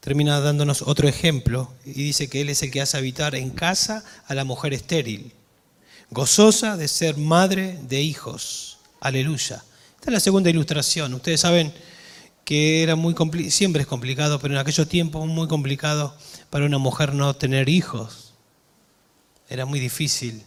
termina 0.00 0.40
dándonos 0.40 0.82
otro 0.82 1.08
ejemplo 1.08 1.72
y 1.86 1.92
dice 1.94 2.28
que 2.28 2.42
Él 2.42 2.50
es 2.50 2.62
el 2.62 2.70
que 2.70 2.82
hace 2.82 2.98
habitar 2.98 3.34
en 3.34 3.48
casa 3.48 4.04
a 4.26 4.34
la 4.34 4.44
mujer 4.44 4.74
estéril, 4.74 5.32
gozosa 6.10 6.76
de 6.76 6.86
ser 6.86 7.16
madre 7.16 7.78
de 7.88 8.02
hijos. 8.02 8.76
Aleluya. 9.00 9.64
Esta 9.94 10.10
es 10.10 10.12
la 10.12 10.20
segunda 10.20 10.50
ilustración. 10.50 11.14
Ustedes 11.14 11.40
saben 11.40 11.72
que 12.44 12.82
era 12.82 12.94
muy 12.94 13.14
siempre 13.48 13.80
es 13.80 13.88
complicado, 13.88 14.38
pero 14.38 14.52
en 14.52 14.60
aquellos 14.60 14.86
tiempos 14.86 15.26
muy 15.26 15.48
complicado 15.48 16.14
para 16.50 16.66
una 16.66 16.76
mujer 16.76 17.14
no 17.14 17.32
tener 17.32 17.70
hijos. 17.70 18.34
Era 19.48 19.64
muy 19.64 19.80
difícil. 19.80 20.44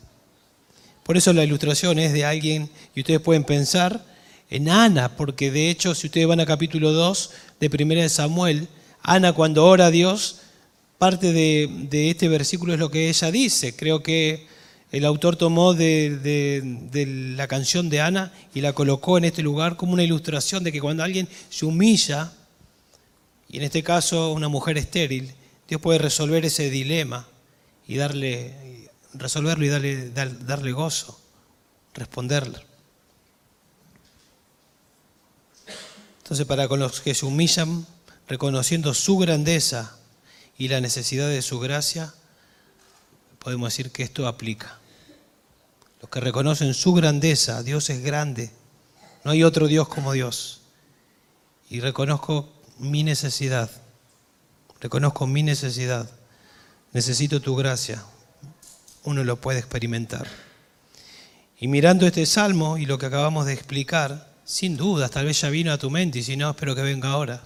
Por 1.06 1.18
eso 1.18 1.34
la 1.34 1.44
ilustración 1.44 2.00
es 2.00 2.14
de 2.14 2.26
alguien, 2.26 2.68
y 2.96 3.02
ustedes 3.02 3.20
pueden 3.20 3.44
pensar, 3.44 4.04
en 4.50 4.70
Ana, 4.70 5.16
porque 5.16 5.52
de 5.52 5.70
hecho, 5.70 5.94
si 5.94 6.08
ustedes 6.08 6.26
van 6.26 6.40
a 6.40 6.48
capítulo 6.48 6.94
2 6.94 7.30
de 7.60 7.70
1 7.72 8.02
de 8.02 8.10
Samuel, 8.10 8.68
Ana 9.04 9.34
cuando 9.34 9.68
ora 9.68 9.86
a 9.86 9.92
Dios, 9.92 10.42
parte 10.98 11.32
de, 11.32 12.10
este 12.10 12.28
versículo 12.28 12.74
es 12.74 12.80
lo 12.80 12.90
que 12.90 13.08
ella 13.08 13.30
dice. 13.30 13.76
Creo 13.76 14.02
que 14.02 14.48
el 14.92 15.06
autor 15.06 15.36
tomó 15.36 15.76
de, 15.76 16.18
de, 16.18 17.06
la 17.36 17.48
canción 17.48 17.88
de 17.90 18.02
Ana 18.02 18.34
y 18.56 18.62
la 18.62 18.74
colocó 18.74 19.20
en 19.20 19.26
este 19.26 19.44
lugar 19.44 19.78
como 19.78 19.94
una 19.94 20.04
ilustración 20.04 20.64
de 20.64 20.72
que 20.72 20.82
cuando 20.82 21.04
alguien 21.04 21.30
se 21.52 21.68
humilla, 21.68 22.34
y 23.48 23.58
en 23.58 23.64
este 23.64 23.84
caso 23.84 24.34
una 24.34 24.50
mujer 24.50 24.80
estéril, 24.80 25.36
Dios 25.68 25.80
puede 25.80 26.00
resolver 26.00 26.46
ese 26.46 26.72
dilema 26.72 27.28
y 27.88 27.98
darle, 27.98 28.54
resolverlo 29.18 29.66
y 29.66 29.70
darle, 29.70 30.10
darle 30.12 30.72
gozo, 30.72 31.20
responderle. 31.94 32.66
Entonces, 36.26 36.48
para 36.48 36.68
con 36.68 36.80
los 36.80 37.02
que 37.02 37.14
se 37.14 37.26
humillan, 37.26 37.86
reconociendo 38.28 38.94
su 38.94 39.18
grandeza 39.18 39.96
y 40.58 40.70
la 40.70 40.82
necesidad 40.82 41.28
de 41.28 41.42
su 41.42 41.60
gracia, 41.60 42.14
podemos 43.40 43.72
decir 43.72 43.92
que 43.92 44.02
esto 44.02 44.28
aplica. 44.28 44.80
Los 46.02 46.10
que 46.10 46.20
reconocen 46.20 46.74
su 46.74 46.94
grandeza, 46.94 47.62
Dios 47.62 47.90
es 47.92 48.02
grande, 48.02 48.52
no 49.24 49.32
hay 49.32 49.44
otro 49.44 49.68
Dios 49.68 49.88
como 49.88 50.14
Dios. 50.14 50.62
Y 51.70 51.80
reconozco 51.80 52.50
mi 52.80 53.04
necesidad, 53.04 53.70
reconozco 54.82 55.28
mi 55.28 55.44
necesidad, 55.44 56.10
necesito 56.92 57.40
tu 57.40 57.56
gracia, 57.56 58.04
uno 59.06 59.24
lo 59.24 59.40
puede 59.40 59.60
experimentar. 59.60 60.28
Y 61.60 61.68
mirando 61.68 62.06
este 62.06 62.26
salmo 62.26 62.78
y 62.78 62.86
lo 62.86 62.98
que 62.98 63.06
acabamos 63.06 63.46
de 63.46 63.54
explicar, 63.54 64.34
sin 64.44 64.76
dudas, 64.76 65.10
tal 65.12 65.26
vez 65.26 65.40
ya 65.40 65.50
vino 65.50 65.72
a 65.72 65.78
tu 65.78 65.90
mente 65.90 66.20
y 66.20 66.24
si 66.24 66.36
no, 66.36 66.50
espero 66.50 66.76
que 66.76 66.82
venga 66.82 67.10
ahora. 67.10 67.42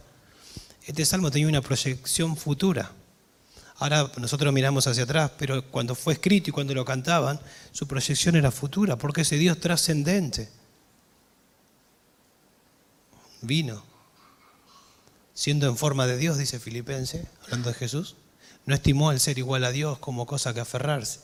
Este 0.86 1.06
salmo 1.06 1.30
tenía 1.30 1.48
una 1.48 1.62
proyección 1.62 2.36
futura. 2.36 2.92
Ahora 3.78 4.12
nosotros 4.18 4.52
miramos 4.52 4.88
hacia 4.88 5.04
atrás, 5.04 5.32
pero 5.38 5.64
cuando 5.66 5.96
fue 5.96 6.14
escrito 6.14 6.50
y 6.50 6.54
cuando 6.54 6.74
lo 6.74 6.84
cantaban, 6.84 7.40
su 7.72 7.88
proyección 7.88 8.36
era 8.36 8.52
futura, 8.52 8.98
porque 8.98 9.22
ese 9.22 9.38
Dios 9.38 9.60
trascendente 9.60 10.50
vino, 13.42 13.84
siendo 15.34 15.68
en 15.68 15.78
forma 15.78 16.08
de 16.08 16.18
Dios, 16.18 16.38
dice 16.38 16.60
Filipense, 16.60 17.26
hablando 17.44 17.70
de 17.70 17.76
Jesús, 17.76 18.16
no 18.66 18.76
estimó 18.76 19.12
el 19.12 19.20
ser 19.20 19.38
igual 19.38 19.64
a 19.64 19.72
Dios 19.72 19.98
como 20.00 20.26
cosa 20.26 20.54
que 20.54 20.60
aferrarse, 20.60 21.22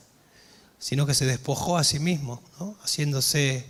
sino 0.79 1.05
que 1.05 1.13
se 1.13 1.25
despojó 1.25 1.77
a 1.77 1.83
sí 1.83 1.99
mismo, 1.99 2.41
haciéndose 2.83 3.65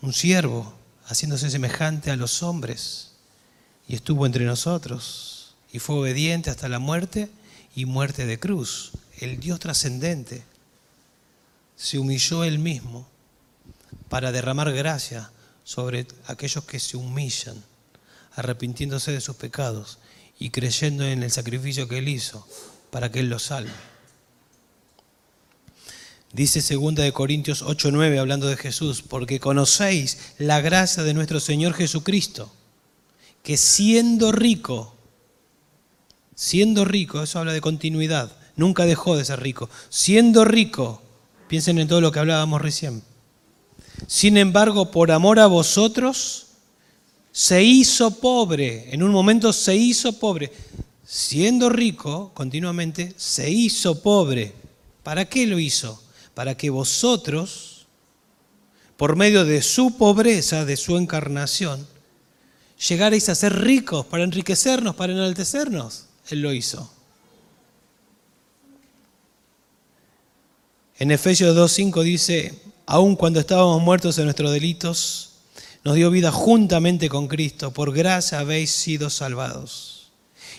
un 0.00 0.12
siervo, 0.12 0.74
haciéndose 1.06 1.50
semejante 1.50 2.10
a 2.10 2.16
los 2.16 2.42
hombres, 2.42 3.12
y 3.88 3.94
estuvo 3.94 4.26
entre 4.26 4.44
nosotros, 4.44 5.54
y 5.72 5.78
fue 5.78 5.96
obediente 5.96 6.50
hasta 6.50 6.68
la 6.68 6.78
muerte 6.78 7.30
y 7.74 7.84
muerte 7.84 8.26
de 8.26 8.38
cruz. 8.38 8.92
El 9.18 9.40
Dios 9.40 9.60
trascendente 9.60 10.44
se 11.76 11.98
humilló 11.98 12.44
él 12.44 12.58
mismo 12.58 13.06
para 14.08 14.32
derramar 14.32 14.72
gracia 14.72 15.30
sobre 15.64 16.06
aquellos 16.26 16.64
que 16.64 16.78
se 16.78 16.96
humillan, 16.96 17.62
arrepintiéndose 18.36 19.12
de 19.12 19.20
sus 19.20 19.36
pecados 19.36 19.98
y 20.38 20.50
creyendo 20.50 21.04
en 21.04 21.22
el 21.22 21.30
sacrificio 21.30 21.88
que 21.88 21.98
él 21.98 22.08
hizo 22.08 22.46
para 22.90 23.10
que 23.10 23.20
él 23.20 23.28
los 23.28 23.44
salve. 23.44 23.72
Dice 26.34 26.60
2 26.60 26.96
de 26.96 27.12
Corintios 27.12 27.62
8:9 27.62 28.18
hablando 28.18 28.48
de 28.48 28.56
Jesús, 28.56 29.02
porque 29.02 29.38
conocéis 29.38 30.18
la 30.38 30.60
gracia 30.60 31.04
de 31.04 31.14
nuestro 31.14 31.38
Señor 31.38 31.74
Jesucristo, 31.74 32.52
que 33.44 33.56
siendo 33.56 34.32
rico, 34.32 34.96
siendo 36.34 36.84
rico, 36.84 37.22
eso 37.22 37.38
habla 37.38 37.52
de 37.52 37.60
continuidad, 37.60 38.32
nunca 38.56 38.84
dejó 38.84 39.16
de 39.16 39.24
ser 39.24 39.40
rico, 39.40 39.70
siendo 39.90 40.44
rico, 40.44 41.00
piensen 41.46 41.78
en 41.78 41.86
todo 41.86 42.00
lo 42.00 42.10
que 42.10 42.18
hablábamos 42.18 42.60
recién. 42.60 43.04
Sin 44.08 44.36
embargo, 44.36 44.90
por 44.90 45.12
amor 45.12 45.38
a 45.38 45.46
vosotros, 45.46 46.46
se 47.30 47.62
hizo 47.62 48.10
pobre, 48.10 48.92
en 48.92 49.04
un 49.04 49.12
momento 49.12 49.52
se 49.52 49.76
hizo 49.76 50.18
pobre. 50.18 50.50
Siendo 51.06 51.68
rico, 51.68 52.32
continuamente, 52.34 53.14
se 53.16 53.48
hizo 53.48 54.02
pobre. 54.02 54.52
¿Para 55.04 55.26
qué 55.26 55.46
lo 55.46 55.60
hizo? 55.60 56.03
Para 56.34 56.56
que 56.56 56.70
vosotros, 56.70 57.86
por 58.96 59.16
medio 59.16 59.44
de 59.44 59.62
su 59.62 59.96
pobreza, 59.96 60.64
de 60.64 60.76
su 60.76 60.96
encarnación, 60.96 61.86
llegarais 62.88 63.28
a 63.28 63.34
ser 63.34 63.60
ricos, 63.60 64.04
para 64.06 64.24
enriquecernos, 64.24 64.96
para 64.96 65.12
enaltecernos. 65.12 66.06
Él 66.28 66.42
lo 66.42 66.52
hizo. 66.52 66.90
En 70.98 71.10
Efesios 71.10 71.56
2.5 71.56 72.02
dice, 72.02 72.60
aun 72.86 73.16
cuando 73.16 73.40
estábamos 73.40 73.82
muertos 73.82 74.18
en 74.18 74.24
nuestros 74.24 74.52
delitos, 74.52 75.30
nos 75.84 75.96
dio 75.96 76.10
vida 76.10 76.32
juntamente 76.32 77.08
con 77.08 77.28
Cristo, 77.28 77.72
por 77.72 77.92
gracia 77.92 78.38
habéis 78.38 78.70
sido 78.70 79.10
salvados 79.10 79.93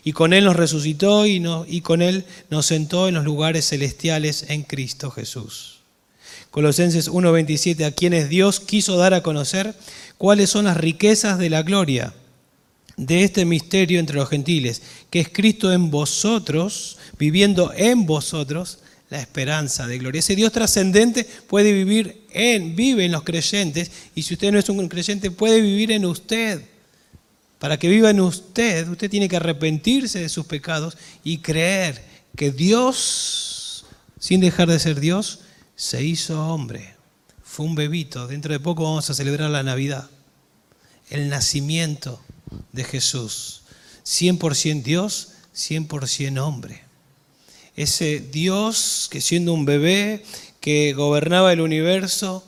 y 0.05 0.13
con 0.13 0.33
Él 0.33 0.45
nos 0.45 0.55
resucitó 0.55 1.25
y, 1.25 1.81
con 1.81 2.03
Él 2.03 2.25
nos 2.51 2.67
sentó 2.67 3.07
en 3.07 3.15
los 3.15 3.25
lugares 3.25 3.67
celestiales 3.67 4.45
en 4.49 4.61
Cristo 4.61 5.09
Jesús. 5.09 5.79
Colosenses 6.51 7.09
1:27, 7.09 7.83
a 7.83 7.91
quienes 7.91 8.29
Dios 8.29 8.59
quiso 8.59 8.97
dar 8.97 9.15
a 9.15 9.23
conocer 9.23 9.73
cuáles 10.19 10.51
son 10.51 10.65
las 10.65 10.77
riquezas 10.77 11.39
de 11.39 11.49
la 11.49 11.63
gloria 11.63 12.13
de 12.97 13.23
este 13.23 13.45
misterio 13.45 13.99
entre 13.99 14.17
los 14.17 14.29
gentiles, 14.29 14.83
que 15.09 15.19
es 15.21 15.29
Cristo 15.29 15.73
en 15.73 15.89
vosotros, 15.89 16.97
viviendo 17.17 17.73
en 17.75 18.05
vosotros 18.05 18.77
la 19.09 19.19
esperanza 19.19 19.87
de 19.87 19.97
gloria. 19.97 20.19
Ese 20.19 20.35
Dios 20.35 20.51
trascendente 20.51 21.25
puede 21.47 21.73
vivir 21.73 22.21
en, 22.31 22.75
vive 22.75 23.05
en 23.05 23.11
los 23.11 23.23
creyentes, 23.23 23.91
y 24.13 24.21
si 24.21 24.35
usted 24.35 24.51
no 24.51 24.59
es 24.59 24.69
un 24.69 24.87
creyente, 24.87 25.31
puede 25.31 25.61
vivir 25.61 25.91
en 25.91 26.05
usted. 26.05 26.61
Para 27.59 27.77
que 27.77 27.87
viva 27.87 28.09
en 28.09 28.19
usted, 28.19 28.87
usted 28.87 29.09
tiene 29.09 29.29
que 29.29 29.37
arrepentirse 29.37 30.19
de 30.19 30.29
sus 30.29 30.45
pecados 30.45 30.97
y 31.23 31.39
creer 31.39 32.03
que 32.35 32.51
Dios, 32.51 33.85
sin 34.19 34.41
dejar 34.41 34.67
de 34.67 34.79
ser 34.79 34.99
Dios, 34.99 35.39
se 35.75 36.03
hizo 36.03 36.47
hombre, 36.47 36.95
fue 37.43 37.65
un 37.65 37.75
bebito. 37.75 38.27
Dentro 38.27 38.51
de 38.51 38.59
poco 38.59 38.83
vamos 38.83 39.09
a 39.09 39.13
celebrar 39.13 39.49
la 39.49 39.63
Navidad. 39.63 40.09
El 41.09 41.29
nacimiento 41.29 42.21
de 42.71 42.83
Jesús. 42.83 43.61
100% 44.05 44.83
Dios, 44.83 45.29
100% 45.55 46.39
hombre. 46.39 46.83
Ese 47.75 48.19
Dios 48.19 49.07
que 49.09 49.21
siendo 49.21 49.53
un 49.53 49.65
bebé, 49.65 50.23
que 50.59 50.93
gobernaba 50.93 51.53
el 51.53 51.61
universo 51.61 52.43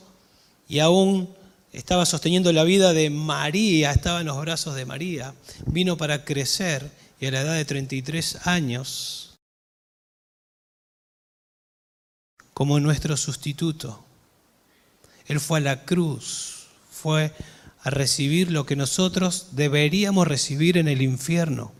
y 0.68 0.80
aún 0.80 1.28
estaba 1.72 2.06
sosteniendo 2.06 2.52
la 2.52 2.64
vida 2.64 2.92
de 2.92 3.10
María, 3.10 3.90
estaba 3.90 4.20
en 4.20 4.26
los 4.26 4.40
brazos 4.40 4.74
de 4.74 4.86
María, 4.86 5.34
vino 5.66 5.96
para 5.96 6.24
crecer 6.24 6.90
y 7.20 7.26
a 7.26 7.30
la 7.30 7.40
edad 7.42 7.54
de 7.54 7.64
33 7.64 8.46
años, 8.46 9.38
como 12.54 12.80
nuestro 12.80 13.16
sustituto, 13.16 14.04
Él 15.26 15.40
fue 15.40 15.58
a 15.58 15.62
la 15.62 15.84
cruz, 15.84 16.66
fue 16.90 17.32
a 17.82 17.90
recibir 17.90 18.50
lo 18.50 18.66
que 18.66 18.76
nosotros 18.76 19.48
deberíamos 19.52 20.26
recibir 20.26 20.78
en 20.78 20.88
el 20.88 21.02
infierno, 21.02 21.72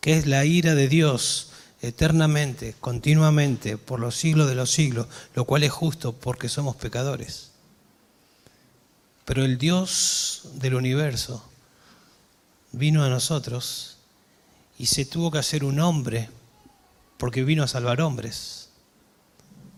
que 0.00 0.16
es 0.16 0.26
la 0.26 0.44
ira 0.44 0.74
de 0.74 0.88
Dios 0.88 1.50
eternamente, 1.82 2.74
continuamente, 2.80 3.76
por 3.76 4.00
los 4.00 4.16
siglos 4.16 4.48
de 4.48 4.54
los 4.54 4.70
siglos, 4.70 5.08
lo 5.34 5.44
cual 5.44 5.64
es 5.64 5.72
justo 5.72 6.12
porque 6.12 6.48
somos 6.48 6.76
pecadores. 6.76 7.50
Pero 9.26 9.44
el 9.44 9.58
Dios 9.58 10.42
del 10.54 10.76
universo 10.76 11.44
vino 12.70 13.02
a 13.04 13.10
nosotros 13.10 13.98
y 14.78 14.86
se 14.86 15.04
tuvo 15.04 15.32
que 15.32 15.38
hacer 15.38 15.64
un 15.64 15.80
hombre 15.80 16.30
porque 17.18 17.42
vino 17.42 17.64
a 17.64 17.68
salvar 17.68 18.00
hombres. 18.00 18.68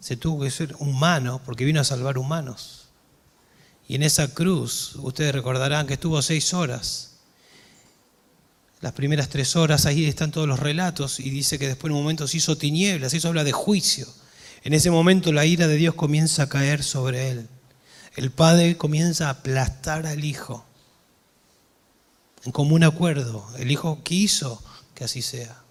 Se 0.01 0.17
tuvo 0.17 0.45
que 0.45 0.51
ser 0.51 0.77
humano 0.79 1.41
porque 1.47 1.65
vino 1.65 1.81
a 1.81 1.85
salvar 1.85 2.19
humanos. 2.19 2.89
Y 3.89 3.95
en 3.95 4.03
esa 4.03 4.35
cruz, 4.35 4.97
ustedes 4.97 5.35
recordarán 5.35 5.87
que 5.87 5.95
estuvo 5.95 6.21
seis 6.21 6.53
horas. 6.53 7.15
Las 8.83 8.93
primeras 8.93 9.31
tres 9.31 9.57
horas, 9.57 9.87
ahí 9.87 10.05
están 10.05 10.31
todos 10.31 10.47
los 10.47 10.61
relatos, 10.61 11.21
y 11.21 11.31
dice 11.31 11.59
que 11.59 11.67
después 11.67 11.91
en 11.91 11.97
un 11.97 12.03
momento 12.03 12.29
se 12.29 12.37
hizo 12.37 12.59
tinieblas, 12.59 13.15
eso 13.15 13.29
habla 13.29 13.45
de 13.45 13.53
juicio. 13.53 14.07
En 14.63 14.75
ese 14.75 14.91
momento 14.91 15.33
la 15.33 15.47
ira 15.47 15.67
de 15.67 15.77
Dios 15.77 15.95
comienza 15.95 16.43
a 16.43 16.49
caer 16.51 16.85
sobre 16.85 17.31
él. 17.31 17.49
El 18.19 18.33
Padre 18.33 18.77
comienza 18.77 19.29
a 19.29 19.31
aplastar 19.31 20.05
al 20.05 20.25
Hijo 20.25 20.65
en 22.43 22.51
común 22.51 22.83
acuerdo. 22.83 23.49
El 23.59 23.71
Hijo 23.71 24.03
quiso 24.03 24.61
que 24.93 25.05
así 25.05 25.23
sea. 25.23 25.63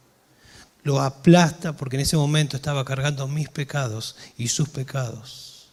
Lo 0.81 1.01
aplasta 1.01 1.75
porque 1.75 1.97
en 1.97 2.03
ese 2.03 2.15
momento 2.15 2.55
estaba 2.55 2.85
cargando 2.85 3.27
mis 3.27 3.49
pecados 3.49 4.15
y 4.37 4.47
sus 4.47 4.69
pecados. 4.69 5.67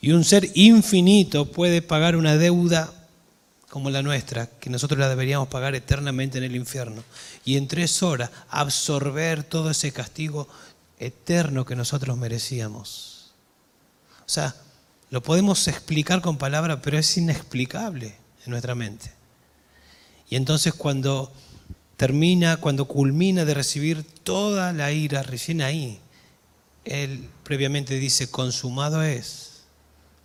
Y 0.00 0.12
un 0.12 0.22
ser 0.22 0.48
infinito 0.54 1.50
puede 1.50 1.82
pagar 1.82 2.14
una 2.14 2.36
deuda 2.36 3.08
como 3.68 3.90
la 3.90 4.02
nuestra, 4.02 4.46
que 4.46 4.70
nosotros 4.70 5.00
la 5.00 5.08
deberíamos 5.08 5.48
pagar 5.48 5.74
eternamente 5.74 6.38
en 6.38 6.44
el 6.44 6.54
infierno. 6.54 7.02
Y 7.44 7.56
en 7.56 7.66
tres 7.66 8.04
horas 8.04 8.30
absorber 8.50 9.42
todo 9.42 9.72
ese 9.72 9.90
castigo 9.90 10.46
eterno 11.00 11.64
que 11.64 11.74
nosotros 11.74 12.16
merecíamos. 12.16 13.32
O 14.20 14.28
sea, 14.28 14.54
lo 15.10 15.22
podemos 15.22 15.66
explicar 15.68 16.20
con 16.20 16.38
palabras, 16.38 16.78
pero 16.82 16.98
es 16.98 17.16
inexplicable 17.16 18.14
en 18.44 18.50
nuestra 18.50 18.74
mente. 18.74 19.12
Y 20.28 20.36
entonces 20.36 20.72
cuando 20.72 21.32
termina, 21.96 22.58
cuando 22.58 22.86
culmina 22.86 23.44
de 23.44 23.54
recibir 23.54 24.04
toda 24.04 24.72
la 24.72 24.92
ira, 24.92 25.22
recién 25.22 25.60
ahí, 25.60 26.00
él 26.84 27.28
previamente 27.42 27.94
dice, 27.94 28.30
consumado 28.30 29.02
es, 29.02 29.64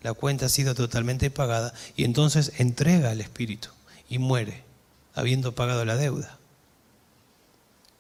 la 0.04 0.14
cuenta 0.14 0.46
ha 0.46 0.50
sido 0.50 0.76
totalmente 0.76 1.32
pagada, 1.32 1.74
y 1.96 2.04
entonces 2.04 2.54
entrega 2.60 3.10
al 3.10 3.22
Espíritu 3.22 3.70
y 4.08 4.20
muere, 4.20 4.64
habiendo 5.16 5.56
pagado 5.56 5.84
la 5.84 5.98
deuda. 5.98 6.38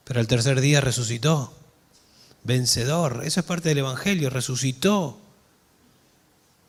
Pero 0.03 0.19
al 0.19 0.27
tercer 0.27 0.61
día 0.61 0.81
resucitó, 0.81 1.51
vencedor, 2.43 3.23
eso 3.25 3.39
es 3.39 3.45
parte 3.45 3.69
del 3.69 3.79
Evangelio, 3.79 4.29
resucitó 4.29 5.19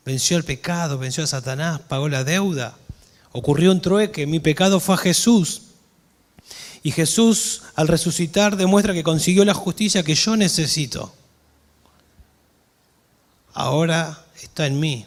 venció 0.06 0.36
el 0.36 0.44
pecado, 0.44 0.98
venció 0.98 1.24
a 1.24 1.26
Satanás, 1.26 1.80
pagó 1.80 2.08
la 2.08 2.22
deuda. 2.22 2.78
Ocurrió 3.32 3.72
un 3.72 3.82
trueque, 3.82 4.26
mi 4.26 4.38
pecado 4.38 4.78
fue 4.78 4.94
a 4.94 4.98
Jesús. 4.98 5.62
Y 6.84 6.92
Jesús 6.92 7.64
al 7.74 7.88
resucitar 7.88 8.56
demuestra 8.56 8.94
que 8.94 9.02
consiguió 9.02 9.44
la 9.44 9.52
justicia 9.52 10.04
que 10.04 10.14
yo 10.14 10.36
necesito. 10.36 11.12
Ahora 13.52 14.24
está 14.40 14.66
en 14.66 14.78
mí 14.78 15.06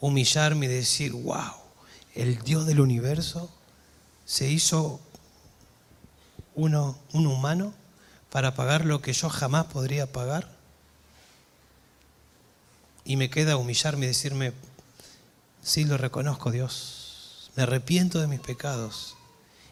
humillarme 0.00 0.66
y 0.66 0.70
decir, 0.70 1.12
wow, 1.12 1.52
el 2.14 2.38
Dios 2.38 2.66
del 2.66 2.80
universo 2.80 3.50
se 4.24 4.50
hizo 4.50 5.00
uno, 6.54 6.98
un 7.12 7.26
humano 7.26 7.74
para 8.30 8.54
pagar 8.54 8.86
lo 8.86 9.02
que 9.02 9.12
yo 9.12 9.28
jamás 9.28 9.66
podría 9.66 10.10
pagar 10.10 10.57
y 13.08 13.16
me 13.16 13.30
queda 13.30 13.56
humillarme 13.56 14.04
y 14.04 14.08
decirme, 14.08 14.52
sí 15.62 15.86
lo 15.86 15.96
reconozco 15.96 16.50
Dios, 16.50 17.50
me 17.56 17.62
arrepiento 17.62 18.20
de 18.20 18.26
mis 18.26 18.38
pecados 18.38 19.16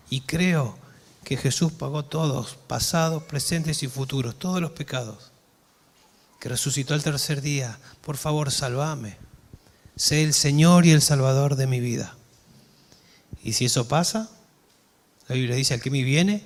y 0.08 0.22
creo 0.22 0.78
que 1.22 1.36
Jesús 1.36 1.70
pagó 1.70 2.02
todos, 2.02 2.56
pasados, 2.66 3.24
presentes 3.24 3.82
y 3.82 3.88
futuros, 3.88 4.38
todos 4.38 4.62
los 4.62 4.70
pecados, 4.70 5.32
que 6.40 6.48
resucitó 6.48 6.94
el 6.94 7.02
tercer 7.02 7.42
día, 7.42 7.78
por 8.00 8.16
favor, 8.16 8.50
salvame, 8.50 9.18
sé 9.96 10.22
el 10.24 10.32
Señor 10.32 10.86
y 10.86 10.92
el 10.92 11.02
Salvador 11.02 11.56
de 11.56 11.66
mi 11.66 11.78
vida. 11.78 12.16
Y 13.44 13.52
si 13.52 13.66
eso 13.66 13.86
pasa, 13.86 14.30
la 15.28 15.34
Biblia 15.34 15.56
dice, 15.56 15.74
al 15.74 15.82
que 15.82 15.90
me 15.90 16.02
viene, 16.02 16.42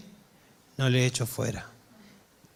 no 0.76 0.88
le 0.88 1.07
echo 1.07 1.24
fuera. 1.24 1.70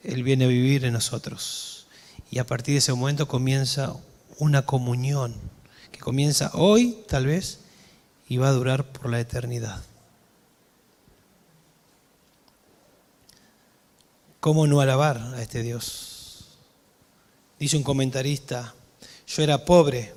Él 0.03 0.25
viene 0.25 0.47
a 0.47 0.49
vivir 0.49 0.85
en 0.85 0.95
nosotros. 0.95 1.87
Y 2.33 2.41
a 2.41 2.47
partir 2.47 2.75
de 2.75 2.79
ese 2.81 2.93
momento 2.93 3.29
comienza 3.29 3.95
una 4.39 4.67
comunión 4.67 5.35
que 5.93 6.01
comienza 6.01 6.51
hoy, 6.55 6.99
tal 7.09 7.27
vez, 7.27 7.61
y 8.29 8.37
va 8.37 8.49
a 8.49 8.53
durar 8.53 8.85
por 8.85 9.11
la 9.11 9.21
eternidad. 9.21 9.83
¿Cómo 14.41 14.67
no 14.67 14.81
alabar 14.81 15.19
a 15.19 15.43
este 15.43 15.63
Dios? 15.63 16.59
Dice 17.59 17.77
un 17.77 17.83
comentarista, 17.83 18.75
yo 19.27 19.43
era 19.43 19.65
pobre, 19.65 20.13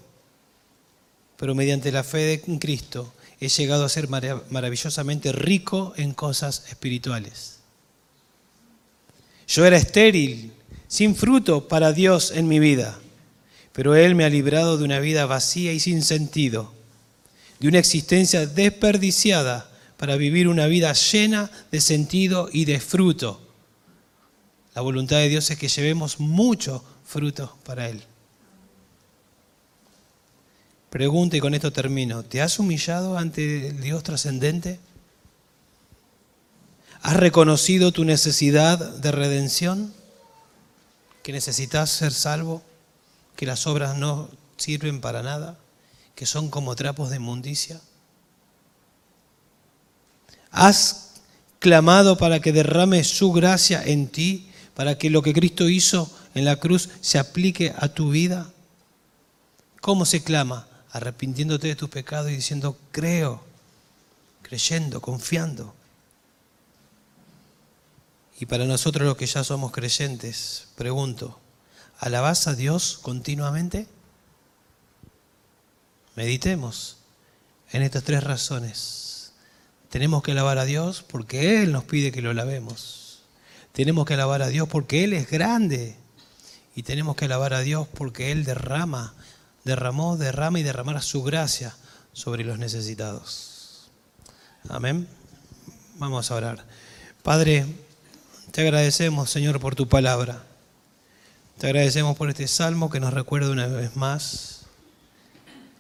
pero 1.38 1.56
mediante 1.56 1.92
la 1.92 2.04
fe 2.04 2.42
en 2.46 2.60
Cristo 2.60 3.14
he 3.40 3.48
llegado 3.48 3.86
a 3.86 3.90
ser 3.90 4.10
maravillosamente 4.10 5.32
rico 5.32 5.94
en 5.96 6.14
cosas 6.14 6.66
espirituales. 6.70 7.60
Yo 9.48 9.66
era 9.66 9.78
estéril, 9.78 10.52
sin 10.88 11.16
fruto 11.16 11.68
para 11.68 11.94
Dios 11.94 12.32
en 12.32 12.48
mi 12.48 12.60
vida 12.60 13.00
pero 13.78 13.94
Él 13.94 14.16
me 14.16 14.26
ha 14.26 14.30
librado 14.30 14.76
de 14.80 14.84
una 14.84 15.00
vida 15.00 15.28
vacía 15.28 15.72
y 15.72 15.80
sin 15.80 16.02
sentido, 16.02 16.74
de 17.60 17.68
una 17.68 17.78
existencia 17.78 18.48
desperdiciada 18.48 19.70
para 19.98 20.16
vivir 20.16 20.48
una 20.48 20.66
vida 20.66 20.92
llena 20.94 21.52
de 21.72 21.80
sentido 21.80 22.50
y 22.52 22.66
de 22.66 22.80
fruto. 22.80 23.40
La 24.74 24.82
voluntad 24.82 25.18
de 25.18 25.30
Dios 25.30 25.52
es 25.52 25.60
que 25.60 25.68
llevemos 25.68 26.20
mucho 26.20 26.84
fruto 27.06 27.56
para 27.66 27.88
Él. 27.88 28.02
Pregunta 30.90 31.38
y 31.38 31.40
con 31.40 31.54
esto 31.54 31.72
termino. 31.72 32.24
¿Te 32.24 32.42
has 32.42 32.58
humillado 32.58 33.16
ante 33.16 33.68
el 33.68 33.80
Dios 33.80 34.02
trascendente? 34.02 34.80
¿Has 37.04 37.18
reconocido 37.18 37.92
tu 37.92 38.06
necesidad 38.06 38.80
de 38.80 39.12
redención? 39.12 39.94
¿Que 41.22 41.32
necesitas 41.32 41.92
ser 41.92 42.12
salvo? 42.12 42.64
Que 43.38 43.46
las 43.46 43.68
obras 43.68 43.96
no 43.96 44.30
sirven 44.58 45.00
para 45.00 45.24
nada, 45.24 45.58
que 46.16 46.26
son 46.26 46.50
como 46.50 46.76
trapos 46.76 47.10
de 47.10 47.18
inmundicia? 47.18 47.80
¿Has 50.52 51.22
clamado 51.60 52.18
para 52.18 52.40
que 52.42 52.52
derrame 52.52 53.04
su 53.04 53.32
gracia 53.32 53.84
en 53.84 54.10
ti, 54.10 54.52
para 54.74 54.98
que 54.98 55.10
lo 55.10 55.22
que 55.22 55.34
Cristo 55.34 55.70
hizo 55.70 56.12
en 56.34 56.46
la 56.46 56.58
cruz 56.58 56.90
se 57.00 57.20
aplique 57.20 57.74
a 57.78 57.90
tu 57.90 58.10
vida? 58.10 58.52
¿Cómo 59.80 60.06
se 60.06 60.24
clama? 60.24 60.68
Arrepintiéndote 60.92 61.68
de 61.68 61.76
tus 61.76 61.90
pecados 61.90 62.32
y 62.32 62.36
diciendo, 62.36 62.76
creo, 62.92 63.44
creyendo, 64.42 65.00
confiando. 65.00 65.76
Y 68.40 68.48
para 68.48 68.66
nosotros 68.66 69.06
los 69.08 69.18
que 69.18 69.28
ya 69.28 69.44
somos 69.44 69.72
creyentes, 69.72 70.70
pregunto, 70.76 71.40
¿Alabás 72.00 72.48
a 72.48 72.56
Dios 72.56 73.00
continuamente? 73.02 73.88
Meditemos 76.16 76.98
en 77.72 77.82
estas 77.82 78.04
tres 78.04 78.24
razones. 78.24 79.34
Tenemos 79.90 80.24
que 80.24 80.32
alabar 80.32 80.58
a 80.58 80.66
Dios 80.66 81.04
porque 81.04 81.62
Él 81.62 81.72
nos 81.72 81.84
pide 81.84 82.12
que 82.12 82.22
lo 82.22 82.32
alabemos. 82.32 83.24
Tenemos 83.72 84.06
que 84.06 84.16
alabar 84.16 84.42
a 84.42 84.48
Dios 84.48 84.68
porque 84.68 85.04
Él 85.04 85.14
es 85.14 85.30
grande. 85.30 85.96
Y 86.76 86.84
tenemos 86.84 87.16
que 87.16 87.26
alabar 87.26 87.54
a 87.54 87.62
Dios 87.62 87.88
porque 87.88 88.32
Él 88.32 88.44
derrama 88.44 89.14
derramó, 89.68 90.18
derrama 90.18 90.60
y 90.60 90.64
derramará 90.64 91.02
su 91.02 91.22
gracia 91.22 91.76
sobre 92.14 92.44
los 92.44 92.58
necesitados. 92.58 93.92
Amén. 94.70 95.08
Vamos 95.96 96.32
a 96.32 96.36
orar. 96.36 96.66
Padre, 97.22 97.66
te 98.52 98.62
agradecemos, 98.62 99.30
Señor, 99.30 99.60
por 99.60 99.76
tu 99.76 99.88
palabra. 99.88 100.44
Te 101.58 101.66
agradecemos 101.66 102.16
por 102.16 102.30
este 102.30 102.48
salmo 102.48 102.92
que 102.92 103.00
nos 103.00 103.16
recuerda 103.16 103.50
una 103.50 103.66
vez 103.66 103.96
más 103.96 104.68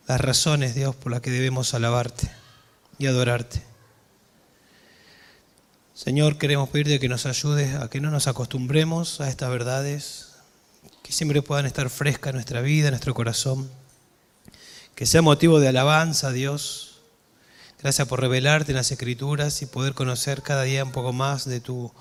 las 0.07 0.19
razones, 0.19 0.73
Dios, 0.73 0.95
por 0.95 1.11
las 1.11 1.21
que 1.21 1.29
debemos 1.29 1.75
alabarte 1.75 2.31
y 2.97 3.05
adorarte. 3.05 3.61
Señor, 5.93 6.39
queremos 6.39 6.69
pedirte 6.69 6.99
que 6.99 7.07
nos 7.07 7.27
ayudes 7.27 7.75
a 7.75 7.91
que 7.91 8.01
no 8.01 8.09
nos 8.09 8.25
acostumbremos 8.25 9.21
a 9.21 9.29
estas 9.29 9.51
verdades, 9.51 10.29
que 11.03 11.11
siempre 11.11 11.43
puedan 11.43 11.67
estar 11.67 11.91
frescas 11.91 12.31
en 12.31 12.37
nuestra 12.37 12.61
vida, 12.61 12.87
en 12.87 12.93
nuestro 12.93 13.13
corazón, 13.13 13.69
que 14.95 15.05
sea 15.05 15.21
motivo 15.21 15.59
de 15.59 15.67
alabanza, 15.67 16.31
Dios. 16.31 17.01
Gracias 17.79 18.07
por 18.07 18.19
revelarte 18.19 18.71
en 18.71 18.77
las 18.77 18.91
escrituras 18.91 19.61
y 19.61 19.67
poder 19.67 19.93
conocer 19.93 20.41
cada 20.41 20.63
día 20.63 20.83
un 20.83 20.91
poco 20.91 21.13
más 21.13 21.45
de 21.45 21.59
tu, 21.59 21.91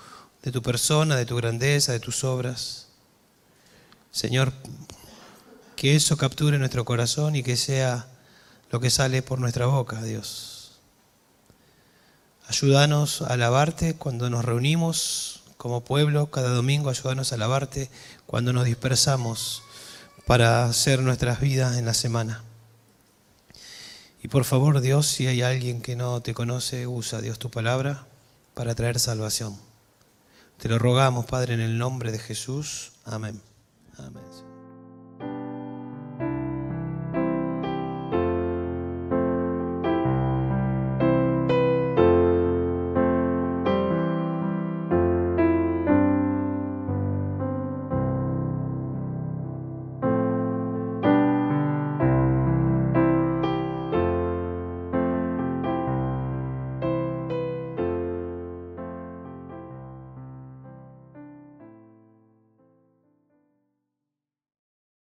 de 0.43 0.51
tu 0.51 0.63
persona, 0.63 1.15
de 1.15 1.27
tu 1.27 1.37
grandeza, 1.37 1.93
de 1.93 2.01
tus 2.01 2.25
obras. 2.25 2.86
Señor, 4.17 4.51
que 5.77 5.95
eso 5.95 6.17
capture 6.17 6.59
nuestro 6.59 6.87
corazón 6.87 7.37
y 7.37 7.43
que 7.43 7.55
sea 7.59 8.09
lo 8.71 8.81
que 8.81 8.89
sale 8.89 9.21
por 9.21 9.39
nuestra 9.39 9.67
boca, 9.67 10.03
Dios. 10.03 10.81
Ayúdanos 12.49 13.21
a 13.21 13.35
alabarte 13.35 13.95
cuando 13.95 14.31
nos 14.31 14.43
reunimos 14.43 15.43
como 15.59 15.85
pueblo 15.85 16.31
cada 16.31 16.49
domingo, 16.49 16.89
ayúdanos 16.89 17.31
a 17.31 17.35
alabarte 17.35 17.91
cuando 18.25 18.55
nos 18.55 18.65
dispersamos 18.65 19.63
para 20.27 20.65
hacer 20.65 21.01
nuestras 21.03 21.39
vidas 21.39 21.77
en 21.77 21.85
la 21.85 21.93
semana. 21.93 22.43
Y 24.23 24.29
por 24.29 24.45
favor, 24.45 24.81
Dios, 24.81 25.07
si 25.07 25.27
hay 25.27 25.43
alguien 25.43 25.83
que 25.83 25.95
no 25.95 26.23
te 26.23 26.33
conoce, 26.33 26.87
usa, 26.87 27.21
Dios, 27.21 27.39
tu 27.39 27.51
palabra 27.51 28.07
para 28.55 28.75
traer 28.75 28.99
salvación. 28.99 29.61
Te 30.57 30.71
lo 30.71 30.79
rogamos, 30.79 31.27
Padre, 31.27 31.53
en 31.53 31.61
el 31.61 31.77
nombre 31.77 32.13
de 32.13 32.19
Jesús. 32.19 32.93
Amén. 33.05 33.46
Amén. 33.99 34.36